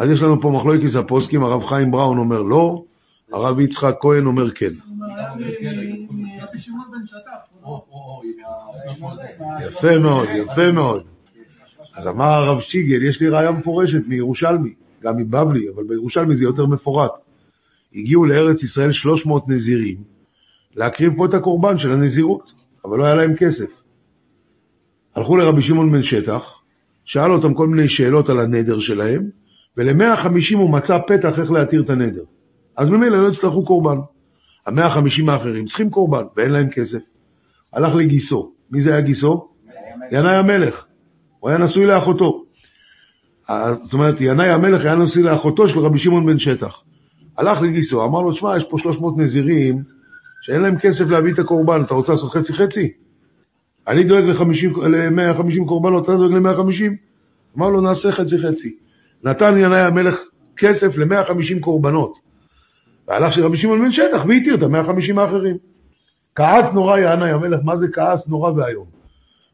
אז 0.02 0.10
יש 0.10 0.22
לנו 0.22 0.42
פה 0.42 0.50
מחלוקת 0.50 0.96
הפוסקים, 0.96 1.44
הרב 1.44 1.66
חיים 1.70 1.92
בראון 1.92 2.18
אומר 2.18 2.42
לא, 2.42 2.84
הרב 3.34 3.60
יצחק 3.60 3.96
כהן 4.02 4.26
אומר 4.26 4.52
כן. 4.52 4.74
יפה 9.62 10.00
מאוד, 10.00 10.28
יפה 10.36 10.72
מאוד. 10.72 11.04
אז 11.96 12.08
אמר 12.08 12.26
הרב 12.26 12.62
שיגל, 12.62 13.04
יש 13.04 13.22
לי 13.22 13.30
ראיה 13.30 13.52
מפורשת 13.52 14.08
מירושלמי, 14.08 14.74
גם 15.04 15.18
מבבלי, 15.18 15.70
אבל 15.76 15.84
בירושלמי 15.84 16.38
זה 16.38 16.44
יותר 16.44 16.66
מפורט. 16.66 17.12
הגיעו 17.96 18.26
לארץ 18.26 18.64
ישראל 18.64 18.92
300 18.92 19.50
נזירים 19.50 19.98
להקריב 20.76 21.14
פה 21.18 21.26
את 21.26 21.34
הקורבן 21.34 21.78
של 21.78 21.92
הנזירות, 21.92 22.52
אבל 22.86 22.98
לא 22.98 23.06
היה 23.06 23.16
להם 23.16 23.36
כסף. 23.36 23.72
הלכו 25.16 25.38
לרבי 25.38 25.62
שמעון 25.62 25.92
בן 25.92 26.04
שטח, 26.04 26.42
שאל 27.06 27.32
אותם 27.32 27.54
כל 27.54 27.68
מיני 27.68 27.90
שאלות 27.90 28.30
על 28.30 28.40
הנדר 28.40 28.80
שלהם, 28.80 29.42
ול-150 29.78 30.58
הוא 30.58 30.70
מצא 30.70 30.98
פתח 31.08 31.40
איך 31.40 31.52
להתיר 31.52 31.82
את 31.82 31.90
הנדר. 31.90 32.24
אז 32.78 32.90
ממילא 32.90 33.24
לא 33.24 33.34
יצטרכו 33.34 33.66
קורבן. 33.66 33.98
ה-150 34.68 35.32
האחרים 35.32 35.66
צריכים 35.66 35.90
קורבן, 35.90 36.24
ואין 36.38 36.52
להם 36.52 36.70
כסף. 36.70 37.00
הלך 37.74 37.96
לגיסו. 37.96 38.52
מי 38.72 38.84
זה 38.84 38.92
היה 38.92 39.02
גיסו? 39.02 39.48
ינאי 40.12 40.36
המלך. 40.36 40.86
הוא 41.40 41.50
היה 41.50 41.58
נשוי 41.60 41.86
לאחותו. 41.86 42.44
זאת 43.84 43.94
אומרת, 43.94 44.16
ינאי 44.20 44.50
המלך 44.50 44.82
היה 44.82 44.96
נשוי 44.96 45.24
לאחותו 45.24 45.68
של 45.68 45.80
רבי 45.80 46.00
שמעון 46.00 46.26
בן 46.26 46.40
שטח. 46.40 46.82
הלך 47.38 47.62
לגיסו, 47.62 48.06
אמר 48.06 48.22
לו, 48.22 48.36
שמע, 48.36 48.58
יש 48.58 48.64
פה 48.70 48.78
300 48.80 49.18
נזירים 49.18 49.84
שאין 50.42 50.62
להם 50.62 50.80
כסף 50.80 51.02
להביא 51.10 51.34
את 51.34 51.40
הקורבן, 51.40 51.82
אתה 51.82 51.94
רוצה 51.94 52.12
לעשות 52.12 52.32
חצי 52.32 52.54
חצי? 52.54 52.92
אני 53.88 54.04
דואג 54.04 54.24
ל-150 54.24 55.66
קורבנות, 55.66 56.04
אתה 56.04 56.16
דואג 56.16 56.32
ל-150? 56.32 56.94
אמר 57.58 57.70
לו, 57.70 57.82
נעשה 57.82 58.12
חצי 58.12 58.38
חצי. 58.38 58.76
נתן 59.24 59.58
ינאי 59.58 59.82
המלך 59.82 60.16
כסף 60.58 60.96
ל-150 60.98 61.60
קורבנות. 61.60 62.14
והלך 63.08 63.34
של 63.34 63.46
רבי 63.46 63.58
שמעון 63.58 63.82
בן 63.82 63.92
שטח 63.92 64.22
והתיר 64.28 64.56
את 64.56 64.64
ה-150 64.64 65.20
האחרים. 65.22 65.58
כעס 66.36 66.74
נורא 66.74 66.98
ינאי 66.98 67.32
המלך, 67.32 67.60
מה 67.64 67.78
זה 67.78 67.86
כעס 67.94 68.28
נורא 68.28 68.52
ואיום? 68.52 68.86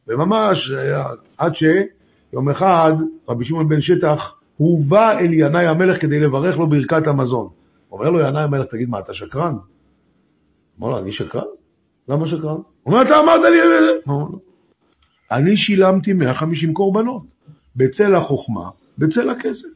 וממש, 0.07 0.71
היה- 0.71 1.05
עד 1.37 1.53
שיום 1.55 2.49
אחד 2.49 2.91
רבי 3.29 3.45
שמעון 3.45 3.67
בן 3.69 3.81
שטח 3.81 4.33
הובא 4.57 5.11
אל 5.11 5.33
ינאי 5.33 5.67
המלך 5.67 6.01
כדי 6.01 6.19
לברך 6.19 6.57
לו 6.57 6.67
ברכת 6.67 7.07
המזון. 7.07 7.49
אומר 7.91 8.09
לו 8.09 8.19
ינאי 8.19 8.43
המלך, 8.43 8.65
תגיד, 8.71 8.89
מה, 8.89 8.99
אתה 8.99 9.13
שקרן? 9.13 9.55
אמר 10.79 10.89
לו, 10.89 10.97
אני 10.99 11.11
שקרן? 11.11 11.43
למה 12.09 12.27
שקרן? 12.27 12.43
הוא 12.43 12.63
אומר, 12.85 13.01
אתה 13.01 13.19
אמרת 13.19 13.41
לי... 13.51 13.57
אמר 14.07 14.17
לו, 14.17 14.39
אני 15.31 15.57
שילמתי 15.57 16.13
150 16.13 16.73
קורבנות, 16.73 17.23
בצל 17.75 18.15
החוכמה, 18.15 18.69
בצל 18.97 19.29
הכסף. 19.29 19.67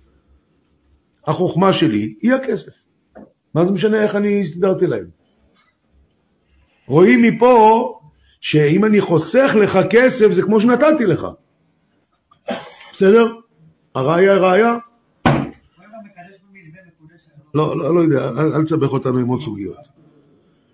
החוכמה 1.27 1.73
שלי 1.73 2.15
היא 2.21 2.33
הכסף. 2.33 2.73
מה 3.53 3.65
זה 3.65 3.71
משנה 3.71 4.03
איך 4.03 4.15
אני 4.15 4.47
הסתדרתי 4.47 4.87
להם? 4.87 5.05
רואים 6.87 7.21
מפה 7.21 7.99
שאם 8.41 8.85
אני 8.85 9.01
חוסך 9.01 9.51
לך 9.55 9.79
כסף 9.89 10.35
זה 10.35 10.41
כמו 10.41 10.61
שנתתי 10.61 11.05
לך. 11.05 11.27
בסדר? 12.93 13.25
הראיה 13.95 14.37
ראיה? 14.37 14.77
כל 15.23 15.29
הזמן 15.29 15.97
מקדש 16.05 16.39
במתווה 16.51 16.81
מקודש. 16.87 17.21
לא, 17.53 17.77
לא, 17.77 17.95
לא 17.95 17.99
יודע, 17.99 18.29
אל, 18.29 18.55
אל 18.55 18.65
תסבך 18.65 18.91
אותנו 18.91 19.17
עם 19.19 19.27
עוד 19.27 19.41
סוגיות. 19.45 19.77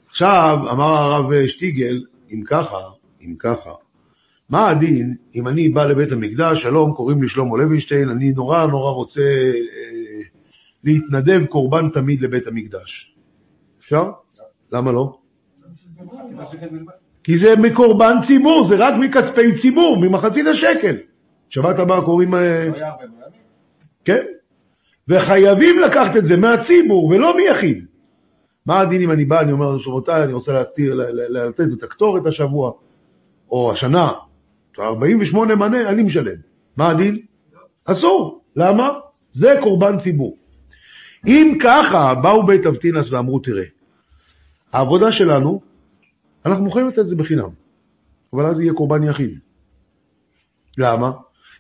עכשיו, 0.10 0.58
אמר 0.72 0.86
הרב 0.86 1.48
שטיגל, 1.48 2.06
אם 2.32 2.44
ככה, 2.48 2.78
אם 3.22 3.36
ככה, 3.40 3.72
מה 4.50 4.70
הדין 4.70 5.16
אם 5.36 5.48
אני 5.48 5.70
בא 5.70 5.86
לבית 5.86 6.12
המקדש, 6.12 6.62
שלום, 6.62 6.94
קוראים 6.94 7.24
לי 7.24 7.30
שלמה 7.30 7.58
לוינשטיין, 7.58 8.10
אני 8.10 8.32
נורא 8.32 8.66
נורא 8.66 8.92
רוצה 8.92 9.22
אה, 9.22 10.22
להתנדב 10.84 11.46
קורבן 11.46 11.90
תמיד 11.90 12.22
לבית 12.22 12.48
המקדש. 12.48 13.16
אפשר? 13.80 14.12
למה 14.72 14.92
לא? 14.92 15.18
כי 17.24 17.40
זה 17.40 17.56
מקורבן 17.56 18.16
ציבור, 18.28 18.68
זה 18.70 18.76
רק 18.76 18.94
מכספי 19.00 19.62
ציבור, 19.62 19.98
ממחצית 20.02 20.46
השקל. 20.48 20.96
שבת 21.50 21.80
הבאה 21.80 22.02
קוראים... 22.02 22.36
אה. 22.36 22.70
כן? 24.06 24.26
וחייבים 25.08 25.80
לקחת 25.80 26.18
את 26.18 26.24
זה 26.24 26.38
מהציבור 26.38 27.06
ולא 27.06 27.38
מיחיד. 27.38 27.86
מה 28.66 28.80
הדין 28.80 29.02
אם 29.02 29.12
אני 29.12 29.26
בא, 29.26 29.42
אני 29.42 29.52
אומר, 29.52 29.78
רבותיי, 29.86 30.24
אני 30.24 30.34
רוצה 30.34 30.64
לתת 31.30 31.66
את 31.78 31.84
הקטורת 31.84 32.26
השבוע, 32.26 32.72
או 33.52 33.72
השנה, 33.72 34.12
48 34.80 35.56
מנה, 35.56 35.90
אני 35.90 36.04
משלם. 36.04 36.36
מה 36.78 36.90
הדין? 36.90 37.20
אסור. 37.86 38.42
למה? 38.56 38.90
זה 39.36 39.54
קורבן 39.62 40.04
ציבור. 40.04 40.38
אם 41.28 41.58
ככה, 41.64 42.14
באו 42.16 42.46
בית 42.46 42.66
אבטינס 42.66 43.12
ואמרו, 43.12 43.40
תראה, 43.40 43.64
העבודה 44.74 45.12
שלנו, 45.12 45.62
אנחנו 46.46 46.64
מוכנים 46.64 46.88
לתת 46.88 47.00
את 47.00 47.08
זה 47.08 47.16
בחינם, 47.16 47.50
אבל 48.34 48.46
אז 48.46 48.60
יהיה 48.60 48.74
קורבן 48.74 49.04
יחיד. 49.04 49.40
למה? 50.78 51.12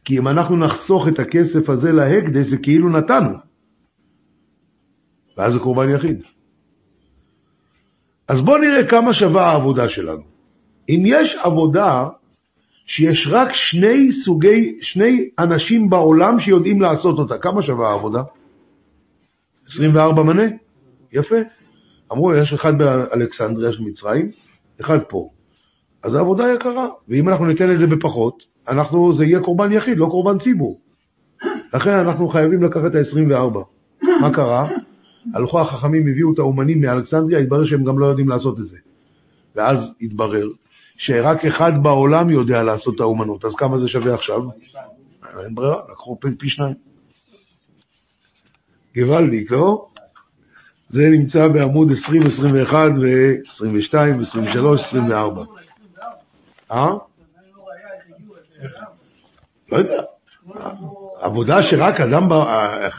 כי 0.05 0.17
אם 0.17 0.27
אנחנו 0.27 0.57
נחסוך 0.57 1.07
את 1.07 1.19
הכסף 1.19 1.69
הזה 1.69 1.91
להקדש, 1.91 2.47
זה 2.49 2.57
כאילו 2.57 2.89
נתנו. 2.89 3.37
ואז 5.37 5.53
זה 5.53 5.59
קורבן 5.59 5.89
יחיד. 5.89 6.23
אז 8.27 8.41
בואו 8.41 8.57
נראה 8.57 8.87
כמה 8.89 9.13
שווה 9.13 9.45
העבודה 9.45 9.89
שלנו. 9.89 10.23
אם 10.89 11.03
יש 11.05 11.35
עבודה 11.43 12.07
שיש 12.87 13.27
רק 13.31 13.53
שני 13.53 14.09
סוגי, 14.25 14.77
שני 14.81 15.29
אנשים 15.39 15.89
בעולם 15.89 16.39
שיודעים 16.39 16.81
לעשות 16.81 17.19
אותה, 17.19 17.37
כמה 17.37 17.61
שווה 17.61 17.89
העבודה? 17.89 18.23
24 19.69 20.23
מנה? 20.23 20.43
יפה. 21.13 21.35
אמרו, 22.11 22.35
יש 22.35 22.53
אחד 22.53 22.77
באלכסנדריה 22.77 23.71
של 23.71 23.81
מצרים, 23.81 24.31
אחד 24.81 24.99
פה. 25.09 25.29
אז 26.03 26.15
העבודה 26.15 26.43
יקרה, 26.53 26.87
ואם 27.07 27.29
אנחנו 27.29 27.45
ניתן 27.45 27.71
את 27.71 27.79
זה 27.79 27.87
בפחות, 27.87 28.43
אנחנו, 28.67 29.17
זה 29.17 29.25
יהיה 29.25 29.39
קורבן 29.39 29.71
יחיד, 29.71 29.97
לא 29.97 30.05
קורבן 30.05 30.43
ציבור. 30.43 30.79
לכן 31.73 31.89
אנחנו 31.89 32.29
חייבים 32.29 32.63
לקחת 32.63 32.85
את 32.85 32.95
ה-24. 32.95 33.59
מה 34.21 34.33
קרה? 34.33 34.69
הלכו 35.33 35.61
החכמים, 35.61 36.07
הביאו 36.07 36.33
את 36.33 36.39
האומנים 36.39 36.81
מאלכסנדריה, 36.81 37.39
התברר 37.39 37.65
שהם 37.65 37.83
גם 37.83 37.99
לא 37.99 38.05
יודעים 38.05 38.29
לעשות 38.29 38.59
את 38.59 38.67
זה. 38.69 38.77
ואז 39.55 39.77
התברר 40.01 40.47
שרק 40.97 41.45
אחד 41.45 41.71
בעולם 41.83 42.29
יודע 42.29 42.63
לעשות 42.63 42.95
את 42.95 42.99
האומנות, 42.99 43.45
אז 43.45 43.51
כמה 43.57 43.79
זה 43.79 43.87
שווה 43.87 44.13
עכשיו? 44.13 44.41
אין 45.43 45.55
ברירה, 45.55 45.81
לקחו 45.91 46.17
פי, 46.37 46.49
שניים. 46.49 46.73
גוואלדיק, 48.95 49.51
לא? 49.51 49.87
זה 50.89 51.09
נמצא 51.11 51.47
בעמוד 51.47 51.87
20, 52.03 52.21
21 52.27 52.91
ו-22, 53.01 54.27
23, 54.29 54.81
24. 54.87 55.43
אה? 56.71 56.93
לא 59.71 59.77
יודע. 59.77 60.01
עבודה 61.21 61.63
שרק 61.63 62.01
אדם, 62.01 62.29
ב- 62.29 62.89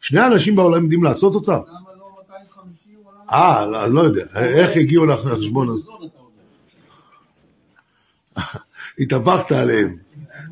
שני 0.00 0.26
אנשים 0.26 0.56
בעולם 0.56 0.82
יודעים 0.82 1.04
לעשות 1.04 1.34
אותה? 1.34 1.52
למה 1.52 1.60
לא 1.98 2.10
250 2.28 2.96
או 3.04 3.10
למה... 3.30 3.78
אה, 3.80 3.86
לא, 3.86 4.00
יודע. 4.00 4.24
איך 4.36 4.70
הגיעו 4.76 5.06
לחשבון 5.06 5.68
הזה? 5.68 6.08
התהפכת 8.98 9.52
עליהם. 9.52 9.96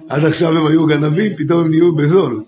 עד 0.09 0.25
עכשיו 0.25 0.49
הם 0.49 0.67
היו 0.67 0.87
גנבים, 0.87 1.37
פתאום 1.37 1.61
הם 1.61 1.71
נהיו 1.71 1.95
בזול. 1.95 2.45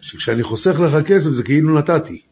שכשאני 0.00 0.42
חוסך 0.42 0.66
לך 0.66 1.06
כסף 1.06 1.30
זה 1.36 1.42
כאילו 1.42 1.78
נתתי. 1.78 2.22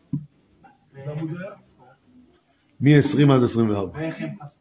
מ-20 2.80 3.32
עד 3.32 3.50
24. 3.50 3.98
ואיך 3.98 4.14
הם 4.18 4.28
חסכו 4.28 4.38
בבית 4.38 4.38
המדינה? 4.38 4.55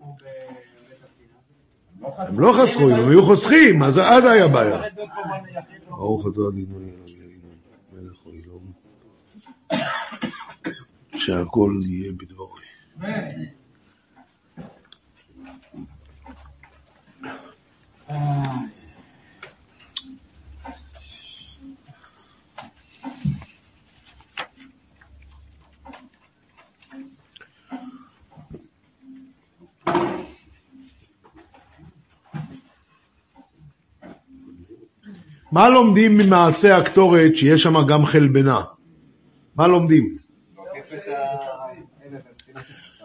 הם 2.17 2.39
לא 2.39 2.53
חסכו, 2.53 2.89
אם 2.89 2.93
הם 2.93 3.09
היו 3.09 3.25
חוסכים, 3.25 3.83
אז 3.83 3.93
אז 3.97 4.23
היה 4.31 4.47
בעיה. 4.47 4.81
ברוך 5.89 6.27
אתה 6.27 6.39
אלוהינו, 6.39 6.79
מלך 7.93 8.17
העולם, 8.25 8.71
שהכל 11.15 11.79
יהיה 11.85 12.11
בדברו. 12.11 12.55
מה 35.55 35.69
לומדים 35.69 36.17
ממעשה 36.17 36.77
הקטורת 36.77 37.35
שיש 37.35 37.63
שם 37.63 37.73
גם 37.87 38.05
חלבנה? 38.05 38.61
מה 39.55 39.67
לומדים? 39.67 40.17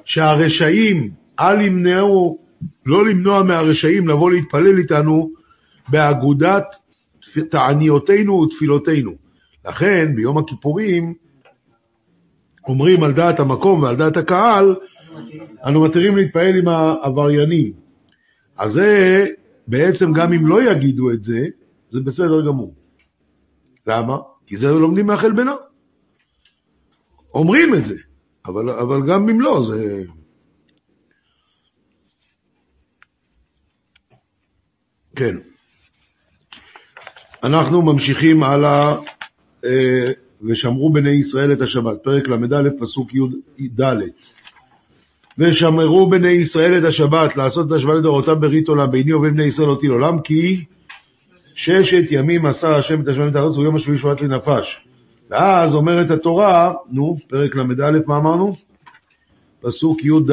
שהרשעים, 0.04 1.10
אל 1.40 1.60
ימנעו, 1.60 2.38
לא 2.86 3.06
למנוע 3.06 3.42
מהרשעים 3.42 4.08
לבוא 4.08 4.30
להתפלל 4.30 4.78
איתנו 4.78 5.30
באגודת 5.88 6.64
תעניותינו 7.50 8.32
ותפילותינו. 8.40 9.12
לכן 9.66 10.12
ביום 10.14 10.38
הכיפורים 10.38 11.14
אומרים 12.68 13.02
על 13.02 13.12
דעת 13.12 13.40
המקום 13.40 13.82
ועל 13.82 13.96
דעת 13.96 14.16
הקהל, 14.16 14.76
אנו 15.66 15.84
מתירים 15.84 16.16
להתפעל 16.16 16.56
עם 16.56 16.68
העבריינים. 16.68 17.72
אז 18.58 18.72
זה 18.72 19.26
בעצם 19.68 20.12
גם 20.12 20.32
אם 20.32 20.46
לא 20.46 20.72
יגידו 20.72 21.10
את 21.10 21.22
זה, 21.22 21.46
זה 21.90 22.00
בסדר 22.00 22.46
גמור. 22.46 22.74
למה? 23.86 24.16
כי 24.46 24.56
זה 24.56 24.66
לומדים 24.66 25.06
מהחלבנה. 25.06 25.54
אומרים 27.34 27.74
את 27.74 27.88
זה, 27.88 27.94
אבל, 28.46 28.70
אבל 28.70 29.06
גם 29.06 29.28
אם 29.28 29.40
לא, 29.40 29.66
זה... 29.70 30.02
כן. 35.16 35.36
אנחנו 37.44 37.82
ממשיכים 37.82 38.42
הלאה, 38.42 38.96
אה, 39.64 40.12
ושמרו 40.42 40.92
בני 40.92 41.10
ישראל 41.10 41.52
את 41.52 41.60
השבת, 41.60 42.02
פרק 42.02 42.28
ל"א, 42.28 42.68
פסוק 42.80 43.14
י"ד. 43.58 43.80
ושמרו 45.38 46.10
בני 46.10 46.28
ישראל 46.28 46.78
את 46.78 46.84
השבת, 46.84 47.36
לעשות 47.36 47.66
את 47.66 47.72
השבת 47.72 47.94
לדורותם 47.94 48.40
ברית 48.40 48.68
עולם, 48.68 48.90
ביני 48.90 49.12
ובין 49.12 49.34
בני 49.34 49.44
ישראל 49.44 49.68
אותי 49.68 49.86
לעולם, 49.86 50.20
כי 50.20 50.64
ששת 51.60 52.04
ימים 52.10 52.46
עשה 52.46 52.76
השם 52.76 53.00
את 53.00 53.08
השבת 53.08 53.30
את 53.30 53.36
הארץ, 53.36 53.56
ויום 53.56 53.76
השביעי 53.76 53.98
שבת 53.98 54.20
לנפש. 54.20 54.80
ואז 55.30 55.74
אומרת 55.74 56.10
התורה, 56.10 56.72
נו, 56.90 57.18
פרק 57.28 57.54
ל"א, 57.54 57.98
מה 58.06 58.16
אמרנו? 58.16 58.56
פסוק 59.60 60.04
י"ד. 60.04 60.30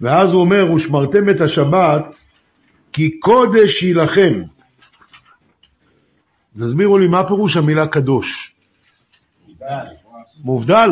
ואז 0.00 0.28
הוא 0.32 0.40
אומר, 0.40 0.72
ושמרתם 0.72 1.30
את 1.30 1.40
השבת, 1.40 2.04
כי 2.92 3.18
קודש 3.18 3.82
היא 3.82 3.94
לכם. 3.94 4.42
תסבירו 6.54 6.98
לי, 6.98 7.08
מה 7.08 7.28
פירוש 7.28 7.56
המילה 7.56 7.86
קדוש? 7.86 8.54
מובדל? 10.44 10.90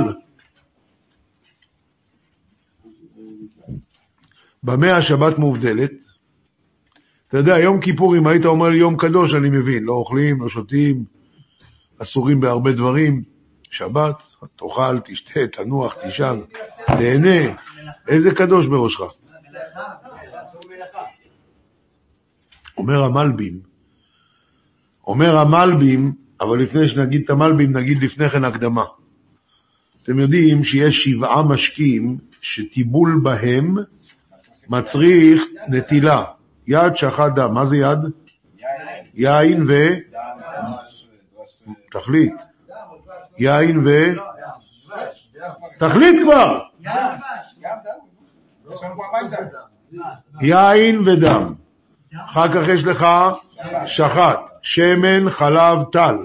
במה 4.62 4.96
השבת 4.96 5.38
מובדלת? 5.38 6.08
אתה 7.29 7.38
יודע, 7.38 7.59
יום 7.59 7.81
כיפור, 7.81 8.17
אם 8.17 8.27
היית 8.27 8.45
אומר 8.45 8.69
לי 8.69 8.77
יום 8.77 8.97
קדוש, 8.97 9.35
אני 9.35 9.49
מבין, 9.49 9.85
לא 9.85 9.93
אוכלים, 9.93 10.43
לא 10.43 10.49
שותים, 10.49 11.05
אסורים 11.99 12.41
בהרבה 12.41 12.73
דברים. 12.73 13.23
שבת, 13.71 14.14
תאכל, 14.57 15.01
תשתה, 15.05 15.41
תנוח, 15.53 15.95
תישן, 16.03 16.41
תהנה. 16.87 17.55
איזה 18.09 18.31
קדוש 18.37 18.67
בראשך? 18.67 19.12
אומר 22.79 23.05
המלבים, 23.05 23.61
אומר 25.07 25.37
המלבים, 25.37 26.12
אבל 26.41 26.62
לפני 26.62 26.88
שנגיד 26.88 27.23
את 27.25 27.31
המלבים, 27.31 27.77
נגיד 27.77 28.03
לפני 28.03 28.31
כן 28.31 28.45
הקדמה. 28.45 28.85
אתם 30.03 30.19
יודעים 30.19 30.64
שיש 30.64 31.05
שבעה 31.05 31.43
משקים 31.43 32.19
שטיבול 32.41 33.21
בהם 33.23 33.77
מצריך 34.69 35.43
נטילה. 35.69 36.25
יד 36.68 36.96
שחט 36.96 37.33
דם. 37.35 37.54
מה 37.54 37.66
זה 37.66 37.76
יד? 37.76 37.98
יין 39.14 39.66
ו... 39.68 39.72
תחליט. 41.90 42.35
יין 43.38 43.87
ו... 43.87 43.90
תחליט 45.78 46.14
כבר! 46.24 46.61
יין 50.40 51.09
ודם. 51.09 51.54
אחר 52.14 52.48
כך 52.48 52.68
יש 52.68 52.85
לך 52.85 53.07
שחט, 53.87 54.38
שמן, 54.62 55.31
חלב, 55.31 55.85
טל. 55.92 56.16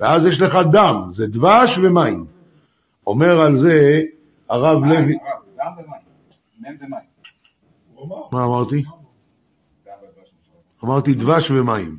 ואז 0.00 0.22
יש 0.26 0.40
לך 0.40 0.58
דם, 0.72 1.12
זה 1.16 1.26
דבש 1.26 1.78
ומים. 1.82 2.26
אומר 3.06 3.40
על 3.40 3.60
זה 3.60 4.00
הרב 4.48 4.84
לוי, 4.84 5.18
דם 5.56 5.72
ומים. 5.76 6.00
מים 6.60 6.76
ומים. 6.80 7.00
מה 8.32 8.44
אמרתי? 8.44 8.84
אמרתי 10.88 11.14
דבש 11.14 11.50
ומים. 11.50 11.96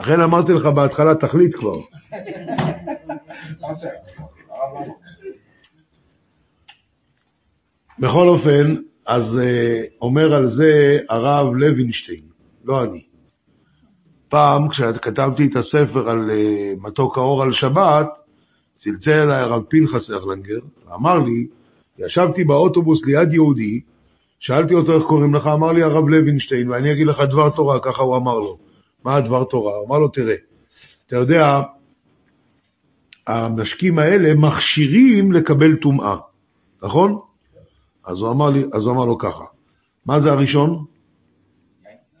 לכן 0.00 0.20
אמרתי 0.20 0.52
לך 0.52 0.66
בהתחלה, 0.66 1.14
תחליט 1.14 1.56
כבר. 1.56 1.80
בכל 7.98 8.28
אופן, 8.28 8.76
אז 9.06 9.22
uh, 9.22 9.92
אומר 10.02 10.34
על 10.34 10.56
זה 10.56 10.98
הרב 11.08 11.54
לוינשטיין, 11.54 12.22
לא 12.64 12.84
אני. 12.84 13.02
פעם, 14.28 14.68
כשכתבתי 14.68 15.46
את 15.46 15.56
הספר 15.56 16.10
על 16.10 16.30
uh, 16.30 16.86
מתוק 16.86 17.18
האור 17.18 17.42
על 17.42 17.52
שבת, 17.52 18.08
צלצל 18.84 19.10
אליי 19.10 19.40
הרב 19.40 19.62
פנחס 19.62 20.10
ארלנגר, 20.10 20.60
ואמר 20.86 21.18
לי, 21.18 21.46
ישבתי 21.98 22.44
באוטובוס 22.44 23.04
ליד 23.04 23.32
יהודי, 23.32 23.80
שאלתי 24.42 24.74
אותו 24.74 24.92
איך 24.98 25.02
קוראים 25.08 25.34
לך, 25.34 25.46
אמר 25.46 25.72
לי 25.72 25.82
הרב 25.82 26.08
לוינשטיין, 26.08 26.70
ואני 26.70 26.92
אגיד 26.92 27.06
לך 27.06 27.20
דבר 27.30 27.50
תורה, 27.50 27.80
ככה 27.80 28.02
הוא 28.02 28.16
אמר 28.16 28.38
לו. 28.38 28.58
מה 29.04 29.16
הדבר 29.16 29.44
תורה? 29.44 29.72
אמר 29.86 29.98
לו, 29.98 30.08
תראה, 30.08 30.34
אתה 31.06 31.16
יודע, 31.16 31.62
המשקים 33.26 33.98
האלה 33.98 34.34
מכשירים 34.34 35.32
לקבל 35.32 35.76
טומאה, 35.76 36.16
נכון? 36.82 37.18
אז 38.04 38.18
הוא 38.18 38.30
אמר 38.30 38.50
לי, 38.50 38.64
אז 38.72 38.82
הוא 38.82 38.92
אמר 38.92 39.04
לו 39.04 39.18
ככה, 39.18 39.44
מה 40.06 40.20
זה 40.20 40.30
הראשון? 40.30 40.84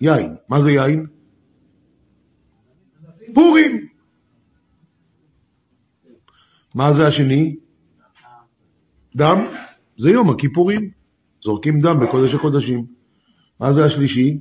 יין. 0.00 0.36
מה 0.48 0.62
זה 0.62 0.70
יין? 0.70 1.06
פורים. 3.34 3.88
מה 6.74 6.94
זה 6.94 7.06
השני? 7.06 7.56
דם. 9.16 9.38
זה 9.98 10.10
יום 10.10 10.30
הכיפורים. 10.30 11.01
זורקים 11.42 11.80
דם 11.80 12.00
בקודש 12.00 12.34
הקודשים. 12.34 12.84
מה 13.60 13.72
זה 13.72 13.84
השלישי? 13.84 14.38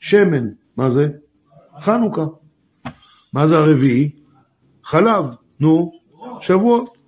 שמן. 0.00 0.48
מה 0.76 0.90
זה? 0.90 1.08
חנוכה. 1.80 2.24
מה 3.32 3.48
זה 3.48 3.54
הרביעי? 3.54 4.10
חלב. 4.84 5.24
נו, 5.60 5.92
שבועות. 6.40 6.98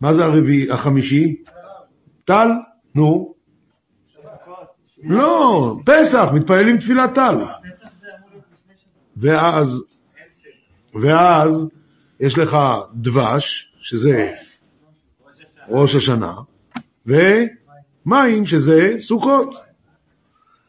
מה 0.00 0.14
זה 0.14 0.24
הרביעי? 0.24 0.70
החמישי? 0.70 1.42
טל. 2.24 2.48
נו. 2.94 3.34
לא, 5.04 5.76
פסח, 5.84 6.28
מתפללים 6.34 6.78
תפילת 6.78 7.14
טל. 7.14 7.44
ואז, 9.16 9.68
ואז 11.02 11.48
יש 12.20 12.38
לך 12.38 12.56
דבש, 12.94 13.72
שזה 13.80 14.32
ראש 15.68 15.94
השנה, 15.94 16.34
ומים, 18.06 18.46
שזה 18.46 18.96
סוכות. 19.08 19.54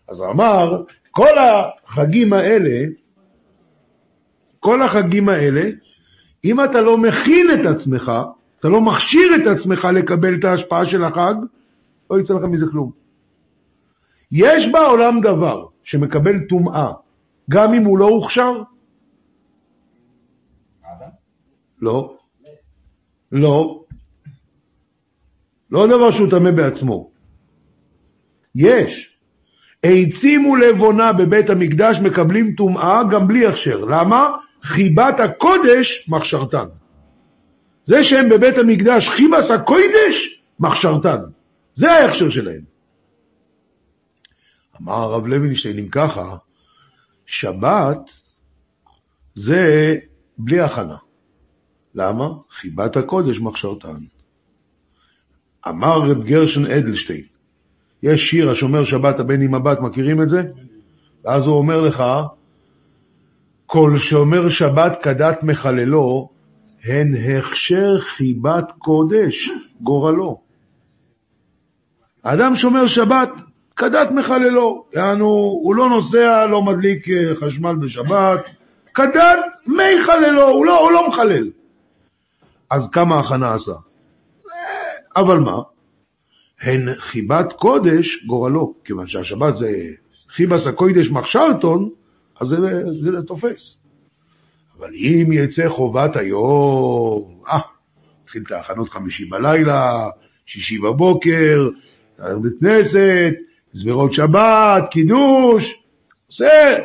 אז 0.09 0.17
הוא 0.19 0.27
אמר, 0.27 0.83
כל 1.11 1.37
החגים 1.37 2.33
האלה, 2.33 2.85
כל 4.59 4.81
החגים 4.81 5.29
האלה, 5.29 5.69
אם 6.45 6.63
אתה 6.63 6.81
לא 6.81 6.97
מכין 6.97 7.47
את 7.53 7.65
עצמך, 7.75 8.11
אתה 8.59 8.67
לא 8.67 8.81
מכשיר 8.81 9.35
את 9.35 9.57
עצמך 9.57 9.85
לקבל 9.85 10.35
את 10.39 10.43
ההשפעה 10.43 10.85
של 10.85 11.03
החג, 11.03 11.33
לא 12.09 12.19
יצא 12.19 12.33
לך 12.33 12.43
מזה 12.43 12.65
כלום. 12.71 12.91
יש 14.31 14.71
בעולם 14.71 15.21
דבר 15.21 15.65
שמקבל 15.83 16.39
טומאה, 16.49 16.91
גם 17.49 17.73
אם 17.73 17.83
הוא 17.83 17.97
לא 17.97 18.05
הוכשר? 18.05 18.61
לא. 21.81 22.17
לא. 23.31 23.83
לא 25.71 25.87
דבר 25.87 26.11
שהוא 26.17 26.29
טמא 26.29 26.51
בעצמו. 26.51 27.16
יש. 28.55 29.17
עצים 29.83 30.45
ולבונה 30.45 31.13
בבית 31.13 31.49
המקדש 31.49 31.95
מקבלים 32.03 32.53
טומאה 32.57 33.03
גם 33.11 33.27
בלי 33.27 33.47
הכשר. 33.47 33.77
למה? 33.77 34.37
חיבת 34.63 35.15
הקודש 35.19 36.05
מכשרתן. 36.07 36.65
זה 37.87 38.03
שהם 38.03 38.29
בבית 38.29 38.57
המקדש 38.57 39.07
חיבת 39.07 39.51
הקודש 39.51 40.39
מכשרתן. 40.59 41.21
זה 41.75 41.91
ההכשר 41.91 42.29
שלהם. 42.29 42.61
אמר 44.81 44.93
הרב 44.93 45.27
לוינשטיין, 45.27 45.79
אם 45.79 45.87
ככה, 45.87 46.37
שבת 47.25 48.01
זה 49.35 49.95
בלי 50.37 50.61
הכנה. 50.61 50.97
למה? 51.95 52.27
חיבת 52.49 52.97
הקודש 52.97 53.37
מכשרתן. 53.39 53.97
אמר 55.67 55.99
רב 55.99 56.23
גרשון 56.23 56.65
אדלשטיין, 56.65 57.23
יש 58.03 58.29
שיר 58.29 58.51
השומר 58.51 58.85
שבת 58.85 59.19
הבן 59.19 59.41
עם 59.41 59.55
הבת, 59.55 59.79
מכירים 59.79 60.21
את 60.21 60.29
זה? 60.29 60.41
ואז 61.23 61.43
הוא 61.43 61.57
אומר 61.57 61.81
לך, 61.81 62.03
כל 63.65 63.93
שומר 63.99 64.49
שבת 64.49 64.99
כדת 65.03 65.43
מחללו, 65.43 66.29
הן 66.83 67.15
הכשר 67.15 67.99
חיבת 67.99 68.71
קודש 68.77 69.49
גורלו. 69.81 70.41
האדם 72.23 72.55
שומר 72.55 72.87
שבת 72.87 73.29
כדת 73.77 74.11
מחללו, 74.11 74.85
יענו, 74.93 75.27
הוא 75.63 75.75
לא 75.75 75.89
נוסע, 75.89 76.45
לא 76.45 76.61
מדליק 76.61 77.09
אה, 77.09 77.35
חשמל 77.35 77.75
בשבת, 77.75 78.45
כדת 78.95 79.39
מי 79.67 80.03
חללו, 80.05 80.47
הוא 80.49 80.65
לא, 80.65 80.79
הוא 80.79 80.91
לא 80.91 81.09
מחלל. 81.09 81.49
אז 82.71 82.81
כמה 82.91 83.19
הכנה 83.19 83.55
עשה? 83.55 83.71
אבל 85.15 85.39
מה? 85.39 85.61
הן 86.61 86.95
חיבת 86.99 87.53
קודש 87.53 88.23
גורלו, 88.25 88.73
כיוון 88.85 89.07
שהשבת 89.07 89.57
זה 89.59 89.71
חיבס 90.29 90.67
הקוידש 90.67 91.07
מחשלתון, 91.07 91.89
אז 92.39 92.47
זה, 92.47 93.11
זה, 93.11 93.21
תופס. 93.21 93.75
אבל 94.79 94.93
אם 94.95 95.31
יצא 95.31 95.69
חובת 95.69 96.15
היום, 96.15 97.41
אה, 97.47 97.59
התחיל 98.23 98.43
את 98.45 98.51
ההכנות 98.51 98.89
חמישי 98.89 99.25
בלילה, 99.25 100.09
שישי 100.45 100.77
בבוקר, 100.77 101.69
בית 102.19 102.53
כנסת, 102.59 103.33
זבירות 103.73 104.13
שבת, 104.13 104.83
קידוש, 104.91 105.83
זה, 106.37 106.77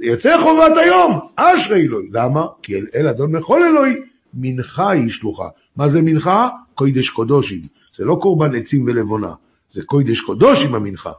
יצא 0.00 0.36
חובת 0.42 0.72
היום, 0.84 1.20
אשרי 1.36 1.82
אלוהי. 1.82 2.08
למה? 2.12 2.46
כי 2.62 2.74
אל, 2.74 2.86
אל 2.94 3.08
אדון 3.08 3.36
מכל 3.36 3.62
אלוהי, 3.62 3.94
מנחה 4.34 4.90
היא 4.90 5.10
שלוחה. 5.10 5.48
מה 5.76 5.90
זה 5.90 6.00
מנחה? 6.02 6.48
קוידש 6.74 7.08
קודושים. 7.08 7.60
זה 8.00 8.06
לא 8.06 8.18
קורבן 8.22 8.54
עצים 8.54 8.84
ולבונה, 8.84 9.32
זה 9.72 9.82
קוידש 9.86 10.20
קודושים 10.20 10.74
המנחה. 10.74 11.12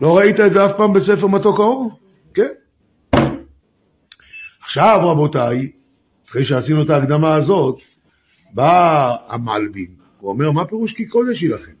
לא 0.00 0.16
ראית 0.16 0.40
את 0.40 0.52
זה 0.52 0.66
אף 0.66 0.70
פעם 0.76 0.92
בספר 0.92 1.26
מתוק 1.26 1.60
האור? 1.60 1.90
כן. 2.34 2.52
עכשיו, 4.64 5.00
רבותיי, 5.02 5.70
אחרי 6.28 6.44
שעשינו 6.44 6.82
את 6.82 6.90
ההקדמה 6.90 7.34
הזאת, 7.34 7.78
בא 8.54 9.16
המלבים, 9.28 9.90
הוא 10.20 10.30
אומר, 10.30 10.50
מה 10.50 10.66
פירוש 10.66 10.92
כי 10.92 11.06
קודש 11.06 11.40
היא 11.40 11.50
לכם? 11.50 11.72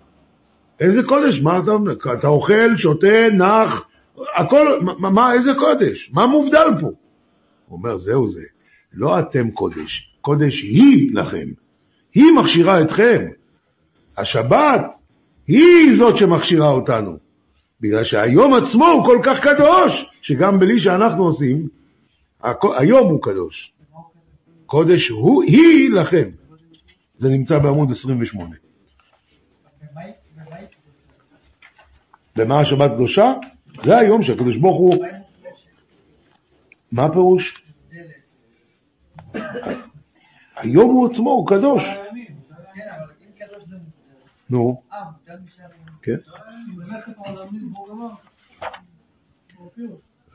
איזה 0.80 1.02
קודש? 1.08 1.40
מה 1.42 1.58
אתה 1.58 1.70
אומר? 1.70 1.92
אתה 2.18 2.28
אוכל, 2.28 2.76
שותה, 2.76 3.28
נח, 3.32 3.88
הכל, 4.36 4.80
מה, 4.80 5.10
מה, 5.10 5.32
איזה 5.34 5.50
קודש? 5.58 6.10
מה 6.12 6.26
מובדל 6.26 6.68
פה? 6.80 6.86
הוא 6.86 7.78
אומר, 7.78 7.98
זהו 7.98 8.32
זה, 8.32 8.42
לא 8.94 9.20
אתם 9.20 9.50
קודש, 9.50 10.16
קודש 10.20 10.54
היא 10.62 11.14
לכם. 11.14 11.65
היא 12.16 12.32
מכשירה 12.42 12.82
אתכם. 12.82 13.26
השבת 14.16 14.80
היא 15.46 15.98
זאת 15.98 16.16
שמכשירה 16.18 16.68
אותנו. 16.68 17.16
בגלל 17.80 18.04
שהיום 18.04 18.54
עצמו 18.54 18.86
הוא 18.86 19.04
כל 19.04 19.18
כך 19.24 19.40
קדוש, 19.40 20.06
שגם 20.22 20.58
בלי 20.58 20.80
שאנחנו 20.80 21.24
עושים, 21.24 21.68
היום 22.78 23.10
הוא 23.10 23.22
קדוש. 23.22 23.72
קודש 24.66 25.08
הוא, 25.08 25.42
היא 25.42 25.90
לכם. 25.90 26.28
זה 27.18 27.28
נמצא 27.28 27.58
בעמוד 27.58 27.88
28. 27.98 28.54
במה 32.36 32.60
השבת 32.60 32.90
קדושה? 32.94 33.32
זה 33.84 33.98
היום 33.98 34.22
שהקדוש 34.22 34.56
ברוך 34.56 34.78
הוא... 34.78 35.06
מה 36.92 37.04
הפירוש? 37.04 37.62
היום 40.56 40.90
הוא 40.90 41.12
עצמו, 41.12 41.30
הוא 41.30 41.48
קדוש. 41.48 41.82
נו. 44.50 44.82
כן. 46.02 46.16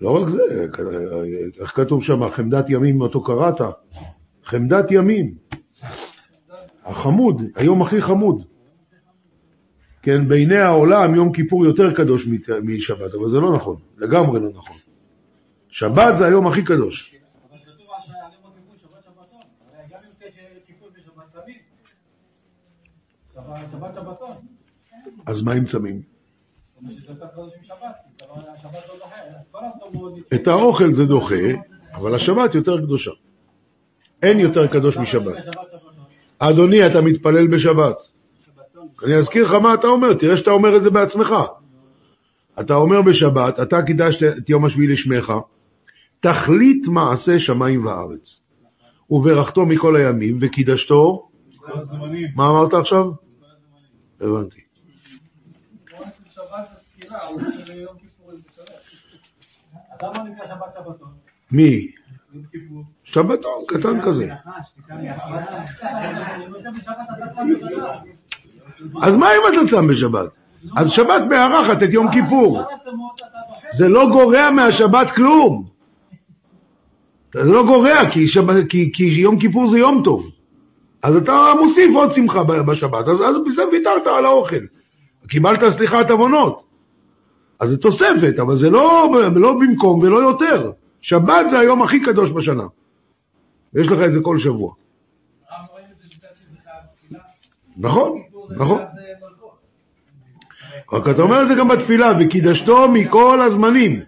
לא 0.02 0.22
רק 0.22 0.30
זה, 0.30 0.68
איך 1.62 1.72
כתוב 1.76 2.04
שם, 2.04 2.30
חמדת 2.30 2.66
ימים 2.70 3.02
אותו 3.02 3.24
קראת? 3.24 3.56
חמדת 4.46 4.86
ימים. 4.92 5.34
החמוד, 6.86 7.42
היום 7.56 7.82
הכי 7.82 8.02
חמוד. 8.02 8.44
כן, 10.02 10.28
בעיני 10.28 10.58
העולם 10.58 11.16
יום 11.16 11.34
כיפור 11.34 11.66
יותר 11.66 11.94
קדוש 11.94 12.28
משבת, 12.64 13.14
אבל 13.14 13.32
זה 13.32 13.40
לא 13.40 13.56
נכון, 13.56 13.76
לגמרי 13.98 14.40
לא 14.40 14.50
נכון. 14.50 14.78
שבת 15.70 16.14
זה 16.20 16.26
היום 16.26 16.48
הכי 16.48 16.64
קדוש. 16.64 17.16
אז 25.26 25.42
מה 25.42 25.54
אם 25.54 25.66
צמים? 25.72 26.02
את 30.34 30.48
האוכל 30.48 30.96
זה 30.96 31.06
דוחה, 31.06 31.36
אבל 31.94 32.16
השבת 32.16 32.56
יותר 32.56 32.78
קדושה. 32.78 33.12
אין 34.24 34.40
יותר 34.40 34.68
קדוש 34.68 34.98
משבת. 34.98 35.36
אדוני, 36.40 36.86
אתה 36.86 37.02
מתפלל 37.02 37.48
בשבת. 37.48 37.96
אני 39.06 39.16
אזכיר 39.16 39.46
לך 39.46 39.52
מה 39.52 39.74
אתה 39.74 39.88
אומר, 39.88 40.14
תראה 40.14 40.38
שאתה 40.38 40.52
אומר 40.52 40.78
את 40.78 40.84
זה 40.84 40.90
בעצמך. 40.90 41.30
אתה 42.60 42.74
אומר 42.74 43.02
בשבת, 43.02 43.60
אתה 43.60 43.82
קידשת 43.82 44.24
את 44.38 44.50
יום 44.50 44.66
השביעי 44.66 44.88
לשמך, 44.88 45.34
תכלית 46.20 46.88
מעשה 46.88 47.40
שמיים 47.40 47.86
וארץ. 47.86 48.42
וברכתו 49.10 49.66
מכל 49.66 49.96
הימים, 49.96 50.38
וקידשתו, 50.42 51.30
מה 52.36 52.48
אמרת 52.50 52.74
עכשיו? 52.74 53.12
הבנתי. 54.22 54.62
מי? 61.52 61.92
שבתון, 63.04 63.64
קטן 63.68 64.02
כזה. 64.02 64.34
אז 69.02 69.14
מה 69.14 69.28
אם 69.28 69.42
אתה 69.54 69.72
צם 69.72 69.88
בשבת? 69.88 70.30
אז 70.78 70.92
שבת 70.92 71.22
מארחת 71.30 71.84
את 71.84 71.90
יום 71.90 72.12
כיפור. 72.12 72.62
זה 73.78 73.88
לא 73.88 74.10
גורע 74.10 74.50
מהשבת 74.50 75.08
כלום. 75.16 75.66
זה 77.34 77.44
לא 77.44 77.64
גורע, 77.64 78.12
כי, 78.12 78.28
כי, 78.70 78.92
כי 78.94 79.04
יום 79.04 79.40
כיפור 79.40 79.72
זה 79.72 79.78
יום 79.78 80.02
טוב. 80.04 80.41
אז 81.04 81.16
אתה 81.16 81.34
מוסיף 81.60 81.96
עוד 81.96 82.16
שמחה 82.16 82.44
בשבת, 82.44 83.08
אז, 83.08 83.18
אז 83.22 83.36
בזה 83.46 83.62
ויתרת 83.72 84.08
על 84.08 84.26
האוכל. 84.26 84.66
קיבלת 85.28 85.60
סליחת 85.78 86.10
עוונות. 86.10 86.64
אז 87.60 87.70
זה 87.70 87.78
תוספת, 87.78 88.40
אבל 88.42 88.60
זה 88.60 88.70
לא, 88.70 89.10
לא 89.36 89.54
במקום 89.54 90.00
ולא 90.00 90.18
יותר. 90.18 90.72
שבת 91.02 91.46
זה 91.52 91.60
היום 91.60 91.84
הכי 91.84 92.00
קדוש 92.00 92.30
בשנה. 92.32 92.64
ויש 93.74 93.88
לך 93.88 94.00
את 94.06 94.14
זה 94.14 94.20
כל 94.22 94.40
שבוע. 94.40 94.74
נכון, 97.78 98.22
נכון. 98.58 98.82
רק 100.94 101.08
אתה 101.08 101.22
אומר 101.22 101.44
את 101.44 101.48
זה 101.48 101.54
גם 101.60 101.68
בתפילה, 101.68 102.12
וקידשתו 102.20 102.92
מכל 102.92 103.42
הזמנים. 103.42 104.02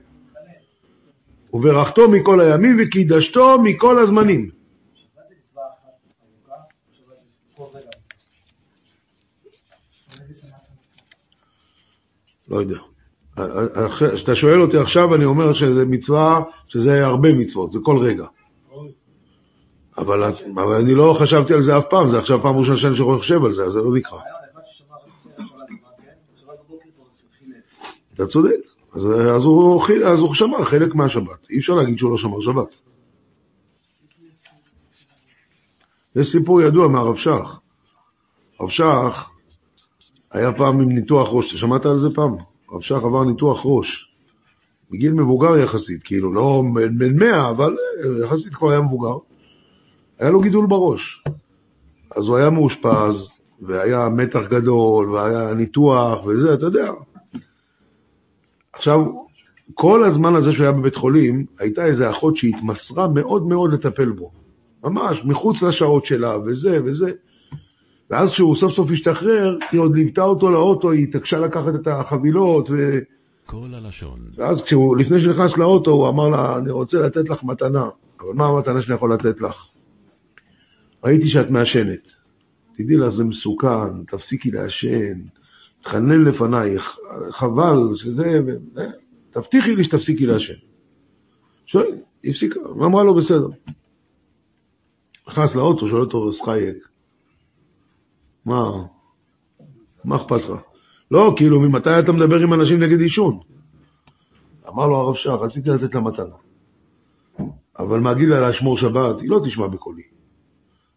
וברכתו 1.53 2.09
מכל 2.09 2.41
הימים, 2.41 2.77
וקידשתו 2.79 3.61
מכל 3.63 3.99
הזמנים. 3.99 4.49
לא 12.53 12.59
יודע. 12.59 12.77
כשאתה 14.15 14.35
שואל 14.35 14.61
אותי 14.61 14.77
עכשיו, 14.77 15.15
אני 15.15 15.25
אומר 15.25 15.53
שזה 15.53 15.85
מצווה, 15.85 16.41
שזה 16.67 17.05
הרבה 17.05 17.33
מצוות, 17.33 17.71
זה 17.71 17.79
כל 17.83 17.97
רגע. 17.97 18.25
אבל, 19.97 20.33
אבל 20.55 20.75
אני 20.75 20.95
לא 20.95 21.17
חשבתי 21.21 21.53
על 21.53 21.63
זה 21.63 21.77
אף 21.77 21.83
פעם, 21.89 22.11
זה 22.11 22.19
עכשיו 22.19 22.41
פעם 22.41 22.57
ראשונה 22.57 22.77
שאני 22.77 23.03
חושב 23.03 23.45
על 23.45 23.55
זה, 23.55 23.63
אז 23.63 23.73
זה 23.73 23.79
לא 23.79 23.95
נקרא. 23.95 24.19
אתה 28.13 28.27
צודק, 28.27 28.55
אז, 28.93 29.01
אז, 29.35 29.43
הוא, 29.43 29.83
אז 30.05 30.19
הוא 30.19 30.35
שמר 30.35 30.65
חלק 30.65 30.95
מהשבת, 30.95 31.49
אי 31.49 31.59
אפשר 31.59 31.73
להגיד 31.73 31.97
שהוא 31.97 32.11
לא 32.11 32.17
שמר 32.17 32.41
שבת. 32.41 32.75
יש 36.15 36.31
סיפור 36.31 36.61
ידוע 36.61 36.87
מהרב 36.87 37.17
שך. 37.17 37.59
הרב 38.59 38.69
שך 38.69 39.32
היה 40.33 40.53
פעם 40.53 40.81
עם 40.81 40.89
ניתוח 40.89 41.27
ראש, 41.31 41.55
שמעת 41.55 41.85
על 41.85 41.99
זה 41.99 42.07
פעם? 42.15 42.35
הרב 42.71 42.81
שך 42.81 42.95
עבר 42.95 43.23
ניתוח 43.23 43.61
ראש, 43.65 44.13
בגיל 44.91 45.13
מבוגר 45.13 45.57
יחסית, 45.57 46.03
כאילו 46.03 46.33
לא 46.33 46.63
בן 46.97 47.19
מאה, 47.19 47.49
אבל 47.49 47.75
יחסית 48.23 48.53
כבר 48.53 48.71
היה 48.71 48.81
מבוגר. 48.81 49.17
היה 50.19 50.29
לו 50.29 50.41
גידול 50.41 50.65
בראש. 50.65 51.23
אז 52.15 52.27
הוא 52.27 52.37
היה 52.37 52.49
מאושפז, 52.49 53.15
והיה 53.61 54.09
מתח 54.09 54.41
גדול, 54.49 55.09
והיה 55.09 55.53
ניתוח, 55.53 56.25
וזה, 56.25 56.53
אתה 56.53 56.65
יודע. 56.65 56.91
עכשיו, 58.73 59.05
כל 59.73 60.03
הזמן 60.03 60.35
הזה 60.35 60.53
שהוא 60.53 60.63
היה 60.63 60.71
בבית 60.71 60.95
חולים, 60.95 61.45
הייתה 61.59 61.85
איזו 61.85 62.09
אחות 62.11 62.37
שהתמסרה 62.37 63.07
מאוד 63.07 63.47
מאוד 63.47 63.73
לטפל 63.73 64.09
בו. 64.09 64.31
ממש, 64.83 65.17
מחוץ 65.25 65.61
לשעות 65.61 66.05
שלה, 66.05 66.37
וזה 66.37 66.79
וזה. 66.85 67.11
ואז 68.09 68.29
כשהוא 68.29 68.55
סוף 68.55 68.73
סוף 68.73 68.89
השתחרר, 68.93 69.57
היא 69.71 69.79
עוד 69.79 69.95
ליוותה 69.95 70.21
אותו 70.21 70.49
לאוטו, 70.49 70.91
היא 70.91 71.03
התעקשה 71.03 71.37
לקחת 71.37 71.75
את 71.81 71.87
החבילות, 71.87 72.69
ו... 72.69 72.99
כל 73.45 73.67
הלשון, 73.73 74.19
ואז 74.35 74.57
כשהוא, 74.65 74.97
לפני 74.97 75.21
שנכנס 75.21 75.57
לאוטו, 75.57 75.91
הוא 75.91 76.09
אמר 76.09 76.29
לה, 76.29 76.57
אני 76.57 76.71
רוצה 76.71 76.97
לתת 76.97 77.29
לך 77.29 77.43
מתנה. 77.43 77.89
אבל 78.19 78.33
מה 78.33 78.45
המתנה 78.45 78.81
שאני 78.81 78.95
יכול 78.95 79.13
לתת 79.13 79.41
לך? 79.41 79.55
ראיתי 81.03 81.27
שאת 81.27 81.49
מעשנת. 81.49 82.07
תדעי 82.77 82.97
לך, 82.97 83.15
זה 83.15 83.23
מסוכן, 83.23 84.03
תפסיקי 84.07 84.51
לעשן, 84.51 85.19
תחנן 85.83 86.23
לפנייך, 86.23 86.97
חבל 87.31 87.77
שזה, 87.95 88.39
ו... 88.45 88.79
אה, 88.79 88.85
תבטיחי 89.31 89.75
לי 89.75 89.83
שתפסיקי 89.83 90.25
לעשן. 90.25 90.53
שואל, 91.65 91.91
היא 92.23 92.31
הפסיקה, 92.31 92.59
ואמרה 92.59 93.03
לו, 93.03 93.15
בסדר. 93.15 93.47
נכנס 95.27 95.55
לאוטו, 95.55 95.89
שואל 95.89 96.01
אותו, 96.01 96.33
סחייק, 96.33 96.77
מה, 98.45 98.71
מה 100.05 100.15
אכפת 100.15 100.41
לך? 100.41 100.61
לא, 101.11 101.33
כאילו, 101.37 101.59
ממתי 101.59 101.99
אתה 101.99 102.11
מדבר 102.11 102.39
עם 102.39 102.53
אנשים 102.53 102.83
נגד 102.83 102.99
עישון? 102.99 103.39
אמר 104.67 104.87
לו 104.87 104.95
הרב 104.95 105.15
שך, 105.15 105.29
רציתי 105.29 105.69
לתת 105.69 105.95
לה 105.95 106.01
מתנה. 106.01 106.35
אבל 107.79 107.99
מהגיד 107.99 108.29
לה 108.29 108.39
להשמור 108.39 108.77
שבת, 108.77 109.21
היא 109.21 109.29
לא 109.29 109.41
תשמע 109.45 109.67
בקולי. 109.67 110.01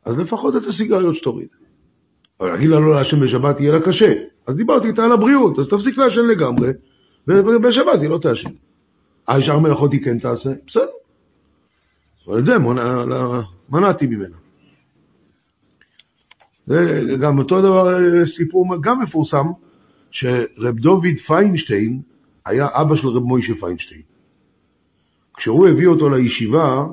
אז 0.04 0.18
לפחות 0.18 0.56
את 0.56 0.62
הסיגריות 0.68 1.16
שתוריד. 1.16 1.48
אבל 2.40 2.50
להגיד 2.50 2.70
לה 2.70 2.80
לא 2.80 2.94
לעשן 2.94 3.20
בשבת 3.20 3.60
יהיה 3.60 3.72
לה 3.72 3.80
קשה. 3.80 4.12
אז 4.46 4.56
דיברתי 4.56 4.86
איתה 4.86 5.04
על 5.04 5.12
הבריאות, 5.12 5.58
אז 5.58 5.66
תפסיק 5.68 5.98
לעשן 5.98 6.26
לגמרי, 6.26 6.70
ובשבת 7.28 8.00
היא 8.00 8.10
לא 8.10 8.18
תעשן. 8.18 8.50
אה, 9.28 9.42
שאר 9.42 9.58
מלאכות 9.58 9.92
היא 9.92 10.04
כן 10.04 10.18
תעשה? 10.18 10.50
בסדר. 10.66 10.86
אבל 12.26 12.38
את 12.38 12.44
זה 12.44 12.52
מנעתי 13.68 14.06
ממנה. 14.06 14.36
וגם 16.68 17.38
אותו 17.38 17.60
דבר, 17.62 17.94
אה, 17.94 18.26
סיפור 18.36 18.76
גם 18.80 19.02
מפורסם, 19.02 19.46
שרב 20.10 20.78
דוד 20.78 21.04
פיינשטיין 21.26 22.00
היה 22.46 22.68
אבא 22.72 22.96
של 22.96 23.08
רב 23.08 23.22
מוישה 23.22 23.52
פיינשטיין. 23.60 24.00
כשהוא 25.36 25.68
הביא 25.68 25.86
אותו 25.86 26.08
לישיבה, 26.08 26.84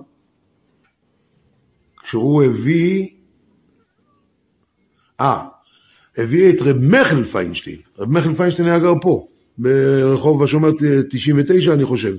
כשהוא 2.03 2.43
הביא, 2.43 3.07
אה, 5.21 5.47
הביא 6.17 6.49
את 6.49 6.61
רב 6.61 6.78
מחל 6.78 7.32
פיינשטיין. 7.32 7.78
רב 7.99 8.09
מחל 8.09 8.36
פיינשטיין 8.36 8.67
היה 8.67 8.80
גר 8.80 8.93
פה, 9.01 9.28
ברחוב 9.57 10.43
השומר 10.43 10.69
99 11.09 11.74
אני 11.74 11.86
חושב. 11.86 12.15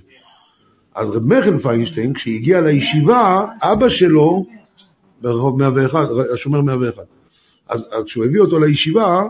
אז 0.94 1.08
רב 1.08 1.26
מחל 1.26 1.58
פיינשטיין, 1.62 2.14
כשהגיע 2.14 2.60
לישיבה, 2.60 3.46
אבא 3.62 3.88
שלו, 3.88 4.46
ברחוב 5.20 5.58
101, 5.58 6.08
השומר 6.34 6.60
101, 6.60 7.13
אז, 7.68 7.80
אז 7.92 8.04
כשהוא 8.04 8.24
הביא 8.24 8.40
אותו 8.40 8.58
לישיבה, 8.58 9.22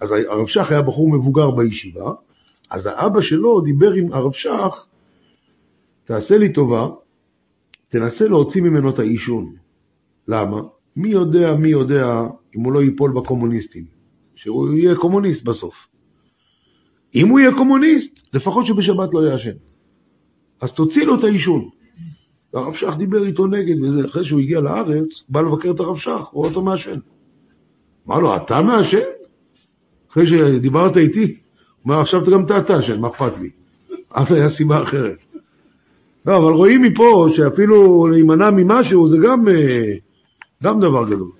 אז 0.00 0.08
הרב 0.28 0.46
שך 0.46 0.70
היה 0.70 0.82
בחור 0.82 1.08
מבוגר 1.08 1.50
בישיבה, 1.50 2.12
אז 2.70 2.86
האבא 2.86 3.20
שלו 3.20 3.60
דיבר 3.60 3.92
עם 3.92 4.12
הרב 4.12 4.32
שך, 4.32 4.86
תעשה 6.04 6.38
לי 6.38 6.52
טובה, 6.52 6.88
תנסה 7.88 8.24
להוציא 8.24 8.60
ממנו 8.62 8.90
את 8.90 8.98
העישון. 8.98 9.52
למה? 10.28 10.60
מי 10.96 11.08
יודע, 11.08 11.54
מי 11.54 11.68
יודע 11.68 12.22
אם 12.56 12.60
הוא 12.60 12.72
לא 12.72 12.82
ייפול 12.82 13.12
בקומוניסטים, 13.12 13.84
שהוא 14.34 14.74
יהיה 14.74 14.94
קומוניסט 14.94 15.42
בסוף. 15.42 15.74
אם 17.14 17.28
הוא 17.28 17.40
יהיה 17.40 17.52
קומוניסט, 17.52 18.20
לפחות 18.34 18.66
שבשבת 18.66 19.08
לא 19.12 19.20
יעשן. 19.20 19.56
אז 20.60 20.72
תוציא 20.72 21.02
לו 21.02 21.18
את 21.18 21.24
העישון. 21.24 21.68
והרב 22.54 22.74
שך 22.74 22.94
דיבר 22.98 23.26
איתו 23.26 23.46
נגד, 23.46 23.82
וזה, 23.82 24.08
אחרי 24.08 24.24
שהוא 24.24 24.40
הגיע 24.40 24.60
לארץ, 24.60 25.08
בא 25.28 25.40
לבקר 25.40 25.70
את 25.70 25.80
הרב 25.80 25.98
שך, 25.98 26.28
רואה 26.32 26.48
אותו 26.48 26.62
מעשן. 26.62 26.98
אמר 28.08 28.18
לו, 28.18 28.36
אתה 28.36 28.62
מעשן? 28.62 28.98
אחרי 30.12 30.26
שדיברת 30.26 30.96
איתי, 30.96 31.24
הוא 31.24 31.34
אומר, 31.84 32.00
עכשיו 32.00 32.20
גם 32.30 32.44
אתה 32.44 32.62
תעשן, 32.62 33.00
מה 33.00 33.08
אכפת 33.08 33.32
לי? 33.40 33.50
אז 34.10 34.26
היה 34.30 34.56
סיבה 34.56 34.82
אחרת. 34.82 35.18
לא, 36.26 36.36
אבל 36.36 36.52
רואים 36.52 36.82
מפה 36.82 37.28
שאפילו 37.36 38.06
להימנע 38.06 38.50
ממשהו 38.50 39.10
זה 39.10 39.16
גם, 39.24 39.48
אה, 39.48 39.94
גם 40.62 40.80
דבר 40.80 41.04
גדול. 41.10 41.30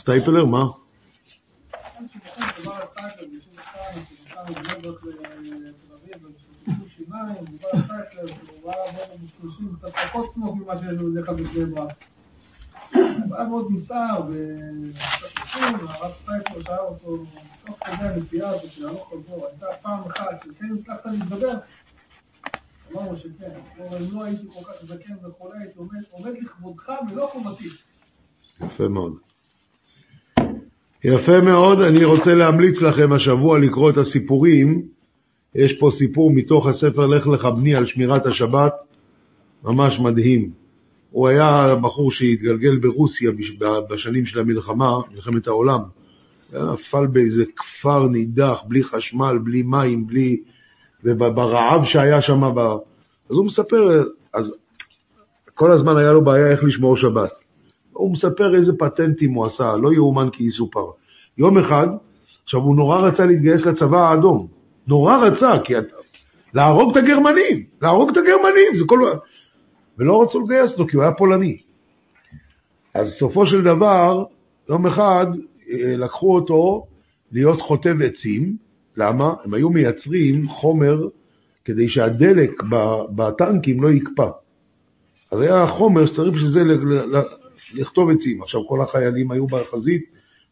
סטייפלר, 0.00 0.44
מה? 0.44 0.66
מאוד 13.48 13.68
נסער, 13.70 14.20
והרב 14.28 16.12
סטייפלר 16.22 16.62
שאל 16.62 16.78
אותו, 16.78 17.24
תוך 17.66 17.76
כדי 17.84 18.08
הנסיעה 18.08 18.50
הזאת 18.50 18.72
של 18.72 18.88
הלוך 18.88 19.08
חזור, 19.08 19.46
הייתה 19.46 19.66
פעם 19.82 20.00
אחת 20.00 20.44
שכן 20.44 20.66
הצלחת 20.80 21.06
להתגבר? 21.06 21.54
אמרנו 22.92 23.16
שכן, 23.16 23.50
אם 24.00 24.16
לא 24.18 24.24
הייתי 24.24 24.42
כל 24.54 24.64
כך 24.64 24.84
זקן 24.84 25.14
וכולי, 25.26 25.58
הייתי 25.58 25.78
עומד 26.10 26.32
לכבודך 26.42 26.92
ולא 27.12 27.30
חובתי. 27.32 27.68
יפה 28.60 28.88
מאוד. 28.88 29.12
יפה 31.04 31.40
מאוד, 31.40 31.80
אני 31.80 32.04
רוצה 32.04 32.34
להמליץ 32.34 32.76
לכם 32.80 33.12
השבוע 33.12 33.58
לקרוא 33.58 33.90
את 33.90 33.96
הסיפורים. 33.96 34.82
יש 35.54 35.72
פה 35.80 35.90
סיפור 35.98 36.30
מתוך 36.30 36.66
הספר 36.66 37.06
לך 37.06 37.26
לך 37.26 37.44
בני 37.44 37.74
על 37.74 37.86
שמירת 37.86 38.26
השבת, 38.26 38.72
ממש 39.64 39.98
מדהים. 39.98 40.50
הוא 41.10 41.28
היה 41.28 41.74
בחור 41.82 42.12
שהתגלגל 42.12 42.76
ברוסיה 42.76 43.30
בשנים 43.90 44.26
של 44.26 44.40
המלחמה, 44.40 45.00
מלחמת 45.14 45.46
העולם. 45.46 45.80
נפל 46.52 47.06
באיזה 47.06 47.42
כפר 47.56 48.06
נידח, 48.08 48.58
בלי 48.68 48.84
חשמל, 48.84 49.38
בלי 49.38 49.62
מים, 49.62 50.06
בלי... 50.06 50.36
וברעב 51.04 51.84
שהיה 51.84 52.22
שם, 52.22 52.40
ב... 52.54 52.58
אז 53.30 53.36
הוא 53.36 53.46
מספר, 53.46 54.04
אז 54.34 54.44
כל 55.54 55.72
הזמן 55.72 55.96
היה 55.96 56.12
לו 56.12 56.24
בעיה 56.24 56.50
איך 56.50 56.64
לשמור 56.64 56.96
שבת. 56.96 57.30
הוא 57.92 58.12
מספר 58.12 58.56
איזה 58.56 58.72
פטנטים 58.78 59.32
הוא 59.32 59.46
עשה, 59.46 59.76
לא 59.76 59.92
יאומן 59.92 60.28
כי 60.32 60.44
יסופר. 60.44 60.86
יום 61.38 61.58
אחד, 61.58 61.86
עכשיו 62.44 62.60
הוא 62.60 62.76
נורא 62.76 62.98
רצה 62.98 63.24
להתגייס 63.26 63.60
לצבא 63.60 63.98
האדום. 63.98 64.46
נורא 64.86 65.16
רצה, 65.16 65.62
כי 65.64 65.74
להרוג 66.54 66.90
את 66.90 66.96
הגרמנים, 66.96 67.64
להרוג 67.82 68.10
את 68.10 68.16
הגרמנים, 68.16 68.78
זה 68.78 68.84
כל... 68.86 69.12
ולא 69.98 70.22
רצו 70.22 70.40
לגייס 70.40 70.70
אותו 70.70 70.86
כי 70.86 70.96
הוא 70.96 71.02
היה 71.02 71.12
פולני. 71.12 71.58
אז 72.94 73.08
סופו 73.18 73.46
של 73.46 73.62
דבר, 73.62 74.24
יום 74.68 74.86
אחד 74.86 75.26
אה, 75.70 75.96
לקחו 75.96 76.34
אותו 76.34 76.86
להיות 77.32 77.60
חוטב 77.60 78.02
עצים. 78.02 78.56
למה? 78.96 79.34
הם 79.44 79.54
היו 79.54 79.70
מייצרים 79.70 80.48
חומר 80.48 81.08
כדי 81.64 81.88
שהדלק 81.88 82.62
בטנקים 83.14 83.82
לא 83.82 83.88
יקפא. 83.88 84.28
אז 85.30 85.40
היה 85.40 85.66
חומר 85.66 86.06
שצריך 86.06 86.34
בשביל 86.34 86.52
זה 86.52 86.60
לכתוב 87.74 88.10
עצים. 88.10 88.42
עכשיו 88.42 88.66
כל 88.68 88.80
החיילים 88.82 89.30
היו 89.30 89.46
בחזית 89.46 90.04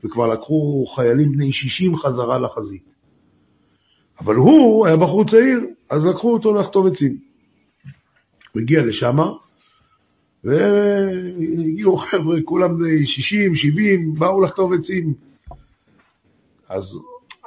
וכבר 0.04 0.26
לקחו 0.26 0.86
חיילים 0.94 1.32
בני 1.32 1.52
60 1.52 1.96
חזרה 1.96 2.38
לחזית. 2.38 2.82
אבל 4.20 4.34
הוא 4.34 4.86
היה 4.86 4.96
בחור 4.96 5.24
צעיר, 5.30 5.60
אז 5.90 6.04
לקחו 6.04 6.32
אותו 6.32 6.54
לכתוב 6.54 6.86
עצים. 6.86 7.25
הוא 8.56 8.62
הגיע 8.62 8.82
לשם, 8.82 9.16
והגיעו 10.44 11.96
חבר'ה, 11.96 12.36
כולם 12.44 12.78
בני 12.78 13.06
60, 13.06 13.56
70, 13.56 14.14
באו 14.14 14.40
לכתוב 14.40 14.72
עצים. 14.72 15.14
אז 16.68 16.84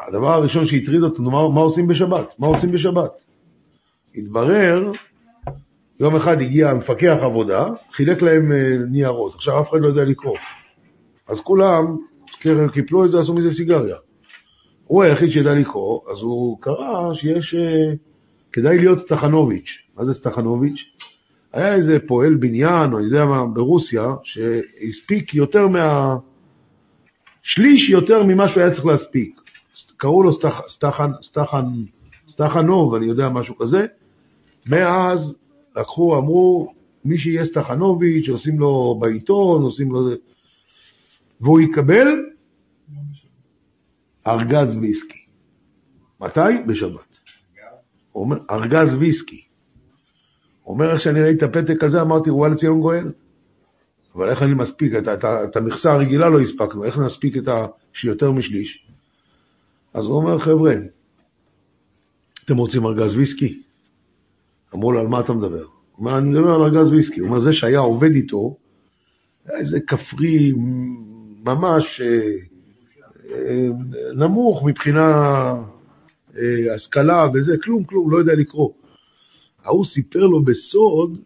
הדבר 0.07 0.33
הראשון 0.33 0.67
שהטריד 0.67 1.03
אותנו, 1.03 1.31
מה, 1.31 1.49
מה 1.49 1.61
עושים 1.61 1.87
בשבת? 1.87 2.39
מה 2.39 2.47
עושים 2.47 2.71
בשבת? 2.71 3.11
התברר, 4.15 4.91
יום 5.99 6.15
אחד 6.15 6.41
הגיע 6.41 6.73
מפקח 6.73 7.17
עבודה, 7.21 7.67
חילק 7.95 8.21
להם 8.21 8.51
אה, 8.51 8.77
ניירות. 8.89 9.35
עכשיו 9.35 9.61
אף 9.61 9.69
אחד 9.69 9.81
לא 9.81 9.87
יודע 9.87 10.03
לקרוא. 10.03 10.37
אז 11.27 11.37
כולם 11.43 11.97
קיפלו 12.73 13.05
את 13.05 13.11
זה, 13.11 13.19
עשו 13.19 13.33
מזה 13.33 13.49
סיגריה. 13.57 13.97
הוא 14.85 15.03
היחיד 15.03 15.29
שידע 15.29 15.53
לקרוא, 15.53 16.01
אז 16.11 16.17
הוא 16.21 16.61
קרא 16.61 17.13
שיש... 17.13 17.55
אה, 17.55 17.93
כדאי 18.53 18.77
להיות 18.77 19.05
סטחנוביץ'. 19.05 19.69
מה 19.97 20.05
זה 20.05 20.13
סטחנוביץ'? 20.13 20.98
היה 21.53 21.75
איזה 21.75 21.97
פועל 22.07 22.35
בניין, 22.35 22.93
או 22.93 22.99
יודע 22.99 23.25
מה, 23.25 23.45
ברוסיה, 23.45 24.15
שהספיק 24.23 25.33
יותר 25.33 25.67
מה... 25.67 26.15
שליש 27.43 27.89
יותר 27.89 28.23
ממה 28.23 28.49
שהוא 28.49 28.63
היה 28.63 28.71
צריך 28.71 28.85
להספיק. 28.85 29.41
קראו 29.97 30.23
לו 30.23 30.39
סטח, 30.39 30.61
סטחן, 30.75 31.11
סטחן, 31.23 31.65
סטחנוב, 32.31 32.95
אני 32.95 33.05
יודע, 33.05 33.29
משהו 33.29 33.57
כזה. 33.57 33.85
מאז 34.65 35.19
לקחו, 35.75 36.17
אמרו, 36.17 36.73
מי 37.05 37.17
שיהיה 37.17 37.45
סטחנוביץ', 37.45 38.29
עושים 38.29 38.59
לו 38.59 38.97
בעיתון, 38.99 39.61
עושים 39.61 39.91
לו 39.91 40.09
זה. 40.09 40.15
והוא 41.41 41.59
יקבל 41.59 42.07
ארגז 44.27 44.77
ויסקי. 44.81 45.19
מתי? 46.21 46.39
בשבת. 46.67 47.09
הוא 48.11 48.23
אומר, 48.23 48.37
ארגז 48.51 48.93
ויסקי. 48.99 49.48
אומר, 50.73 50.93
איך 50.93 51.01
שאני 51.01 51.21
ראיתי 51.21 51.45
את 51.45 51.49
הפתק 51.49 51.83
הזה, 51.83 52.01
אמרתי, 52.01 52.29
וואלה 52.29 52.55
ציון 52.55 52.81
גואל. 52.81 53.11
אבל 54.15 54.29
איך 54.29 54.41
אני 54.41 54.53
מספיק? 54.53 54.93
את, 54.93 55.07
את, 55.07 55.25
את 55.25 55.55
המכסה 55.55 55.91
הרגילה 55.91 56.29
לא 56.29 56.39
הספקנו, 56.41 56.83
איך 56.83 56.97
נספיק 56.97 57.37
את 57.37 57.47
ה... 57.47 57.65
שיותר 57.93 58.31
משליש? 58.31 58.87
אז 59.93 60.05
הוא 60.05 60.15
אומר, 60.15 60.39
חבר'ה, 60.39 60.73
אתם 62.45 62.57
רוצים 62.57 62.85
ארגז 62.85 63.15
ויסקי? 63.15 63.61
אמרו 64.75 64.91
לו, 64.91 64.99
על 64.99 65.07
מה 65.07 65.19
אתה 65.19 65.33
מדבר? 65.33 65.63
הוא 65.63 65.67
אומר, 65.97 66.17
אני 66.17 66.29
מדבר 66.29 66.51
על 66.53 66.61
ארגז 66.61 66.91
ויסקי. 66.91 67.19
הוא 67.19 67.29
אומר, 67.29 67.43
זה 67.43 67.53
שהיה 67.53 67.79
עובד 67.79 68.11
איתו, 68.11 68.55
היה 69.45 69.59
איזה 69.59 69.79
כפרי 69.87 70.53
ממש 71.45 72.01
אה, 72.01 72.31
אה, 73.31 73.67
נמוך 74.13 74.63
מבחינה 74.65 75.07
אה, 76.37 76.75
השכלה 76.75 77.25
וזה, 77.33 77.55
כלום, 77.63 77.83
כלום, 77.83 78.11
לא 78.11 78.17
יודע 78.17 78.33
לקרוא. 78.33 78.69
ההוא 79.63 79.85
סיפר 79.85 80.19
לו 80.19 80.43
בסוד 80.43 81.17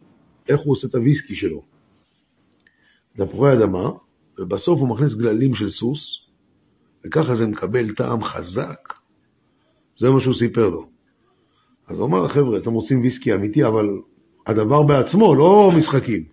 איך 0.50 0.62
הוא 0.62 0.74
עושה 0.74 0.88
את 0.88 0.96
הוויסקי 0.96 1.36
שלו. 1.36 1.62
תפוחי 3.18 3.54
אדמה, 3.54 3.92
ובסוף 4.40 4.80
הוא 4.80 4.88
מכניס 4.88 5.14
גללים 5.14 5.56
של 5.56 5.72
סוס, 5.72 6.28
וככה 7.06 7.36
זה 7.36 7.46
מקבל 7.46 7.96
טעם 7.96 8.24
חזק. 8.24 8.94
זה 10.00 10.10
מה 10.10 10.22
שהוא 10.22 10.36
סיפר 10.40 10.70
לו. 10.70 10.88
אז 11.88 11.98
הוא 11.98 12.06
אמר, 12.06 12.28
חבר'ה, 12.28 12.58
אתם 12.58 12.72
רוצים 12.72 13.02
ויסקי 13.02 13.34
אמיתי, 13.34 13.66
אבל 13.66 13.90
הדבר 14.48 14.84
בעצמו, 14.84 15.36
לא 15.36 15.72
משחקים. 15.78 16.24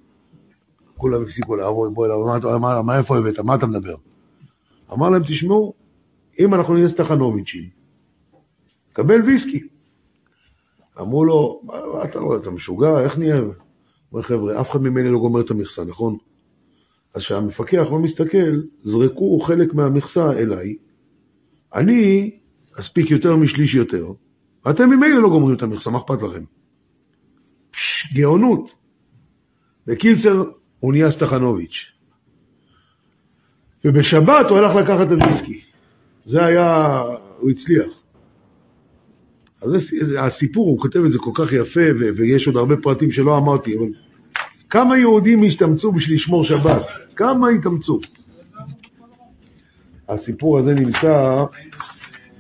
כולם 0.97 1.23
הפסיקו 1.23 1.57
לעבוד, 1.57 1.95
בוא 1.95 2.07
אליו, 2.07 2.59
מה, 2.59 2.83
מה, 2.83 2.99
איפה 2.99 3.19
הבאת? 3.19 3.39
מה 3.39 3.55
אתה 3.55 3.67
מדבר? 3.67 3.95
אמר 4.93 5.11
להם, 5.11 5.23
תשמעו, 5.23 5.75
אם 6.39 6.55
אנחנו 6.55 6.75
נהיה 6.75 6.89
סטחנוביצ'ים, 6.91 7.69
קבל 8.93 9.23
ויסקי. 9.23 9.70
אמרו 11.01 11.25
לו, 11.25 11.61
מה, 11.65 11.75
מה 11.95 12.05
אתה 12.05 12.19
רואה, 12.19 12.39
אתה 12.39 12.51
משוגע, 12.51 13.01
איך 13.01 13.19
נהיה? 13.19 13.41
אומר, 14.13 14.23
חבר'ה, 14.23 14.61
אף 14.61 14.71
אחד 14.71 14.83
ממני 14.83 15.09
לא 15.09 15.19
גומר 15.19 15.41
את 15.41 15.51
המכסה, 15.51 15.85
נכון? 15.85 16.17
אז 17.15 17.23
כשהמפקח 17.23 17.87
לא 17.91 17.99
מסתכל, 17.99 18.61
זרקו 18.85 19.41
חלק 19.41 19.75
מהמכסה 19.75 20.33
אליי, 20.33 20.77
אני 21.75 22.31
אספיק 22.81 23.11
יותר 23.11 23.37
משליש 23.37 23.75
יותר, 23.75 24.13
ואתם 24.65 24.91
ממילא 24.91 25.23
לא 25.23 25.29
גומרים 25.29 25.57
את 25.57 25.63
המכסה, 25.63 25.91
מה 25.91 25.99
אכפת 25.99 26.23
לכם? 26.23 26.45
פש, 27.71 28.15
גאונות. 28.15 28.71
בקיצר, 29.87 30.45
הוא 30.81 30.93
נהיה 30.93 31.13
סטחנוביץ'. 31.13 31.87
ובשבת 33.85 34.47
הוא 34.51 34.59
הלך 34.59 34.77
לקחת 34.77 35.07
את 35.07 35.23
הוויסקי. 35.23 35.61
זה 36.27 36.45
היה, 36.45 37.01
הוא 37.39 37.51
הצליח. 37.51 38.00
אז 39.63 39.71
הסיפור, 40.19 40.67
הוא 40.67 40.81
כותב 40.81 41.05
את 41.05 41.13
זה 41.13 41.19
כל 41.19 41.31
כך 41.35 41.53
יפה, 41.53 41.81
ו- 42.01 42.17
ויש 42.17 42.47
עוד 42.47 42.57
הרבה 42.57 42.77
פרטים 42.77 43.13
שלא 43.13 43.39
אמרתי, 43.39 43.79
אבל 43.79 43.87
כמה 44.71 44.99
יהודים 44.99 45.45
השתמצו 45.45 45.93
בשביל 45.93 46.17
לשמור 46.17 46.45
שבת? 46.45 46.83
כמה 47.17 47.49
התאמצו? 47.49 48.01
הסיפור 50.09 50.59
הזה 50.59 50.75
נמצא 50.75 51.45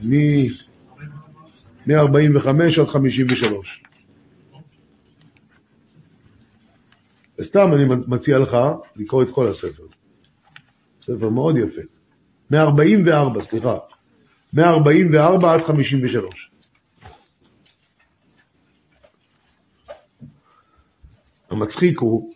מ-45 0.02 2.48
עד 2.80 2.88
53. 2.92 3.82
וסתם 7.38 7.72
אני 7.72 7.84
מציע 8.06 8.38
לך 8.38 8.56
לקרוא 8.96 9.22
את 9.22 9.28
כל 9.34 9.50
הספר. 9.50 9.82
ספר 11.02 11.28
מאוד 11.28 11.56
יפה. 11.56 11.80
מ-44, 12.50 13.50
סליחה. 13.50 13.76
מ-44 14.52 15.46
עד 15.46 15.60
53. 15.66 16.49
המצחיק 21.50 22.00
הוא, 22.00 22.32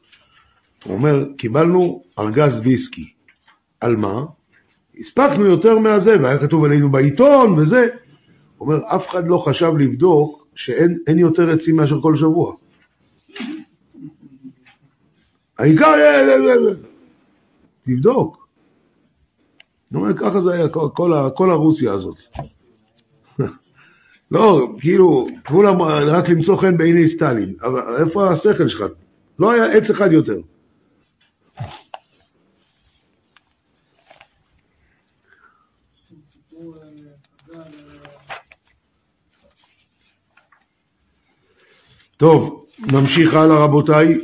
הוא 0.85 0.95
אומר, 0.95 1.25
קיבלנו 1.39 2.03
ארגז 2.19 2.53
ויסקי. 2.65 3.11
על 3.81 3.97
מה? 3.97 4.25
הספקנו 5.01 5.47
יותר 5.47 5.79
מהזה, 5.79 6.17
והיה 6.23 6.39
כתוב 6.39 6.65
עלינו 6.65 6.91
בעיתון 6.91 7.59
וזה. 7.59 7.87
הוא 8.59 8.69
אומר, 8.69 8.97
אף 8.97 9.03
אחד 9.11 9.27
לא 9.27 9.45
חשב 9.49 9.73
לבדוק 9.79 10.47
שאין 10.55 11.19
יותר 11.19 11.51
עצים 11.51 11.77
מאשר 11.77 12.01
כל 12.01 12.17
שבוע. 12.17 12.55
העיקר, 15.59 15.95
תבדוק. 17.87 18.49
הוא 19.93 20.03
אומר, 20.03 20.17
ככה 20.17 20.41
זה 20.41 20.53
היה 20.53 20.69
כל, 20.69 20.89
כל, 21.35 21.51
הרוסיה 21.51 21.93
הזאת. 21.93 22.17
לא, 24.31 24.69
כאילו, 24.81 25.27
כולם 25.49 25.83
רק 25.83 26.29
למצוא 26.29 26.57
חן 26.57 26.77
בעיני 26.77 27.17
סטלין, 27.17 27.55
אבל 27.63 28.05
איפה 28.07 28.33
השכל 28.33 28.69
שלך? 28.69 28.85
לא 29.39 29.53
היה 29.53 29.65
עץ 29.65 29.91
אחד 29.91 30.13
יותר. 30.13 30.39
טוב, 42.17 42.67
נמשיך 42.79 43.35
הלאה 43.35 43.65
רבותיי. 43.65 44.19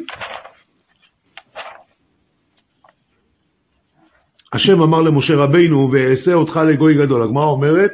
השם 4.52 4.80
אמר 4.82 5.02
למשה 5.02 5.34
רבינו, 5.36 5.90
ואעשה 5.92 6.34
אותך 6.34 6.56
לגוי 6.56 6.94
גדול. 6.94 7.22
הגמרא 7.22 7.44
אומרת 7.44 7.90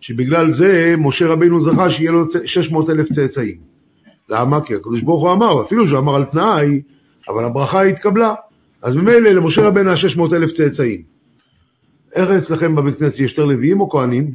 שבגלל 0.00 0.56
זה 0.58 0.94
משה 0.98 1.26
רבינו 1.26 1.70
זכה 1.70 1.90
שיהיה 1.90 2.10
לו 2.10 2.24
600 2.46 2.90
אלף 2.90 3.06
צאצאים. 3.12 3.67
למה? 4.28 4.64
כי 4.64 4.74
הקדוש 4.74 5.02
ברוך 5.02 5.22
הוא 5.22 5.32
אמר, 5.32 5.62
אפילו 5.62 5.88
שהוא 5.88 5.98
אמר 5.98 6.14
על 6.14 6.24
תנאי, 6.24 6.82
אבל 7.28 7.44
הברכה 7.44 7.82
התקבלה. 7.82 8.34
אז 8.82 8.94
ממילא 8.94 9.30
למשה 9.30 9.62
רבינו 9.62 9.88
היה 9.88 9.96
600 9.96 10.32
אלף 10.32 10.56
צאצאים. 10.56 11.02
איך 12.14 12.30
אצלכם 12.30 12.76
בבית 12.76 12.98
כנסת 12.98 13.18
יש 13.18 13.30
יותר 13.30 13.44
לוויים 13.44 13.80
או 13.80 13.90
כהנים? 13.90 14.34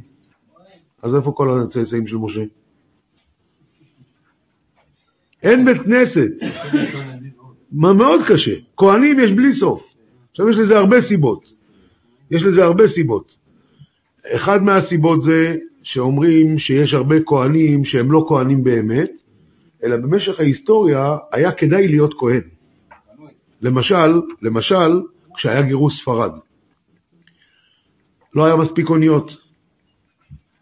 אז 1.03 1.15
איפה 1.15 1.31
כל 1.31 1.61
הצאצאים 1.61 2.07
של 2.07 2.15
משה? 2.15 2.41
אין 5.43 5.65
בית 5.65 5.81
כנסת. 5.81 6.29
מה 7.71 7.93
מאוד 7.93 8.21
קשה. 8.27 8.55
כהנים 8.77 9.19
יש 9.19 9.31
בלי 9.31 9.59
סוף. 9.59 9.83
עכשיו 10.31 10.49
יש 10.49 10.57
לזה 10.57 10.77
הרבה 10.77 10.97
סיבות. 11.07 11.53
יש 12.31 12.43
לזה 12.43 12.63
הרבה 12.63 12.83
סיבות. 12.95 13.35
אחד 14.27 14.63
מהסיבות 14.63 15.23
זה 15.23 15.55
שאומרים 15.83 16.59
שיש 16.59 16.93
הרבה 16.93 17.15
כהנים 17.25 17.85
שהם 17.85 18.11
לא 18.11 18.25
כהנים 18.27 18.63
באמת, 18.63 19.11
אלא 19.83 19.97
במשך 19.97 20.39
ההיסטוריה 20.39 21.17
היה 21.31 21.51
כדאי 21.51 21.87
להיות 21.87 22.13
כהן. 22.13 22.41
למשל, 23.61 24.21
למשל, 24.41 25.01
כשהיה 25.35 25.61
גירוש 25.61 26.01
ספרד. 26.01 26.31
לא 28.35 28.45
היה 28.45 28.55
מספיק 28.55 28.89
אוניות. 28.89 29.31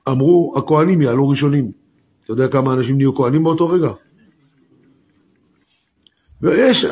אמרו, 0.10 0.54
הכהנים 0.58 1.02
יעלו 1.02 1.30
ראשונים. 1.30 1.72
אתה 2.24 2.34
יודע 2.34 2.48
כמה 2.48 2.74
אנשים 2.74 2.98
נהיו 2.98 3.16
כהנים 3.16 3.44
באותו 3.44 3.70
רגע? 3.70 3.92
ויש 6.42 6.86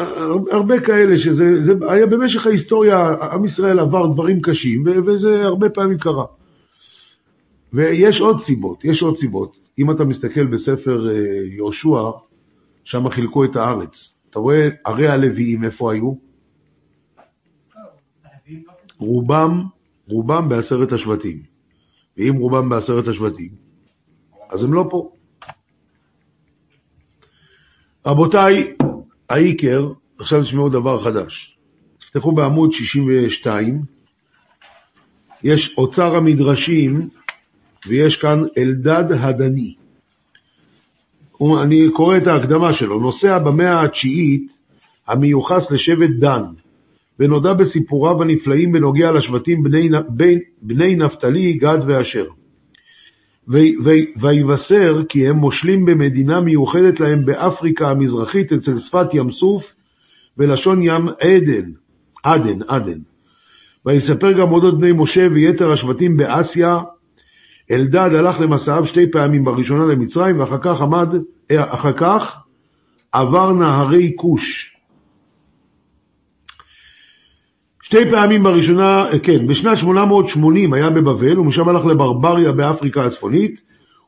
הרבה 0.52 0.80
כאלה 0.80 1.18
שזה 1.18 1.44
זה 1.66 1.92
היה 1.92 2.06
במשך 2.06 2.46
ההיסטוריה, 2.46 3.10
עם 3.32 3.46
ישראל 3.46 3.80
עבר 3.80 4.08
דברים 4.08 4.42
קשים, 4.42 4.84
וזה 5.06 5.42
הרבה 5.42 5.70
פעמים 5.70 5.98
קרה. 5.98 6.26
ויש 7.74 8.22
עוד 8.22 8.46
סיבות, 8.46 8.86
יש 8.86 9.02
עוד 9.02 9.18
סיבות. 9.20 9.58
אם 9.80 9.92
אתה 9.92 10.04
מסתכל 10.04 10.46
בספר 10.46 11.10
אה, 11.10 11.16
יהושע, 11.56 12.12
שם 12.84 13.10
חילקו 13.10 13.46
את 13.46 13.56
הארץ. 13.56 13.92
אתה 14.30 14.40
רואה 14.40 14.70
ערי 14.86 15.08
הלוויים, 15.08 15.64
איפה 15.64 15.94
היו? 15.94 16.14
רובם, 18.98 19.64
רובם 20.08 20.50
בעשרת 20.50 20.92
השבטים. 20.92 21.44
ואם 22.20 22.36
רובם 22.36 22.70
בעשרת 22.70 23.08
השבטים, 23.08 23.50
אז 24.50 24.64
הם 24.64 24.74
לא 24.74 24.88
פה. 24.92 25.12
רבותיי, 28.06 28.74
העיקר, 29.30 29.92
עכשיו 30.20 30.44
תשמעו 30.44 30.70
דבר 30.70 31.04
חדש. 31.04 31.58
תפתחו 32.00 32.32
בעמוד 32.32 32.74
62, 32.74 33.82
יש 35.44 35.74
אוצר 35.78 36.16
המדרשים, 36.16 37.10
ויש 37.88 38.16
כאן 38.16 38.44
אלדד 38.58 39.04
הדני. 39.12 39.74
אני 41.64 41.92
קורא 41.94 42.18
את 42.18 42.28
ההקדמה 42.28 42.74
שלו. 42.74 43.00
נוסע 43.00 43.38
במאה 43.38 43.84
התשיעית 43.84 44.52
המיוחס 45.08 45.64
לשבט 45.72 46.10
דן, 46.10 46.44
ונודע 47.20 47.54
בסיפוריו 47.54 48.22
הנפלאים 48.22 48.72
בנוגע 48.72 49.12
לשבטים 49.12 49.64
בני, 49.64 49.90
בני, 50.10 50.40
בני 50.62 50.96
נפתלי, 50.96 51.54
גד 51.54 51.78
ואשר. 51.88 52.26
ויבשר 54.22 55.02
כי 55.10 55.28
הם 55.28 55.36
מושלים 55.36 55.86
במדינה 55.86 56.42
מיוחדת 56.42 57.00
להם 57.00 57.26
באפריקה 57.26 57.90
המזרחית 57.90 58.54
אצל 58.54 58.80
שפת 58.80 59.14
ים 59.14 59.32
סוף 59.32 59.64
ולשון 60.38 60.84
ים 60.84 61.08
עדן, 61.08 61.72
עדן, 62.24 62.60
עדן. 62.68 63.00
ויספר 63.86 64.32
גם 64.32 64.52
אודות 64.52 64.80
בני 64.80 64.92
משה 64.92 65.28
ויתר 65.32 65.72
השבטים 65.72 66.18
באסיה. 66.18 66.80
אלדד 67.72 68.10
הלך 68.14 68.40
למסעיו 68.40 68.88
שתי 68.88 69.12
פעמים, 69.12 69.44
בראשונה 69.44 69.86
למצרים 69.86 70.40
ואחר 70.40 70.58
כך 70.62 70.82
עמד, 70.82 71.08
אחר 71.52 71.94
כך 71.94 72.36
עבר 73.12 73.54
נהרי 73.54 74.14
כוש. 74.16 74.76
שתי 77.84 78.12
פעמים 78.12 78.44
בראשונה, 78.44 79.10
אה, 79.12 79.20
כן, 79.20 79.48
בשנת 79.48 79.78
880 79.78 80.74
היה 80.74 80.90
בבבל, 80.90 81.40
ומשם 81.40 81.70
הלך 81.70 81.86
לברבריה 81.86 82.52
באפריקה 82.52 83.06
הצפונית, 83.06 83.62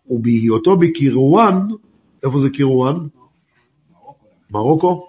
ובהיותו 0.09 0.75
בקירואן, 0.75 1.67
איפה 2.23 2.41
זה 2.41 2.49
קירואן? 2.49 2.95
מרוקו? 4.51 5.07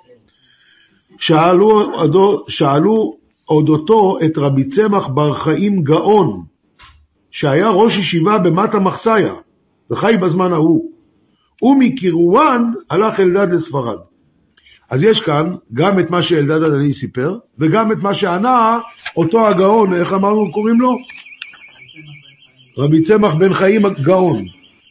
שאלו, 1.18 1.92
שאלו 2.48 3.16
אודותו 3.48 4.18
את 4.24 4.32
רבי 4.36 4.64
צמח 4.64 5.06
בר 5.06 5.34
חיים 5.44 5.82
גאון, 5.82 6.42
שהיה 7.32 7.68
ראש 7.68 7.96
ישיבה 7.96 8.38
במטה 8.38 8.78
מחסיה, 8.78 9.34
וחי 9.90 10.16
בזמן 10.16 10.52
ההוא. 10.52 10.92
ומקירואן 11.62 12.72
הלך 12.90 13.20
אלדד 13.20 13.52
לספרד. 13.52 13.98
אז 14.90 15.02
יש 15.02 15.20
כאן 15.20 15.54
גם 15.74 16.00
את 16.00 16.10
מה 16.10 16.22
שאלדד 16.22 16.62
הדני 16.62 16.94
סיפר, 16.94 17.38
וגם 17.58 17.92
את 17.92 17.98
מה 17.98 18.14
שענה 18.14 18.80
אותו 19.16 19.48
הגאון, 19.48 19.94
איך 19.94 20.12
אמרנו 20.12 20.52
קוראים 20.52 20.80
לו? 20.80 20.96
רבי 22.78 23.04
צמח 23.04 23.34
בן 23.34 23.54
חיים 23.54 23.82
גאון. 24.02 24.44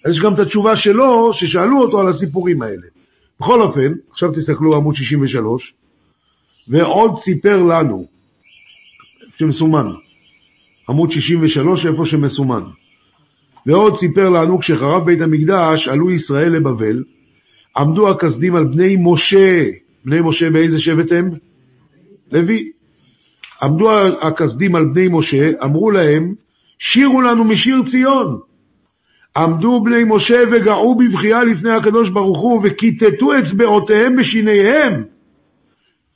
אז 0.06 0.12
יש 0.12 0.20
גם 0.20 0.34
את 0.34 0.40
התשובה 0.40 0.76
שלו, 0.76 1.34
ששאלו 1.34 1.82
אותו 1.82 2.00
על 2.00 2.10
הסיפורים 2.10 2.62
האלה. 2.62 2.88
בכל 3.40 3.62
אופן, 3.62 3.94
עכשיו 4.12 4.32
תסתכלו 4.32 4.76
עמוד 4.76 4.96
63, 4.96 5.74
ועוד 6.68 7.12
סיפר 7.24 7.64
לנו, 7.64 8.06
שמסומן, 9.38 9.88
עמוד 10.92 11.12
63, 11.12 11.86
איפה 11.86 12.06
שמסומן. 12.06 12.62
ועוד 13.66 14.00
סיפר 14.00 14.30
לנו, 14.30 14.60
כשחרב 14.60 15.06
בית 15.06 15.22
המקדש, 15.22 15.88
עלו 15.88 16.12
ישראל 16.12 16.50
לבבל, 16.50 17.04
עמדו 17.78 18.10
הכסדים 18.10 18.56
על 18.56 18.64
בני 18.64 18.96
משה, 19.00 19.64
בני 20.06 20.22
משה 20.22 20.50
באיזה 20.50 20.80
שבט 20.80 21.12
הם? 21.12 21.30
לוי. 22.32 22.72
עמדו 23.62 23.92
הכסדים 24.22 24.76
על 24.76 24.86
בני 24.86 25.08
משה, 25.12 25.52
אמרו 25.64 25.92
להם, 25.92 26.34
שירו 26.80 27.22
לנו 27.22 27.44
משיר 27.44 27.84
ציון. 27.92 28.40
עמדו 29.38 29.82
בני 29.84 30.04
משה 30.08 30.40
וגעו 30.52 30.96
בבכייה 30.96 31.44
לפני 31.44 31.72
הקדוש 31.72 32.10
ברוך 32.10 32.40
הוא, 32.40 32.62
וכיתתו 32.64 33.32
אצבעותיהם 33.40 34.16
בשיניהם. 34.16 35.04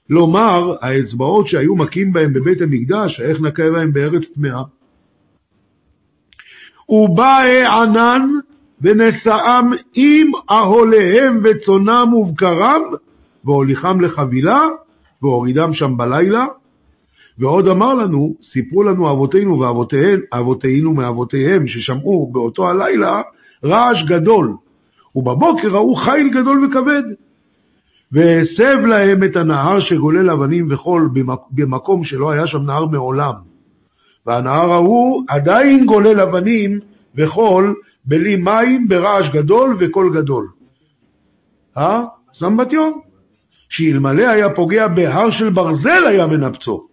לומר, 0.10 0.76
האצבעות 0.82 1.48
שהיו 1.48 1.76
מכים 1.76 2.14
בהם 2.14 2.34
בבית 2.34 2.62
המקדש, 2.62 3.22
איך 3.22 3.42
נקה 3.42 3.72
בהם 3.72 3.94
בארץ 3.94 4.24
טמאה? 4.36 4.64
ובא 6.90 7.40
ענן 7.82 8.30
ונשאם 8.82 9.72
עם 9.94 10.32
אהוליהם 10.52 11.42
וצונם 11.44 12.14
ובקרם, 12.14 12.82
והוליכם 13.46 14.02
לחבילה, 14.02 14.62
והורידם 15.22 15.74
שם 15.74 15.98
בלילה. 15.98 16.46
ועוד 17.40 17.68
אמר 17.68 17.94
לנו, 17.94 18.36
סיפרו 18.52 18.84
לנו 18.84 19.12
אבותינו 19.12 19.60
ואבותיהם, 19.60 20.20
אבותינו 20.34 20.94
מאבותיהם, 20.94 21.68
ששמעו 21.68 22.30
באותו 22.32 22.70
הלילה 22.70 23.22
רעש 23.64 24.04
גדול, 24.04 24.56
ובבוקר 25.16 25.68
ראו 25.68 25.96
חיל 25.96 26.30
גדול 26.30 26.66
וכבד. 26.66 27.04
והסב 28.12 28.86
להם 28.86 29.24
את 29.24 29.36
הנהר 29.36 29.80
שגולל 29.80 30.30
אבנים 30.30 30.68
וחול 30.70 31.10
במק- 31.14 31.48
במקום 31.52 32.04
שלא 32.04 32.32
היה 32.32 32.48
שם 32.48 32.62
נהר 32.66 32.86
מעולם. 32.86 33.34
והנהר 34.26 34.72
ההוא 34.72 35.24
עדיין 35.28 35.86
גולל 35.86 36.20
אבנים 36.20 36.80
וחול 37.16 37.76
בלי 38.06 38.36
מים, 38.36 38.88
ברעש 38.88 39.30
גדול 39.30 39.78
וקול 39.80 40.22
גדול. 40.22 40.48
אה? 41.78 42.04
סמבטיון. 42.40 43.00
שאלמלא 43.70 44.28
היה 44.30 44.50
פוגע 44.50 44.88
בהר 44.88 45.32
של 45.32 45.50
ברזל 45.50 46.06
היה 46.08 46.28
מנפצו. 46.28 46.88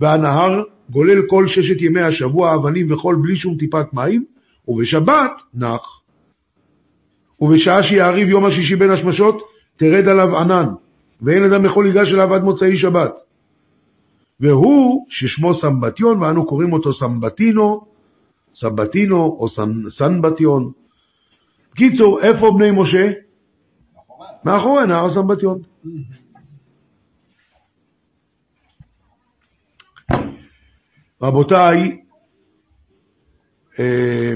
והנהר 0.00 0.62
גולל 0.90 1.22
כל 1.26 1.46
ששת 1.48 1.80
ימי 1.82 2.00
השבוע 2.00 2.54
אבנים 2.54 2.92
וחול 2.92 3.16
בלי 3.22 3.36
שום 3.36 3.56
טיפת 3.58 3.92
מים, 3.92 4.24
ובשבת 4.68 5.30
נח. 5.54 6.00
ובשעה 7.40 7.82
שיעריב 7.82 8.28
יום 8.28 8.44
השישי 8.44 8.76
בין 8.76 8.90
השמשות, 8.90 9.42
תרד 9.78 10.08
עליו 10.08 10.36
ענן, 10.38 10.66
ואין 11.22 11.44
אדם 11.44 11.64
יכול 11.64 11.86
ייגש 11.86 12.12
אליו 12.12 12.34
עד 12.34 12.42
מוצאי 12.42 12.76
שבת. 12.76 13.12
והוא 14.40 15.06
ששמו 15.10 15.60
סמבטיון, 15.60 16.22
ואנו 16.22 16.46
קוראים 16.46 16.72
אותו 16.72 16.94
סמבטינו, 16.94 17.86
סבתינו 18.54 19.16
או 19.16 19.46
סנ- 19.46 19.90
סנבטיון. 19.98 20.72
קיצור, 21.76 22.20
איפה 22.20 22.50
בני 22.58 22.70
משה? 22.70 23.10
מאחורי 24.44 24.86
נהר 24.86 25.14
סמבטיון. 25.14 25.58
רבותיי, 31.22 32.00
אה, 33.78 34.34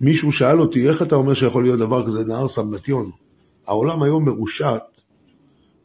מישהו 0.00 0.32
שאל 0.32 0.60
אותי, 0.60 0.88
איך 0.88 1.02
אתה 1.02 1.14
אומר 1.14 1.34
שיכול 1.34 1.62
להיות 1.62 1.78
דבר 1.78 2.06
כזה, 2.06 2.24
נהר 2.24 2.48
סמבטיון? 2.54 3.10
העולם 3.70 4.02
היום 4.02 4.24
מרושת 4.24 4.82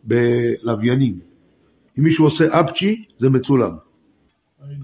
בלוויינים. 0.04 1.20
אם 2.00 2.04
מישהו 2.04 2.26
עושה 2.26 2.60
אפצ'י, 2.60 3.06
זה 3.20 3.30
מצולם. 3.30 3.78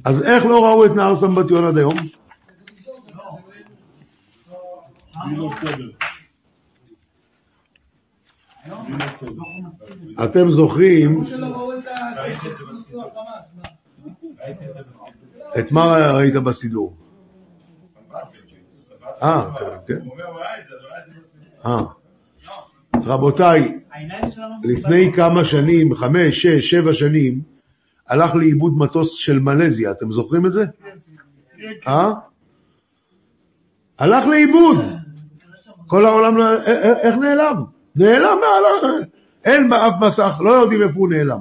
אז 0.06 0.16
איך 0.24 0.46
לא 0.46 0.66
ראו 0.66 0.86
את 0.86 0.92
נהר 0.92 1.22
סמבטיון 1.22 1.66
עד 1.66 1.78
היום? 1.78 1.98
אתם 10.24 10.52
זוכרים 10.52 11.24
את 15.60 15.72
מה 15.72 15.84
ראית 16.14 16.34
בסידור? 16.34 16.96
אה, 19.24 19.50
כן. 19.88 20.00
אה. 21.66 22.01
רבותיי. 23.06 23.78
לפני 24.64 25.14
כמה 25.16 25.46
שנים, 25.46 25.96
חמש, 25.96 26.42
שש, 26.42 26.70
שבע 26.70 26.94
שנים, 26.94 27.42
הלך 28.10 28.36
לאיבוד 28.36 28.78
מטוס 28.78 29.10
של 29.16 29.40
מלזיה, 29.40 29.92
אתם 29.92 30.12
זוכרים 30.12 30.46
את 30.46 30.54
זה? 30.54 30.64
אה? 31.88 32.12
הלך 34.00 34.28
לאיבוד. 34.28 34.78
כל 35.88 36.06
העולם, 36.06 36.38
לא- 36.38 36.44
א- 36.44 36.62
א- 36.66 37.00
איך 37.02 37.16
נעלם? 37.16 37.64
נעלם. 37.96 38.38
ה- 38.44 39.06
אין 39.46 39.70
באף 39.70 39.94
מסך, 40.02 40.32
לא 40.40 40.50
יודעים 40.50 40.82
איפה 40.82 41.00
הוא 41.00 41.10
נעלם. 41.10 41.40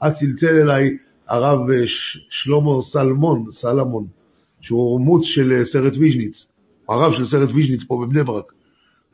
אז 0.00 0.12
צלצל 0.20 0.46
אליי 0.60 0.96
הרב 1.28 1.70
אה, 1.70 1.82
שלמה 2.30 2.70
סלמון, 2.92 3.44
סלמון, 3.60 4.06
שהוא 4.60 5.00
מו"ץ 5.00 5.24
של 5.24 5.52
אה, 5.52 5.62
סערט 5.72 5.92
ויז'ניץ, 5.98 6.34
הרב 6.88 7.14
של 7.14 7.28
סערט 7.30 7.48
ויז'ניץ 7.54 7.80
פה 7.88 8.04
בבני 8.06 8.22
ברק. 8.22 8.52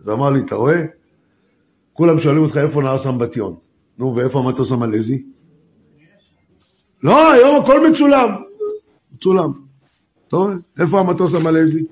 אז 0.01 0.09
אמר 0.09 0.31
לי, 0.31 0.41
אתה 0.41 0.55
רואה? 0.55 0.83
כולם 2.01 2.21
שואלים 2.21 2.43
אותך 2.43 2.57
איפה 2.57 2.83
נהר 2.83 3.03
סמבטיון. 3.05 3.55
נו, 3.99 4.17
ואיפה 4.17 4.39
המטוס 4.39 4.73
המלזי? 4.73 5.23
לא, 7.03 7.33
היום 7.33 7.63
הכל 7.63 7.91
מצולם. 7.91 8.29
מצולם. 9.15 9.53
רואה? 10.33 10.55
איפה 10.81 11.01
המטוס 11.01 11.35
המלזי? 11.35 11.85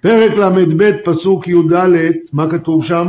פרק 0.00 0.32
ל"ב, 0.32 0.90
פסוק 1.04 1.48
י"ד, 1.48 2.12
מה 2.32 2.50
כתוב 2.50 2.84
שם? 2.84 3.08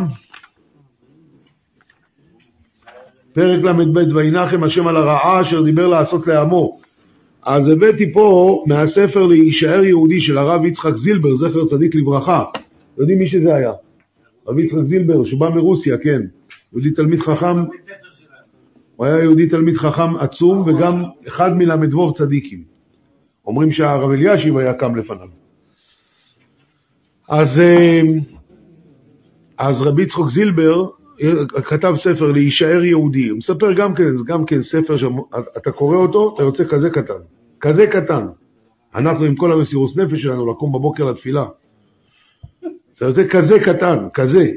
פרק 3.34 3.64
ל"ב, 3.64 4.16
וינחם 4.16 4.64
השם 4.64 4.88
על 4.88 4.96
הרעה 4.96 5.42
אשר 5.42 5.62
דיבר 5.62 5.88
לעשות 5.88 6.28
לעמו. 6.28 6.80
אז 7.46 7.64
הבאתי 7.72 8.14
פה 8.14 8.64
מהספר 8.68 9.24
להישאר 9.26 9.84
יהודי 9.84 10.22
של 10.22 10.38
הרב 10.38 10.66
יצחק 10.66 10.94
זילבר, 11.04 11.38
זכר 11.38 11.68
צדיק 11.70 11.96
לברכה. 11.96 12.44
יודעים 12.98 13.20
מי 13.20 13.28
שזה 13.28 13.56
היה? 13.56 13.72
רב 14.48 14.60
יצחק 14.60 14.84
זילבר, 14.90 15.26
שבא 15.26 15.50
מרוסיה, 15.50 15.98
כן. 15.98 16.22
יהודי 16.74 16.92
תלמיד 16.92 17.20
חכם, 17.20 17.64
הוא 18.96 19.06
היה 19.06 19.20
יהודי 19.20 19.50
תלמיד 19.50 19.78
חכם 19.78 20.16
עצום, 20.16 20.62
וגם 20.62 21.04
אחד 21.28 21.58
מל"ו 21.58 22.14
צדיקים. 22.14 22.64
אומרים 23.48 23.72
שהרב 23.72 24.12
אלישיב 24.12 24.58
היה 24.58 24.74
קם 24.74 24.96
לפניו. 24.96 25.28
אז, 27.30 27.48
אה, 27.60 28.02
אז 29.58 29.76
רבי 29.80 30.04
יצחק 30.04 30.34
זילבר 30.34 30.90
אה, 31.22 31.62
כתב 31.64 31.94
ספר 32.00 32.32
להישאר 32.32 32.84
יהודי. 32.84 33.28
הוא 33.28 33.38
מספר 33.38 33.74
גם 33.74 33.96
כן, 33.96 34.24
גם 34.26 34.46
כן 34.46 34.64
ספר 34.64 34.98
שאתה 34.98 35.72
קורא 35.72 35.98
אותו, 35.98 36.34
אתה 36.36 36.44
יוצא 36.44 36.64
כזה 36.64 36.90
קטן. 36.90 37.35
כזה 37.62 37.88
קטן. 37.88 38.28
אנחנו 38.96 39.26
עם 39.26 39.36
כל 39.36 39.52
המסירות 39.52 39.98
נפש 39.98 40.22
שלנו 40.22 40.52
לקום 40.52 40.72
בבוקר 40.72 41.04
לתפילה. 41.04 41.46
יוצא 43.02 43.22
כזה 43.30 43.60
קטן, 43.66 44.08
כזה. 44.14 44.52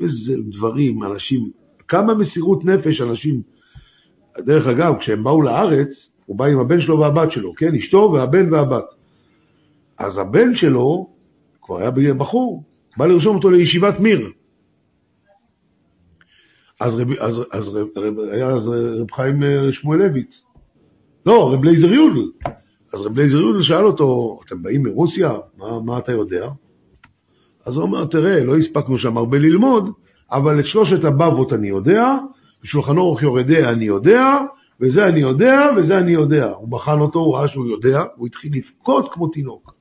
איזה 0.00 0.32
דברים, 0.48 1.04
אנשים, 1.04 1.50
כמה 1.88 2.14
מסירות 2.14 2.64
נפש 2.64 3.00
אנשים. 3.00 3.42
דרך 4.38 4.66
אגב, 4.66 4.98
כשהם 4.98 5.24
באו 5.24 5.42
לארץ, 5.42 5.88
הוא 6.26 6.38
בא 6.38 6.44
עם 6.44 6.58
הבן 6.58 6.80
שלו 6.80 6.98
והבת 6.98 7.32
שלו, 7.32 7.54
כן? 7.54 7.74
אשתו 7.74 8.12
והבן 8.14 8.52
והבת. 8.52 8.84
אז 9.98 10.18
הבן 10.18 10.54
שלו, 10.54 11.10
כבר 11.62 11.78
היה 11.78 12.14
בחור, 12.14 12.62
בא 12.96 13.06
לרשום 13.06 13.36
אותו 13.36 13.50
לישיבת 13.50 14.00
מיר. 14.00 14.30
אז, 16.80 16.92
רב, 16.94 17.12
אז, 17.20 17.34
אז 17.52 17.64
רב, 17.96 18.18
היה 18.32 18.46
אז 18.48 18.62
רב 19.00 19.10
חיים 19.10 19.42
אה, 19.42 19.72
שמואלביץ. 19.72 20.30
לא, 21.26 21.52
רב 21.52 21.64
לייזר 21.64 21.92
יודל. 21.92 22.30
אז 22.92 23.00
רב 23.00 23.18
לייזר 23.18 23.36
יודל 23.36 23.62
שאל 23.62 23.84
אותו, 23.84 24.40
אתם 24.46 24.62
באים 24.62 24.82
מרוסיה? 24.82 25.32
מה, 25.58 25.80
מה 25.80 25.98
אתה 25.98 26.12
יודע? 26.12 26.48
אז 27.66 27.74
הוא 27.74 27.82
אומר, 27.82 28.06
תראה, 28.06 28.44
לא 28.44 28.56
הספקנו 28.56 28.98
שם 28.98 29.16
הרבה 29.16 29.38
ללמוד, 29.38 29.90
אבל 30.32 30.60
את 30.60 30.66
שלושת 30.66 31.04
הבבות 31.04 31.52
אני 31.52 31.68
יודע, 31.68 32.14
בשולחן 32.62 32.98
ערוך 32.98 33.22
יורה 33.22 33.49
דעה 33.49 33.70
אני 33.70 33.84
יודע, 33.84 34.38
וזה 34.80 35.06
אני 35.06 35.20
יודע, 35.20 35.70
וזה 35.76 35.98
אני 35.98 36.12
יודע. 36.12 36.50
הוא 36.50 36.68
בחן 36.68 37.00
אותו, 37.00 37.18
הוא 37.18 37.36
ראה 37.36 37.48
שהוא 37.48 37.66
יודע, 37.66 38.02
הוא 38.16 38.26
התחיל 38.26 38.52
לבכות 38.56 39.12
כמו 39.12 39.28
תינוק. 39.28 39.74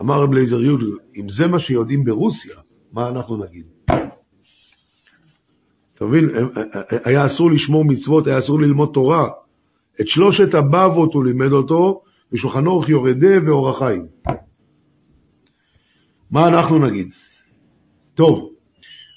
אמר 0.00 0.22
רב 0.22 0.32
לייזר 0.32 0.60
יודל, 0.60 0.96
אם 1.16 1.26
זה 1.38 1.46
מה 1.46 1.58
שיודעים 1.58 2.04
ברוסיה, 2.04 2.56
מה 2.92 3.08
אנחנו 3.08 3.36
נגיד? 3.36 3.64
אתה 5.94 6.04
מבין? 6.04 6.30
היה 7.04 7.26
אסור 7.26 7.50
לשמור 7.50 7.84
מצוות, 7.84 8.26
היה 8.26 8.38
אסור 8.38 8.60
ללמוד 8.60 8.90
תורה. 8.92 9.28
את 10.00 10.08
שלושת 10.08 10.54
הבבות 10.54 11.14
הוא 11.14 11.24
לימד 11.24 11.52
אותו, 11.52 12.02
בשולחן 12.32 12.66
אורך 12.66 12.88
יורדה 12.88 13.46
ואור 13.46 13.70
החיים. 13.70 14.06
מה 16.30 16.48
אנחנו 16.48 16.78
נגיד? 16.78 17.08
טוב, 18.14 18.50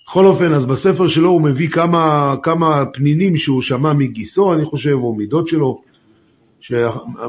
בכל 0.06 0.26
אופן, 0.26 0.54
אז 0.54 0.66
בספר 0.66 1.08
שלו 1.08 1.30
הוא 1.30 1.42
מביא 1.42 1.70
כמה, 1.70 2.36
כמה 2.44 2.86
פנינים 2.94 3.38
שהוא 3.38 3.62
שמע 3.62 3.94
מגיסו, 3.94 4.54
אני 4.54 4.66
חושב, 4.66 4.94
או 4.94 5.16
מדוד 5.16 5.48
שלו, 5.48 5.82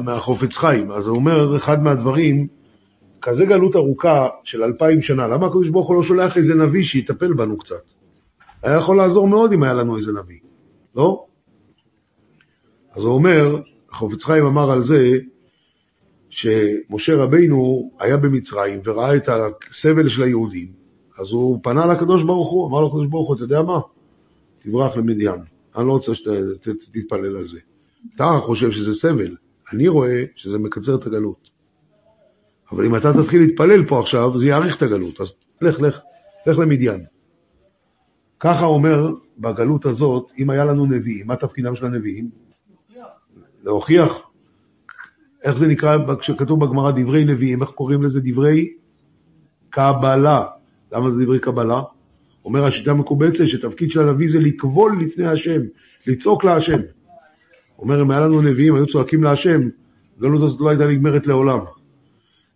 מהחופץ 0.03 0.53
חיים. 0.53 0.91
אז 0.91 1.07
הוא 1.07 1.15
אומר, 1.15 1.57
אחד 1.57 1.83
מהדברים, 1.83 2.47
כזה 3.21 3.45
גלות 3.45 3.75
ארוכה 3.75 4.27
של 4.43 4.63
אלפיים 4.63 5.01
שנה, 5.01 5.27
למה 5.27 5.47
הקדוש 5.47 5.69
ברוך 5.69 5.87
הוא 5.87 5.95
לא 5.95 6.03
שולח 6.03 6.37
איזה 6.37 6.53
נביא 6.53 6.83
שיטפל 6.83 7.33
בנו 7.33 7.57
קצת? 7.57 7.75
היה 8.63 8.77
יכול 8.77 8.97
לעזור 8.97 9.27
מאוד 9.27 9.53
אם 9.53 9.63
היה 9.63 9.73
לנו 9.73 9.97
איזה 9.97 10.11
נביא, 10.11 10.39
לא? 10.95 11.25
אז 12.95 13.03
הוא 13.03 13.13
אומר, 13.13 13.61
החופץ 13.91 14.23
חיים 14.23 14.45
אמר 14.45 14.71
על 14.71 14.87
זה, 14.87 15.11
שמשה 16.29 17.15
רבינו 17.15 17.91
היה 17.99 18.17
במצרים 18.17 18.79
וראה 18.83 19.15
את 19.15 19.29
הסבל 19.29 20.09
של 20.09 20.23
היהודים, 20.23 20.67
אז 21.19 21.31
הוא 21.31 21.59
פנה 21.63 21.85
לקדוש 21.85 22.23
ברוך 22.23 22.51
הוא, 22.51 22.69
אמר 22.69 22.83
לקדוש 22.83 23.07
ברוך 23.07 23.27
הוא, 23.27 23.35
אתה 23.35 23.43
יודע 23.43 23.61
מה? 23.61 23.79
תברח 24.63 24.97
למדיין, 24.97 25.41
אני 25.75 25.87
לא 25.87 25.91
רוצה 25.91 26.11
שתתפלל 26.15 27.37
על 27.37 27.47
זה. 27.47 27.59
אתה 28.15 28.39
חושב 28.45 28.71
שזה 28.71 28.91
סבל, 29.01 29.35
אני 29.73 29.87
רואה 29.87 30.23
שזה 30.35 30.57
מקצר 30.57 30.95
את 30.95 31.07
הגלות. 31.07 31.49
אבל 32.71 32.85
אם 32.85 32.95
אתה 32.95 33.13
תתחיל 33.23 33.41
להתפלל 33.41 33.85
פה 33.85 33.99
עכשיו, 33.99 34.39
זה 34.39 34.45
יאריך 34.45 34.77
את 34.77 34.81
הגלות, 34.81 35.21
אז 35.21 35.27
לך, 35.61 35.79
לך, 35.79 35.95
לך 36.47 36.57
למדיין. 36.57 37.05
ככה 38.39 38.65
אומר 38.65 39.09
בגלות 39.39 39.85
הזאת, 39.85 40.31
אם 40.37 40.49
היה 40.49 40.65
לנו 40.65 40.85
נביאים, 40.85 41.27
מה 41.27 41.35
תפקידם 41.35 41.75
של 41.75 41.85
הנביאים? 41.85 42.44
להוכיח. 43.65 44.11
איך 45.43 45.59
זה 45.59 45.67
נקרא 45.67 45.97
כשכתוב 46.19 46.65
בגמרא 46.65 46.91
דברי 46.91 47.25
נביאים, 47.25 47.61
איך 47.61 47.69
קוראים 47.69 48.03
לזה 48.03 48.19
דברי 48.23 48.73
קבלה? 49.69 50.45
למה 50.91 51.11
זה 51.11 51.23
דברי 51.23 51.39
קבלה? 51.39 51.81
אומר 52.45 52.65
השיטה 52.65 52.91
המקובצת 52.91 53.45
שתפקיד 53.45 53.91
של 53.91 53.99
הנביא 53.99 54.31
זה 54.31 54.39
לקבול 54.39 55.03
לפני 55.03 55.27
השם, 55.27 55.61
לצעוק 56.07 56.43
להשם. 56.43 56.79
אומר, 57.79 58.01
אם 58.01 58.11
היה 58.11 58.19
לנו 58.19 58.41
נביאים, 58.41 58.75
היו 58.75 58.87
צועקים 58.87 59.23
להשם, 59.23 59.61
הגלות 60.17 60.41
הזאת 60.41 60.61
לא 60.61 60.69
הייתה 60.69 60.87
נגמרת 60.87 61.27
לעולם. 61.27 61.59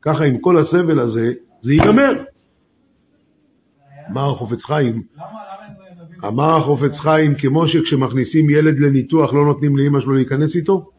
ככה 0.01 0.23
עם 0.23 0.37
כל 0.37 0.57
הסבל 0.57 0.99
הזה, 0.99 1.33
זה 1.63 1.73
ייגמר. 1.73 2.23
אמר 4.11 4.31
החופץ 4.31 4.61
חיים, 4.61 5.01
אמר 6.27 6.57
החופץ 6.57 6.91
חיים, 7.01 7.35
כמו 7.35 7.67
שכשמכניסים 7.67 8.49
ילד 8.49 8.79
לניתוח 8.79 9.33
לא 9.33 9.45
נותנים 9.45 9.77
לאמא 9.77 10.01
שלו 10.01 10.13
להיכנס 10.13 10.55
איתו, 10.55 10.89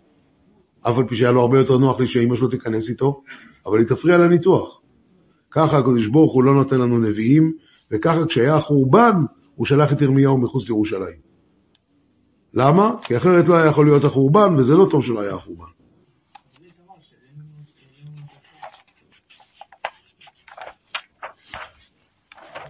אף 0.83 0.99
על 0.99 1.05
פי 1.09 1.17
שהיה 1.17 1.31
לו 1.31 1.41
הרבה 1.41 1.59
יותר 1.59 1.79
נוח 1.79 2.01
לי 2.01 2.09
שאמא 2.09 2.37
שלו 2.37 2.49
תיכנס 2.49 2.85
איתו, 2.89 3.23
אבל 3.67 3.79
היא 3.79 3.87
תפריע 3.87 4.19
לניתוח. 4.19 4.81
ככה 5.51 5.79
הקדוש 5.79 6.07
ברוך 6.07 6.33
הוא 6.33 6.45
לא 6.45 6.55
נותן 6.55 6.79
לנו 6.79 6.99
נביאים, 6.99 7.53
וככה 7.91 8.27
כשהיה 8.29 8.57
החורבן, 8.57 9.13
הוא 9.55 9.67
שלח 9.67 9.93
את 9.93 10.03
ירמיהו 10.03 10.39
מחוץ 10.39 10.69
לירושלים. 10.69 11.31
למה? 12.55 12.91
כי 13.03 13.17
אחרת 13.17 13.45
לא 13.49 13.55
היה 13.55 13.67
יכול 13.67 13.87
להיות 13.87 14.05
החורבן, 14.05 14.55
וזה 14.59 14.73
לא 14.73 14.87
טוב 14.91 15.05
שלא 15.05 15.21
היה 15.21 15.35
החורבן. 15.35 15.65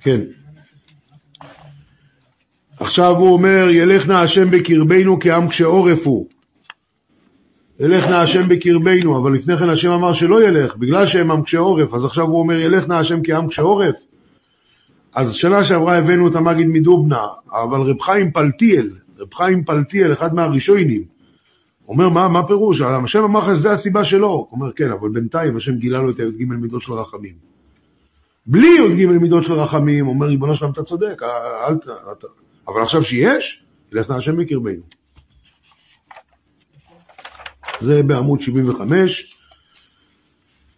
כן. 0.00 0.20
עכשיו 2.80 3.16
הוא 3.16 3.32
אומר, 3.32 3.70
ילך 3.70 4.06
נא 4.06 4.12
השם 4.12 4.50
בקרבנו 4.50 5.18
כעם 5.20 5.48
קשה 5.48 5.64
עורף 5.64 5.98
הוא. 6.04 6.28
ילך 7.80 8.04
נא 8.04 8.14
השם 8.14 8.48
בקרבנו, 8.48 9.18
אבל 9.18 9.32
לפני 9.32 9.58
כן 9.58 9.68
השם 9.68 9.90
אמר 9.90 10.14
שלא 10.14 10.42
ילך, 10.42 10.76
בגלל 10.76 11.06
שהם 11.06 11.30
עם 11.30 11.42
קשה 11.42 11.58
עורף, 11.58 11.94
אז 11.94 12.04
עכשיו 12.04 12.24
הוא 12.24 12.38
אומר, 12.38 12.54
ילך 12.54 12.88
נא 12.88 12.94
השם 12.94 13.20
כעם 13.24 13.48
קשה 13.48 13.62
עורף. 13.62 13.94
אז 15.14 15.34
שנה 15.34 15.64
שעברה 15.64 15.98
הבאנו 15.98 16.28
את 16.28 16.34
המגיד 16.34 16.66
מדובנה, 16.66 17.26
אבל 17.52 17.80
רב 17.80 18.00
חיים 18.00 18.30
פלטיאל, 18.30 18.90
רב 19.18 19.34
חיים 19.34 19.64
פלטיאל, 19.64 20.12
אחד 20.12 20.34
מהראשונים, 20.34 21.02
אומר, 21.88 22.08
מה, 22.08 22.28
מה 22.28 22.46
פירוש? 22.46 22.80
השם 22.80 23.24
אמר 23.24 23.40
לך 23.40 23.58
שזה 23.58 23.72
הסיבה 23.72 24.04
שלו. 24.04 24.28
הוא 24.28 24.48
אומר, 24.52 24.72
כן, 24.72 24.90
אבל 24.90 25.08
בינתיים 25.08 25.56
השם 25.56 25.76
גילה 25.76 25.98
לו 25.98 26.10
את 26.10 26.20
הי"ג 26.20 26.44
מידות 26.44 26.82
של 26.82 26.92
רחמים. 26.92 27.34
בלי 28.46 28.68
י"ג 28.68 29.06
מידות 29.06 29.44
של 29.44 29.52
רחמים, 29.52 30.08
אומר, 30.08 30.26
ריבונו 30.26 30.56
שלם, 30.56 30.70
אתה 30.70 30.82
צודק, 30.82 31.22
אל 31.68 31.74
ת... 31.74 32.24
אבל 32.68 32.82
עכשיו 32.82 33.04
שיש, 33.04 33.64
ילך 33.92 34.10
נא 34.10 34.14
השם 34.14 34.36
בקרבנו. 34.36 34.99
זה 37.80 38.02
בעמוד 38.06 38.40
75, 38.40 39.34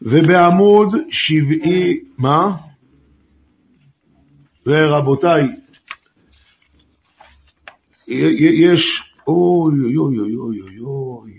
ובעמוד 0.02 0.88
70, 1.10 2.04
מה? 2.18 2.56
ורבותיי, 4.66 5.42
יש, 8.08 9.02
אוי 9.26 9.74
אוי 9.84 9.96
אוי 9.96 10.18
אוי 10.18 10.60
אוי 10.60 10.78
אוי 10.80 11.31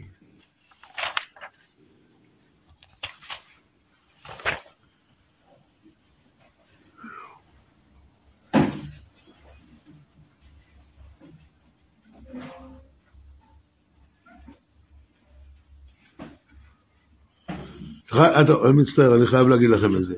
אני 18.14 18.74
מצטער, 18.74 19.16
אני 19.16 19.28
חייב 19.28 19.47
להגיד 19.47 19.70
לכם 19.70 19.95
את 19.95 20.05
זה. 20.05 20.16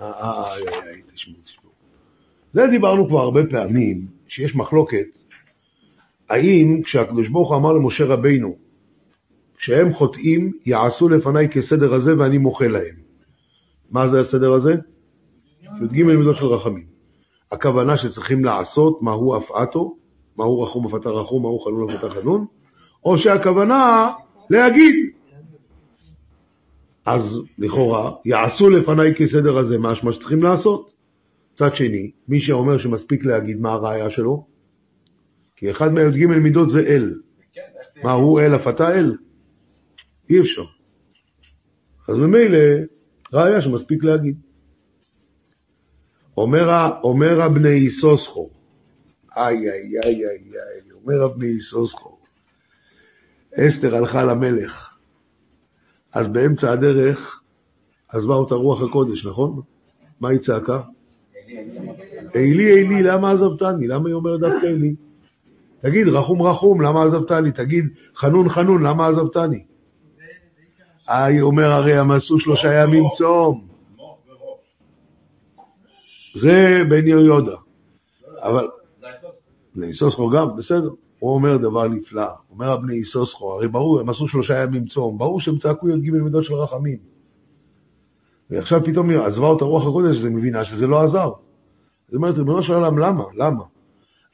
אה, 0.00 0.10
אה, 0.10 0.54
אה. 0.54 0.56
זה 2.52 2.66
דיברנו 2.70 3.08
כבר 3.08 3.20
הרבה 3.20 3.40
פעמים, 3.50 4.06
שיש 4.28 4.56
מחלוקת, 4.56 5.06
האם 6.30 6.80
כשהקדוש 6.84 7.28
ברוך 7.28 7.48
הוא 7.48 7.56
אמר 7.56 7.72
למשה 7.72 8.04
רבינו, 8.04 8.56
כשהם 9.58 9.94
חוטאים, 9.94 10.52
יעשו 10.66 11.08
לפניי 11.08 11.48
כסדר 11.48 11.94
הזה 11.94 12.18
ואני 12.18 12.38
מוחה 12.38 12.66
להם. 12.66 12.94
מה 13.90 14.08
זה 14.08 14.20
הסדר 14.20 14.52
הזה? 14.52 14.74
י"ג 15.62 16.02
מידות 16.02 16.36
של 16.36 16.44
רחמים. 16.44 16.84
הכוונה 17.52 17.98
שצריכים 17.98 18.44
לעשות 18.44 19.02
מהו 19.02 19.36
הפעתו, 19.36 19.94
מהו 20.36 20.62
רחום 20.62 20.86
הפתה 20.86 21.08
רחום, 21.08 21.42
מהו 21.42 21.60
חנון 21.60 21.90
הפתה 21.90 22.10
חנון, 22.10 22.46
או 23.04 23.18
שהכוונה 23.18 24.12
להגיד, 24.50 24.94
אז 27.06 27.22
לכאורה, 27.58 28.12
יעשו 28.24 28.70
לפניי 28.70 29.14
כסדר 29.14 29.58
הזה 29.58 29.78
משמע 29.78 30.12
שצריכים 30.12 30.42
לעשות. 30.42 30.92
צד 31.58 31.76
שני, 31.76 32.10
מי 32.28 32.40
שאומר 32.40 32.78
שמספיק 32.78 33.24
להגיד 33.24 33.60
מה 33.60 33.72
הראייה 33.72 34.10
שלו, 34.10 34.46
כי 35.56 35.70
אחד 35.70 35.92
מהי"ג 35.92 36.26
מידות 36.26 36.68
זה 36.72 36.78
אל. 36.78 37.14
מה, 38.02 38.12
הוא 38.12 38.40
אל, 38.40 38.56
אף 38.56 38.68
אתה 38.68 38.88
אל? 38.88 39.16
אי 40.30 40.40
אפשר. 40.40 40.64
אז 42.08 42.16
ממילא, 42.16 42.58
ראייה 43.32 43.62
שמספיק 43.62 44.04
להגיד. 44.04 44.36
אומר 46.36 47.42
הבני 47.42 47.72
איסוסחו, 47.72 48.50
איי 49.36 49.70
איי 49.70 50.00
איי 50.04 50.28
איי 50.28 50.38
איי, 50.52 50.92
אומר 50.92 51.22
הבני 51.22 51.46
איסוסחו, 51.46 52.18
אסתר 53.54 53.96
הלכה 53.96 54.24
למלך, 54.24 54.91
אז 56.12 56.26
באמצע 56.32 56.72
הדרך 56.72 57.40
עזבה 58.08 58.34
אותה 58.34 58.54
רוח 58.54 58.82
הקודש, 58.82 59.26
נכון? 59.26 59.60
מה 60.20 60.28
היא 60.28 60.38
צעקה? 60.46 60.80
עילי, 62.34 62.72
עילי, 62.72 63.02
למה 63.02 63.32
עזבתני? 63.32 63.88
למה 63.88 64.08
היא 64.08 64.14
אומרת 64.14 64.40
דווקא 64.40 64.66
עילי? 64.66 64.94
תגיד, 65.80 66.08
רחום 66.08 66.42
רחום, 66.42 66.80
למה 66.80 67.04
עזבתני? 67.04 67.52
תגיד, 67.52 67.84
חנון 68.16 68.48
חנון, 68.48 68.82
למה 68.82 69.08
עזבתני? 69.08 69.64
היא 71.08 71.40
אומר, 71.40 71.70
הרי 71.70 71.98
הם 71.98 72.10
עשו 72.10 72.40
שלושה 72.40 72.74
ימים 72.74 73.04
צום. 73.18 73.66
זה 76.40 76.82
בן 76.88 77.06
יהודה. 77.06 77.56
אבל, 78.36 78.68
בני 79.74 79.86
איסוסחו 79.86 80.30
גם, 80.30 80.56
בסדר. 80.56 80.90
הוא 81.22 81.34
אומר 81.34 81.56
דבר 81.56 81.88
נפלא. 81.88 82.26
אומר 82.50 82.72
הבני 82.72 82.94
איסוסחו, 82.94 83.52
הרי 83.52 83.68
ברור, 83.68 84.00
הם 84.00 84.08
עשו 84.08 84.28
שלושה 84.28 84.62
ימים 84.62 84.84
צום, 84.84 85.18
ברור 85.18 85.40
שהם 85.40 85.58
צעקו 85.58 85.88
י"ג 85.88 86.10
מידות 86.10 86.44
של 86.44 86.54
רחמים. 86.54 86.96
ועכשיו 88.50 88.84
פתאום 88.84 89.10
עזבה 89.10 89.46
אותה 89.46 89.64
רוח 89.64 89.86
הקודש, 89.86 90.16
אז 90.16 90.24
היא 90.24 90.34
מבינה 90.34 90.64
שזה 90.64 90.86
לא 90.86 91.02
עזר. 91.02 91.30
היא 92.10 92.16
אומרת, 92.16 92.34
ריבונו 92.34 92.62
של 92.62 92.72
עולם, 92.72 92.98
למה? 92.98 93.24
למה? 93.34 93.62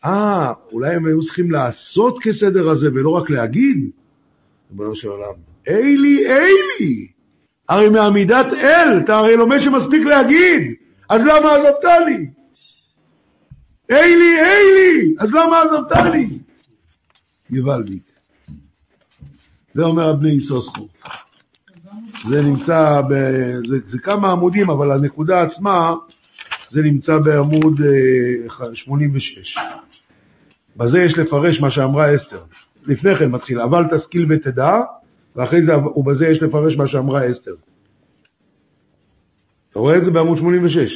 אה, 0.04 0.52
אולי 0.72 0.94
הם 0.94 1.06
היו 1.06 1.24
צריכים 1.24 1.50
לעשות 1.50 2.18
כסדר 2.22 2.70
הזה 2.70 2.86
ולא 2.94 3.10
רק 3.10 3.30
להגיד? 3.30 3.90
ריבונו 4.70 4.96
של 4.96 5.08
עולם, 5.08 5.34
איילי, 5.66 6.26
איילי! 6.26 7.08
הרי 7.68 7.88
מעמידת 7.88 8.46
אל, 8.52 9.00
אתה 9.04 9.16
הרי 9.16 9.36
לומד 9.36 9.58
שמספיק 9.58 10.02
להגיד, 10.02 10.74
אז 11.08 11.20
למה 11.20 11.52
עזבתני? 11.52 12.26
איילי, 13.90 14.34
איילי, 14.40 15.14
אז 15.18 15.28
למה 15.30 15.62
עזבתני? 15.62 16.37
גוואלדיק. 17.50 18.02
זה 19.74 19.82
אומר 19.82 20.08
הבני 20.08 20.30
איסוסחו. 20.30 20.88
זה 22.30 22.42
נמצא, 22.42 23.00
ב... 23.00 23.12
זה, 23.68 23.76
זה 23.90 23.98
כמה 23.98 24.32
עמודים, 24.32 24.70
אבל 24.70 24.92
הנקודה 24.92 25.42
עצמה, 25.42 25.94
זה 26.70 26.82
נמצא 26.82 27.18
בעמוד 27.18 27.80
אה, 27.80 28.74
86. 28.74 29.56
בזה 30.76 30.98
יש 30.98 31.18
לפרש 31.18 31.60
מה 31.60 31.70
שאמרה 31.70 32.16
אסתר. 32.16 32.42
לפני 32.86 33.16
כן 33.18 33.30
מתחיל, 33.30 33.60
אבל 33.60 33.84
תשכיל 33.96 34.26
ותדע, 34.32 34.80
ואחרי 35.36 35.66
זה, 35.66 35.76
ובזה 35.96 36.26
יש 36.26 36.42
לפרש 36.42 36.76
מה 36.76 36.88
שאמרה 36.88 37.32
אסתר. 37.32 37.54
אתה 39.70 39.78
רואה 39.78 39.96
את 39.96 40.04
זה 40.04 40.10
בעמוד 40.10 40.38
86. 40.38 40.92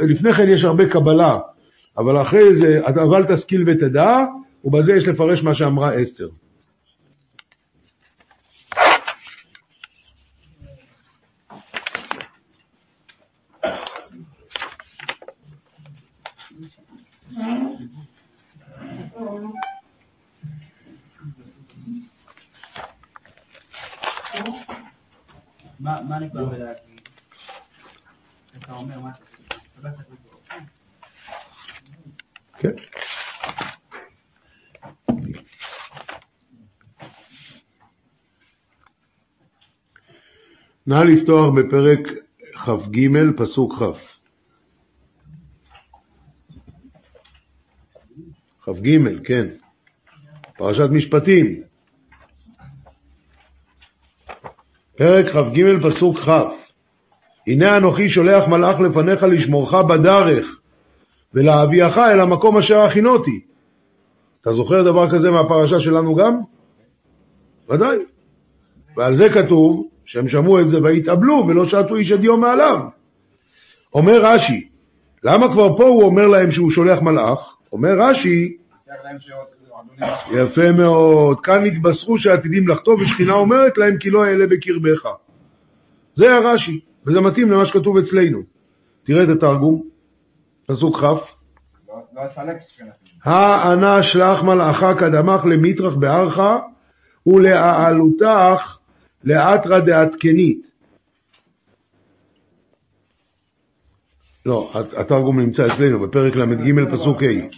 לפני 0.00 0.32
כן 0.34 0.48
יש 0.48 0.64
הרבה 0.64 0.88
קבלה, 0.88 1.38
אבל 1.98 2.22
אחרי 2.22 2.60
זה, 2.62 2.80
אבל 2.86 3.36
תשכיל 3.36 3.64
ותדע, 3.66 4.24
ובזה 4.64 4.92
יש 4.92 5.08
לפרש 5.08 5.42
מה 5.42 5.54
שאמרה 5.54 5.90
אסתר. 6.02 6.28
מה 25.80 26.18
נקבע 26.18 26.44
בלהגיד? 26.44 27.00
אתה 28.58 28.72
אומר, 28.72 29.00
מה. 29.00 29.10
כן. 32.58 32.93
נא 40.86 40.94
לפתוח 40.94 41.54
בפרק 41.54 42.00
כ"ג, 42.54 43.08
פסוק 43.36 43.72
כ'. 43.72 43.82
כ"ג, 48.64 48.98
כן. 49.24 49.46
פרשת 50.56 50.88
משפטים. 50.90 51.62
פרק 54.96 55.26
כ"ג, 55.26 55.62
פסוק 55.82 56.16
כ'. 56.18 56.30
הנה 57.46 57.76
אנוכי 57.76 58.08
שולח 58.08 58.48
מלאך 58.48 58.80
לפניך 58.80 59.22
לשמורך 59.22 59.74
בדרך, 59.74 60.46
ולהביאך 61.34 61.98
אל 61.98 62.20
המקום 62.20 62.58
אשר 62.58 62.80
הכינותי. 62.80 63.40
אתה 64.40 64.54
זוכר 64.54 64.82
דבר 64.82 65.10
כזה 65.10 65.30
מהפרשה 65.30 65.80
שלנו 65.80 66.14
גם? 66.14 66.40
ודאי. 67.68 67.96
ועל 68.96 69.16
זה 69.16 69.24
כתוב 69.34 69.93
שהם 70.06 70.28
שמעו 70.28 70.60
את 70.60 70.70
זה 70.70 70.82
והתאבלו 70.82 71.44
ולא 71.48 71.68
שעטו 71.68 71.96
איש 71.96 72.10
הדיו 72.10 72.36
מעליו. 72.36 72.78
אומר 73.94 74.24
רש"י, 74.24 74.68
למה 75.24 75.52
כבר 75.52 75.76
פה 75.76 75.84
הוא 75.84 76.02
אומר 76.02 76.26
להם 76.26 76.52
שהוא 76.52 76.72
שולח 76.72 77.02
מלאך? 77.02 77.56
אומר 77.72 77.98
רש"י, 77.98 78.56
יפה 80.32 80.72
מאוד, 80.72 81.40
כאן 81.40 81.66
התבשרו 81.66 82.18
שעתידים 82.18 82.68
לחטוא 82.68 82.94
ושכינה 82.94 83.32
אומרת 83.32 83.78
להם 83.78 83.98
כי 83.98 84.10
לא 84.10 84.24
אעלה 84.24 84.46
בקרבך. 84.46 85.08
זה 86.16 86.34
הרש"י, 86.34 86.80
וזה 87.06 87.20
מתאים 87.20 87.50
למה 87.50 87.66
שכתוב 87.66 87.96
אצלנו. 87.96 88.42
תראה 89.04 89.22
את 89.24 89.28
התרגום, 89.28 89.82
פסוק 90.66 91.00
כ'. 91.00 91.04
האנה 93.24 94.02
שלח 94.02 94.42
מלאכה 94.42 94.94
קדמך 94.94 95.44
למטרח 95.44 95.94
בהרך 95.94 96.38
ולהעלותך 97.26 98.73
לאתרא 99.24 99.78
דעדכנית. 99.78 100.66
לא, 104.46 104.70
הת- 104.74 104.94
התרגום 104.96 105.40
נמצא 105.40 105.66
אצלנו 105.66 106.00
בפרק 106.00 106.36
ל"ג 106.36 106.84
פסוק 106.92 107.22
ה'. 107.22 107.48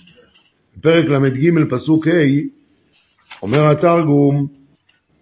בפרק 0.76 1.04
ל"ג 1.04 1.76
פסוק 1.76 2.06
ה' 2.06 2.10
אומר 3.42 3.70
התרגום 3.70 4.46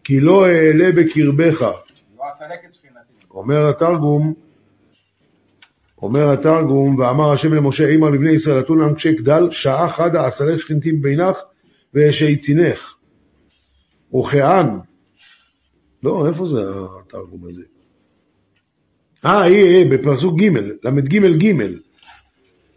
כי 0.04 0.20
לא 0.20 0.46
אעלה 0.46 0.92
בקרבך. 0.92 1.70
אומר 3.30 3.68
התרגום, 3.68 4.34
אומר 6.02 6.32
התרגום, 6.32 6.98
ואמר 6.98 7.32
השם 7.32 7.54
למשה 7.54 7.84
אימר 7.88 8.10
לבני 8.10 8.32
ישראל, 8.32 8.58
נתון 8.60 8.78
להם 8.78 8.94
קשי 8.94 9.12
גדל, 9.14 9.48
שעה 9.50 9.92
חדה 9.96 10.28
אסלק 10.28 10.60
שכנתים 10.60 11.02
בינך 11.02 11.36
ואשיצינך. 11.94 12.80
וכאן, 14.14 14.78
לא, 16.04 16.26
איפה 16.28 16.46
זה 16.48 16.60
התרגום 17.00 17.40
הזה? 17.50 17.62
אה, 19.24 19.42
היא, 19.42 19.56
היא, 19.66 19.90
בפסוק 19.90 20.38
ג', 20.40 20.56
ל"ג 20.86 21.42
ג', 21.42 21.74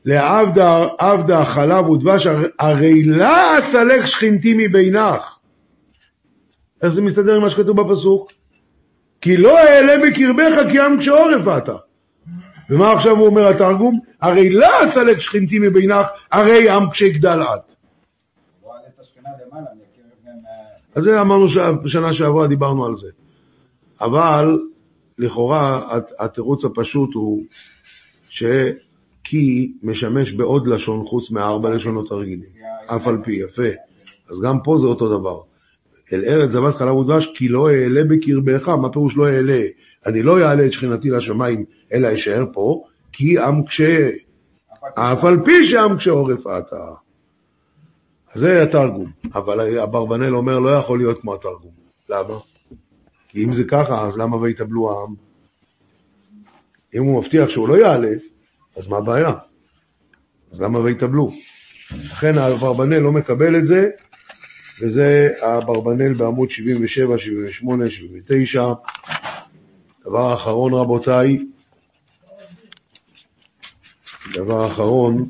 לעבדה 0.06 0.88
עבדה 0.98 1.46
חלב 1.46 1.90
ודבש, 1.90 2.26
הר- 2.26 2.48
הרי 2.60 3.04
לה 3.04 3.60
אסלק 3.60 4.06
שכנתי 4.06 4.54
מבינך. 4.58 5.22
איך 6.84 6.94
זה 6.94 7.02
מסתדר 7.02 7.36
עם 7.36 7.42
מה 7.42 7.50
שכתוב 7.50 7.82
בפסוק? 7.82 8.32
כי 9.22 9.38
לא 9.38 9.58
אעלה 9.60 9.94
בקרבך 10.08 10.72
כי 10.72 10.80
עם 10.80 11.00
כשעורף 11.00 11.58
אתה. 11.64 11.76
ומה 12.70 12.92
עכשיו 12.94 13.18
הוא 13.18 13.26
אומר 13.28 13.48
התרגום? 13.48 14.00
הרי 14.22 14.50
לא 14.50 14.68
אסלק 14.92 15.20
שכנתי 15.20 15.60
מבינך, 15.60 16.08
הרי 16.32 16.70
עם 16.70 16.90
כשגדל 16.92 17.42
את. 17.42 17.48
אה, 19.54 19.60
אז 20.96 21.04
זה 21.04 21.22
אמרנו 21.22 21.48
שנה 21.88 22.14
שעברה 22.14 22.48
דיברנו 22.48 22.86
על 22.86 22.96
זה. 23.02 23.08
אבל 24.02 24.60
לכאורה 25.18 25.96
הת- 25.98 26.12
התירוץ 26.20 26.66
הפשוט 26.66 27.14
הוא 27.14 27.44
שכי 28.30 29.72
משמש 29.84 30.32
בעוד 30.32 30.68
לשון 30.68 31.06
חוץ 31.06 31.32
מארבע 31.32 31.70
לשונות 31.70 32.12
הרגילים. 32.12 32.50
אף 32.96 33.08
על 33.08 33.18
פי, 33.24 33.32
יפה. 33.34 33.68
אז 34.32 34.42
גם 34.44 34.60
פה 34.64 34.78
זה 34.82 34.88
אותו 34.88 35.20
דבר. 35.20 35.40
אל 36.14 36.24
ארץ 36.28 36.50
זבת 36.52 36.76
חלב 36.76 36.96
ודבש, 36.96 37.28
כי 37.36 37.48
לא 37.48 37.70
אעלה 37.70 38.02
בקרבך, 38.10 38.70
מה 38.70 38.90
פירוש 38.94 39.18
לא 39.18 39.28
אעלה? 39.28 39.62
אני 40.06 40.22
לא 40.24 40.40
אעלה 40.42 40.66
את 40.66 40.72
שכינתי 40.74 41.10
לשמיים, 41.10 41.66
אלא 41.94 42.16
אשאר 42.16 42.46
פה, 42.54 42.84
כי 43.14 43.40
עם 43.40 43.64
קשה, 43.66 44.10
אף 44.96 45.24
על 45.24 45.38
פי 45.46 45.70
שעם 45.72 45.98
קשה 45.98 46.12
עורף 46.12 46.40
אתה. 46.48 46.86
זה 48.36 48.64
התרגום. 48.64 49.12
אבל 49.36 49.80
אברבנאל 49.80 50.36
אומר, 50.36 50.60
לא 50.60 50.70
יכול 50.70 50.98
להיות 50.98 51.22
כמו 51.22 51.34
התרגום. 51.36 51.72
למה? 52.10 52.38
כי 53.28 53.44
אם 53.44 53.56
זה 53.56 53.64
ככה, 53.68 54.08
אז 54.08 54.18
למה 54.18 54.36
ויתאבלו 54.38 54.92
העם? 54.92 55.14
אם 56.94 57.04
הוא 57.04 57.22
מבטיח 57.22 57.50
שהוא 57.50 57.68
לא 57.68 57.78
יעלה, 57.78 58.12
אז 58.78 58.88
מה 58.88 58.98
הבעיה? 58.98 59.32
אז 60.52 60.62
למה 60.62 60.80
ויתאבלו? 60.80 61.32
לכן 61.92 62.38
האברבנאל 62.38 63.00
לא 63.00 63.12
מקבל 63.12 63.58
את 63.58 63.68
זה, 63.68 63.90
וזה 64.82 65.30
האברבנאל 65.42 66.14
בעמוד 66.14 66.50
77, 66.52 67.18
78, 67.18 67.90
79. 67.90 68.74
דבר 70.06 70.34
אחרון 70.34 70.74
רבותיי, 70.74 71.38
דבר 74.34 74.74
אחרון, 74.74 75.30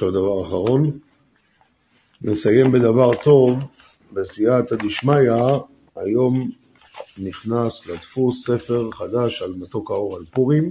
עכשיו 0.00 0.10
דבר 0.10 0.46
אחרון. 0.46 0.98
נסיים 2.22 2.72
בדבר 2.72 3.22
טוב, 3.24 3.58
בסייעתא 4.12 4.76
דשמיא, 4.76 5.32
היום 5.96 6.50
נכנס 7.18 7.72
לדפוס 7.86 8.36
ספר 8.42 8.90
חדש 8.92 9.42
על 9.42 9.54
מתוק 9.58 9.90
האור 9.90 10.16
על 10.16 10.24
פורים, 10.24 10.70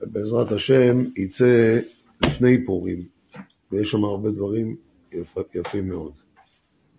ובעזרת 0.00 0.52
השם 0.52 1.04
יצא 1.16 1.78
לפני 2.22 2.66
פורים, 2.66 3.02
ויש 3.72 3.90
שם 3.90 4.04
הרבה 4.04 4.30
דברים 4.30 4.76
יפ, 5.12 5.36
יפים 5.54 5.88
מאוד. 5.88 6.12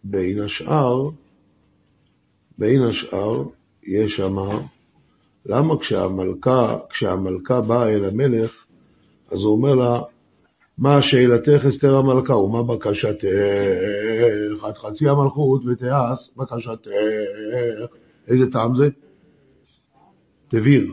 בין 0.04 0.42
השאר, 0.42 1.10
בין 2.58 2.82
השאר, 2.82 3.44
יש 3.84 4.16
שם, 4.16 4.36
למה 5.46 5.80
כשהמלכה, 5.80 6.78
כשהמלכה 6.90 7.62
באה 7.62 7.90
אל 7.90 8.06
המלך, 8.06 8.52
אז 9.32 9.38
הוא 9.38 9.52
אומר 9.52 9.76
לה, 9.76 10.02
מה 10.78 11.02
שאלתך 11.02 11.66
אסתר 11.66 11.96
המלכה 11.96 12.36
ומה 12.36 12.64
בקשתך? 12.64 13.26
עד 14.64 14.78
חצי 14.78 15.10
המלכות 15.10 15.62
ותעש 15.66 16.30
בקשתך. 16.38 16.90
איזה 18.28 18.52
טעם 18.52 18.76
זה? 18.78 18.90
תביר. 20.48 20.92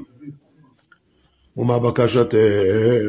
ומה 1.56 1.78
בקשתך? 1.78 2.34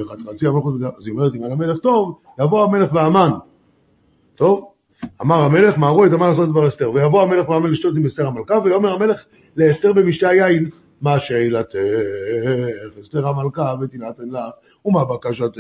עד 0.10 0.20
חצי 0.30 0.48
המלכות 0.48 0.76
ותעש. 0.76 0.94
אז 0.98 1.06
היא 1.06 1.14
אומרת, 1.14 1.36
אם 1.36 1.44
על 1.44 1.52
המלך 1.52 1.80
טוב, 1.80 2.20
יבוא 2.40 2.64
המלך 2.64 2.94
והמן. 2.94 3.32
טוב? 4.36 4.72
אמר 5.22 5.36
המלך, 5.36 5.78
מהרו 5.78 6.06
את 6.06 6.12
אמר 6.14 6.30
לעשות 6.30 6.50
דבר 6.50 6.68
אסתר. 6.68 6.92
ויבוא 6.92 7.22
המלך 7.22 7.50
והמן 7.50 7.72
לשתות 7.72 7.96
עם 7.96 8.06
אסתר 8.06 8.28
המלכה, 8.28 8.60
ויאמר 8.64 8.94
המלך 8.94 9.22
לאסתר 9.58 9.94
במשתה 9.94 10.30
היין, 10.30 10.70
מה 11.02 11.20
שאלתך? 11.20 11.76
אסתר 13.02 13.28
המלכה 13.28 13.76
ותינתן 13.82 14.30
לך, 14.30 14.40
ומה 14.86 15.06
בקשתך? 15.06 15.60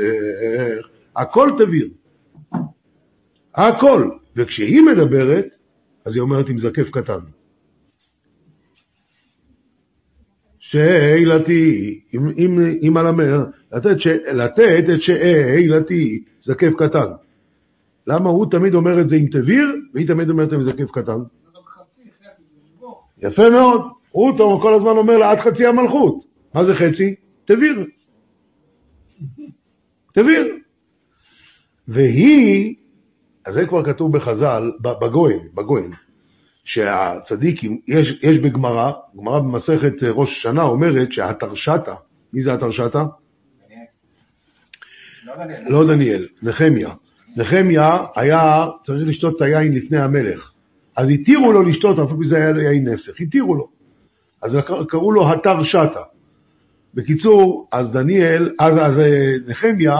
הכל 1.19 1.49
תביר. 1.57 1.89
הכל. 3.55 4.09
וכשהיא 4.35 4.81
מדברת, 4.81 5.45
אז 6.05 6.13
היא 6.13 6.21
אומרת 6.21 6.49
עם 6.49 6.59
זקף 6.59 6.89
קטן. 6.89 7.19
שאלתי, 10.59 11.99
אם, 12.13 12.27
אם, 12.37 12.59
אם 12.87 12.97
על 12.97 13.07
המר, 13.07 13.45
לתת, 13.71 13.99
ש, 13.99 14.07
לתת 14.33 14.83
את 14.93 15.01
שאלתי, 15.01 16.23
זקף 16.43 16.71
קטן. 16.77 17.11
למה 18.07 18.29
הוא 18.29 18.45
תמיד 18.51 18.73
אומר 18.73 19.01
את 19.01 19.09
זה 19.09 19.15
עם 19.15 19.27
תביר, 19.27 19.75
והיא 19.93 20.07
תמיד 20.07 20.29
אומרת 20.29 20.51
עם 20.53 20.63
זקף 20.63 20.91
קטן? 20.91 21.19
יפה 23.17 23.49
מאוד. 23.49 23.81
הוא 24.11 24.61
כל 24.61 24.73
הזמן 24.73 24.97
אומר 24.97 25.17
לה 25.17 25.31
עד 25.31 25.39
חצי 25.39 25.65
המלכות. 25.65 26.25
מה 26.53 26.65
זה 26.65 26.73
חצי? 26.73 27.15
תביר. 27.45 27.85
תביר. 30.13 30.59
והיא, 31.89 32.75
אז 33.45 33.53
זה 33.53 33.65
כבר 33.65 33.83
כתוב 33.83 34.17
בחז"ל, 34.17 34.71
בגויים, 34.81 35.39
בגויים, 35.53 35.91
שהצדיקים, 36.63 37.79
יש, 37.87 38.19
יש 38.21 38.37
בגמרא, 38.37 38.91
גמרא 39.17 39.39
במסכת 39.39 39.93
ראש 40.03 40.37
השנה 40.37 40.63
אומרת 40.63 41.11
שהתרשתא, 41.11 41.93
מי 42.33 42.43
זה 42.43 42.53
התרשתא? 42.53 43.03
לא 45.67 45.87
דניאל, 45.87 46.27
נחמיה. 46.41 46.89
נחמיה 47.35 47.97
היה 48.15 48.67
צריך 48.85 49.07
לשתות 49.07 49.35
את 49.35 49.41
היין 49.41 49.75
לפני 49.75 49.97
המלך. 49.97 50.51
אז 50.95 51.07
התירו 51.09 51.51
לו 51.51 51.63
לשתות, 51.63 51.99
אפילו 51.99 52.29
זה 52.29 52.35
היה 52.35 52.49
יין 52.49 52.87
נסך, 52.87 53.19
התירו 53.19 53.55
לו. 53.55 53.69
אז 54.41 54.51
קראו 54.87 55.11
לו 55.11 55.31
התר 55.31 55.63
שתא. 55.63 56.01
בקיצור, 56.93 57.67
אז 57.71 57.87
דניאל, 57.91 58.51
אז, 58.59 58.73
אז 58.77 58.93
נחמיה, 59.47 59.97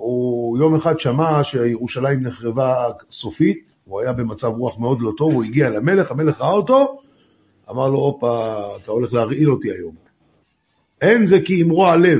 הוא 0.00 0.58
יום 0.58 0.74
אחד 0.74 1.00
שמע 1.00 1.44
שירושלים 1.44 2.22
נחרבה 2.22 2.88
סופית, 3.12 3.64
הוא 3.84 4.00
היה 4.00 4.12
במצב 4.12 4.46
רוח 4.46 4.78
מאוד 4.78 5.00
לא 5.00 5.12
טוב, 5.16 5.32
הוא 5.32 5.44
הגיע 5.44 5.70
למלך, 5.70 6.10
המלך 6.10 6.40
ראה 6.40 6.50
אותו, 6.50 7.00
אמר 7.70 7.88
לו, 7.88 7.98
הופה, 7.98 8.60
אתה 8.82 8.90
הולך 8.90 9.12
להרעיל 9.12 9.50
אותי 9.50 9.70
היום. 9.70 9.94
אין 11.00 11.26
זה 11.26 11.36
כי 11.44 11.62
אמרו 11.62 11.86
הלב. 11.86 12.18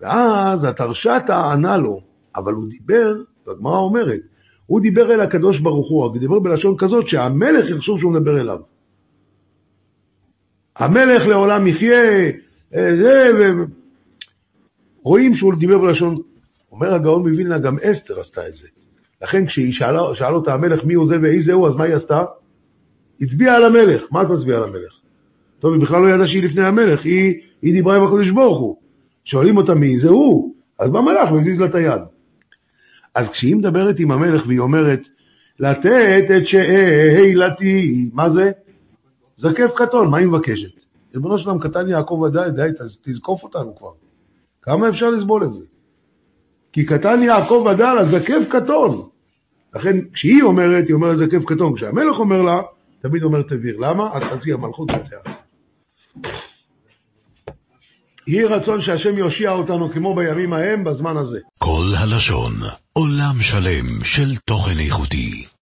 ואז 0.00 0.64
התרשתא 0.64 1.32
ענה 1.32 1.76
לו, 1.76 2.00
אבל 2.36 2.52
הוא 2.52 2.68
דיבר, 2.68 3.14
והגמרא 3.46 3.78
אומרת, 3.78 4.20
הוא 4.66 4.80
דיבר 4.80 5.14
אל 5.14 5.20
הקדוש 5.20 5.58
ברוך 5.58 5.90
הוא, 5.90 6.04
הוא 6.04 6.18
דיבר 6.18 6.38
בלשון 6.38 6.74
כזאת 6.78 7.08
שהמלך 7.08 7.70
יחשוב 7.76 8.00
שהוא 8.00 8.12
מדבר 8.12 8.40
אליו. 8.40 8.58
המלך 10.76 11.26
לעולם 11.26 11.66
יחיה, 11.66 12.02
אה, 12.74 12.96
זה, 12.96 13.30
ו... 13.38 13.64
רואים 15.02 15.36
שהוא 15.36 15.54
דיבר 15.54 15.78
בלשון, 15.78 16.31
אומר 16.82 16.94
הגאון 16.94 17.28
מווילנה, 17.28 17.58
גם 17.58 17.76
אסתר 17.78 18.20
עשתה 18.20 18.48
את 18.48 18.52
זה. 18.52 18.66
לכן 19.22 19.46
כשהיא 19.46 19.72
שאלה, 19.72 20.00
שאלה 20.14 20.30
אותה 20.30 20.54
המלך 20.54 20.84
מי 20.84 20.94
הוא 20.94 21.08
זה 21.08 21.16
ואיזה 21.22 21.52
הוא, 21.52 21.68
אז 21.68 21.74
מה 21.74 21.84
היא 21.84 21.94
עשתה? 21.94 22.24
הצביעה 23.20 23.56
על 23.56 23.64
המלך. 23.64 24.02
מה 24.10 24.22
את 24.22 24.26
מצביעה 24.28 24.58
על 24.58 24.64
המלך? 24.64 24.92
טוב, 25.60 25.72
היא 25.72 25.82
בכלל 25.82 26.02
לא 26.02 26.14
ידעה 26.14 26.28
שהיא 26.28 26.42
לפני 26.42 26.64
המלך, 26.64 27.04
היא, 27.04 27.40
היא 27.62 27.72
דיברה 27.72 27.96
עם 27.96 28.02
הקדוש 28.02 28.30
ברוך 28.30 28.60
הוא. 28.60 28.76
שואלים 29.24 29.56
אותה 29.56 29.74
מי 29.74 30.00
זה 30.00 30.08
הוא, 30.08 30.54
אז 30.78 30.90
בא 30.90 31.00
מלאך 31.00 31.32
והזיז 31.32 31.60
לה 31.60 31.66
את 31.66 31.74
היד. 31.74 32.00
אז 33.14 33.26
כשהיא 33.32 33.56
מדברת 33.56 33.98
עם 33.98 34.10
המלך 34.10 34.46
והיא 34.46 34.58
אומרת, 34.58 35.00
לתת 35.60 36.24
את 36.36 36.46
שאלתי, 36.46 38.08
מה 38.12 38.30
זה? 38.30 38.50
זקף 39.38 39.70
קטון, 39.76 40.10
מה 40.10 40.18
היא 40.18 40.26
מבקשת? 40.26 40.80
ריבונו 41.14 41.38
שלם, 41.38 41.58
קטן 41.58 41.88
יעקב 41.88 42.14
ודאי, 42.14 42.50
די, 42.50 42.68
תזקוף 43.02 43.42
אותנו 43.42 43.76
כבר. 43.76 43.92
כמה 44.62 44.88
אפשר 44.88 45.10
לסבול 45.10 45.44
את 45.44 45.52
זה? 45.52 45.71
כי 46.72 46.84
קטן 46.86 47.22
יעקב 47.22 47.66
ודל, 47.66 47.98
הזקף 47.98 48.48
קטון. 48.50 49.08
לכן, 49.74 49.96
כשהיא 50.12 50.42
אומרת, 50.42 50.84
היא 50.86 50.94
אומרת 50.94 51.18
זקף 51.18 51.44
קטון. 51.46 51.76
כשהמלך 51.76 52.18
אומר 52.18 52.42
לה, 52.42 52.60
תמיד 53.02 53.22
אומר 53.22 53.42
תביר. 53.42 53.76
למה? 53.78 54.10
עד 54.12 54.22
חצי 54.22 54.52
המלכות 54.52 54.88
נצח. 54.90 55.30
יהי 58.26 58.44
רצון 58.44 58.82
שהשם 58.82 59.18
יושיע 59.18 59.50
אותנו 59.50 59.92
כמו 59.92 60.14
בימים 60.14 60.52
ההם, 60.52 60.84
בזמן 60.84 61.16
הזה. 61.16 61.38
כל 61.58 61.86
הלשון, 62.02 62.52
עולם 62.92 63.34
שלם 63.40 64.04
של 64.04 64.36
תוכן 64.44 64.78
איכותי. 64.86 65.44